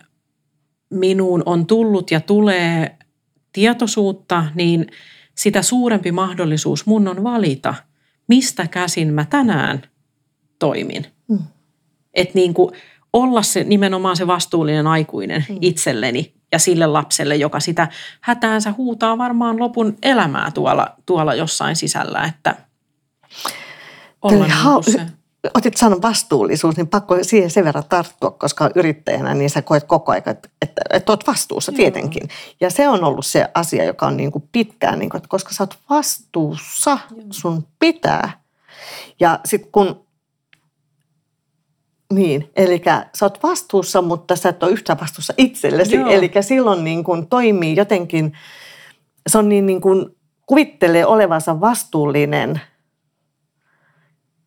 minuun 0.90 1.44
on 1.46 1.68
tullut 1.68 2.12
ja 2.12 2.22
tulee 2.22 2.98
tietoisuutta, 3.54 4.46
niin 4.56 4.88
sitä 5.36 5.62
suurempi 5.62 6.12
mahdollisuus 6.12 6.86
mun 6.86 7.08
on 7.08 7.24
valita, 7.24 7.74
mistä 8.28 8.68
käsin 8.68 9.14
mä 9.14 9.26
tänään 9.26 9.82
toimin. 10.60 11.06
Mm. 11.28 11.40
Että 12.14 12.36
niin 12.36 12.54
kuin 12.54 12.72
olla 13.14 13.42
se 13.42 13.64
nimenomaan 13.64 14.18
se 14.18 14.28
vastuullinen 14.28 14.88
aikuinen 14.88 15.46
mm. 15.50 15.58
itselleni 15.62 16.34
ja 16.52 16.60
sille 16.60 16.88
lapselle, 16.88 17.36
joka 17.36 17.60
sitä 17.60 17.88
hätäänsä 18.22 18.72
huutaa 18.78 19.18
varmaan 19.18 19.60
lopun 19.60 19.98
elämää 20.04 20.52
tuolla, 20.52 20.96
tuolla 21.06 21.36
jossain 21.36 21.76
sisällä, 21.76 22.24
että 22.24 22.56
olla 24.26 24.46
niin 24.48 24.94
se. 24.94 25.06
Otit 25.54 25.78
sanon 25.78 26.02
vastuullisuus, 26.02 26.78
niin 26.78 26.88
pakko 26.88 27.18
siihen 27.22 27.50
sen 27.50 27.66
verran 27.66 27.84
tarttua, 27.90 28.32
koska 28.32 28.70
yrittäjänä 28.76 29.34
niin 29.34 29.50
sä 29.50 29.62
koet 29.62 29.84
koko 29.84 30.12
ajan, 30.12 30.24
että, 30.26 30.50
että, 30.62 30.82
että 30.90 31.12
oot 31.12 31.28
vastuussa 31.28 31.72
Joo. 31.72 31.78
tietenkin. 31.78 32.30
Ja 32.62 32.70
se 32.70 32.90
on 32.90 33.04
ollut 33.04 33.26
se 33.26 33.50
asia, 33.54 33.84
joka 33.84 34.08
on 34.08 34.18
niin 34.18 34.32
kuin 34.32 34.50
pitkään, 34.52 35.00
niin 35.00 35.10
kuin, 35.10 35.20
että 35.20 35.30
koska 35.30 35.54
sä 35.54 35.64
oot 35.64 35.78
vastuussa, 35.90 36.98
Joo. 37.12 37.28
sun 37.32 37.68
pitää. 37.80 38.42
Ja 39.20 39.40
sitten 39.46 39.72
kun 39.72 40.06
niin, 42.14 42.52
eli 42.56 42.82
sä 43.16 43.26
oot 43.26 43.44
vastuussa, 43.44 44.02
mutta 44.02 44.36
sä 44.36 44.50
et 44.50 44.64
ole 44.64 44.72
yhtä 44.72 44.98
vastuussa 45.02 45.34
itsellesi. 45.38 45.96
Eli 45.96 46.32
silloin 46.42 46.84
niin 46.84 47.04
kuin 47.04 47.28
toimii 47.28 47.76
jotenkin, 47.76 48.34
se 49.28 49.38
on 49.38 49.50
niin, 49.50 49.66
niin 49.66 49.82
kuin 49.82 50.06
kuvittelee 50.46 51.06
olevansa 51.06 51.62
vastuullinen– 51.62 52.62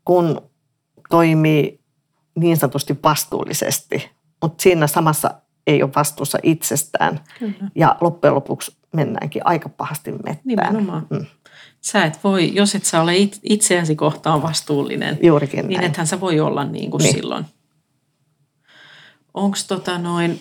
kun 0.09 0.43
toimii 1.09 1.81
niin 2.35 2.57
sanotusti 2.57 2.99
vastuullisesti, 3.03 4.11
mutta 4.43 4.63
siinä 4.63 4.87
samassa 4.87 5.31
ei 5.67 5.83
ole 5.83 5.91
vastuussa 5.97 6.39
itsestään. 6.43 7.21
Kyllä. 7.39 7.71
Ja 7.75 7.97
loppujen 8.01 8.35
lopuksi 8.35 8.77
mennäänkin 8.93 9.43
aika 9.45 9.69
pahasti 9.69 10.13
mettään. 10.13 10.39
Nimenomaan. 10.45 11.07
Mm. 11.11 11.27
Sä 11.81 12.05
et 12.05 12.25
voi, 12.25 12.55
jos 12.55 12.75
et 12.75 12.85
sä 12.85 13.03
ole 13.03 13.13
itseäsi 13.43 13.97
kohtaan 13.97 14.43
vastuullinen, 14.43 15.19
Juurikin 15.23 15.69
niin 15.69 15.83
ethän 15.83 16.07
sä 16.07 16.21
voi 16.21 16.41
olla 16.41 16.65
niin 16.65 16.91
kuin 16.91 17.03
niin. 17.03 17.15
silloin. 17.15 17.45
Onko 19.35 19.57
tota 19.69 19.99
noin, 19.99 20.41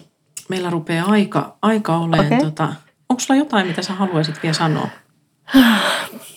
meillä 0.49 0.69
rupeaa 0.69 1.07
aika, 1.07 1.57
aika 1.61 1.97
olemaan, 1.97 2.25
okay. 2.25 2.39
tota, 2.39 2.73
onko 3.09 3.19
sulla 3.19 3.39
jotain, 3.39 3.67
mitä 3.67 3.81
sä 3.81 3.93
haluaisit 3.93 4.43
vielä 4.43 4.53
sanoa? 4.53 4.87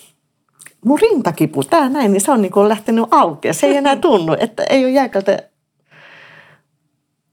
mun 0.84 0.98
rintakipu, 0.98 1.62
tää 1.64 1.88
näin, 1.88 2.12
niin 2.12 2.20
se 2.20 2.32
on 2.32 2.42
niin 2.42 2.52
kuin 2.52 2.68
lähtenyt 2.68 3.04
auki 3.10 3.48
ja 3.48 3.54
se 3.54 3.66
ei 3.66 3.76
enää 3.76 3.96
tunnu, 3.96 4.36
että 4.40 4.62
ei 4.70 4.84
ole 4.84 4.90
jääkältä 4.92 5.38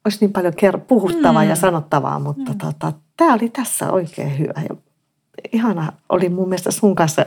olisi 0.06 0.18
niin 0.22 0.34
paljon 0.34 0.54
ker- 0.54 0.80
puhuttavaa 0.88 1.43
Mm. 1.43 1.50
ja 1.50 1.56
sanottavaa, 1.56 2.20
mutta 2.20 2.52
Mm. 2.52 2.58
tota, 2.58 2.93
tämä 3.18 3.34
oli 3.34 3.50
tässä 3.50 3.91
oikein 3.91 4.39
hyvä. 4.39 4.62
Ja 4.70 4.76
ihana 5.54 5.93
oli 6.10 6.30
mun 6.30 6.50
mielestä 6.50 6.72
sun 6.72 6.95
kanssa 6.95 7.26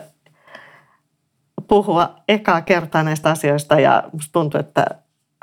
puhua 1.69 2.15
ekaa 2.29 2.61
kertaa 2.61 3.03
näistä 3.03 3.31
asioista 3.31 3.81
ja 3.81 4.03
musta 4.13 4.33
tuntui, 4.33 4.61
että 4.61 4.87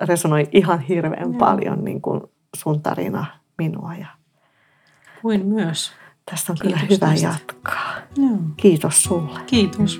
resonoi 0.02 0.48
ihan 0.52 0.80
hirveän 0.80 1.30
Joo. 1.32 1.40
paljon 1.40 1.84
niin 1.86 2.02
kuin 2.02 2.22
sun 2.56 2.82
tarina 2.82 3.26
minua 3.58 3.94
ja 3.96 4.08
Kuin 5.22 5.46
myös. 5.46 5.92
tästä 6.32 6.52
on 6.54 6.58
kyllä 6.62 6.78
Kiitos 6.78 6.98
hyvä 7.02 7.12
tästä. 7.12 7.28
jatkaa. 7.28 7.94
Joo. 8.18 8.38
Kiitos 8.58 9.04
sulle. 9.04 9.40
Kiitos. 9.48 10.00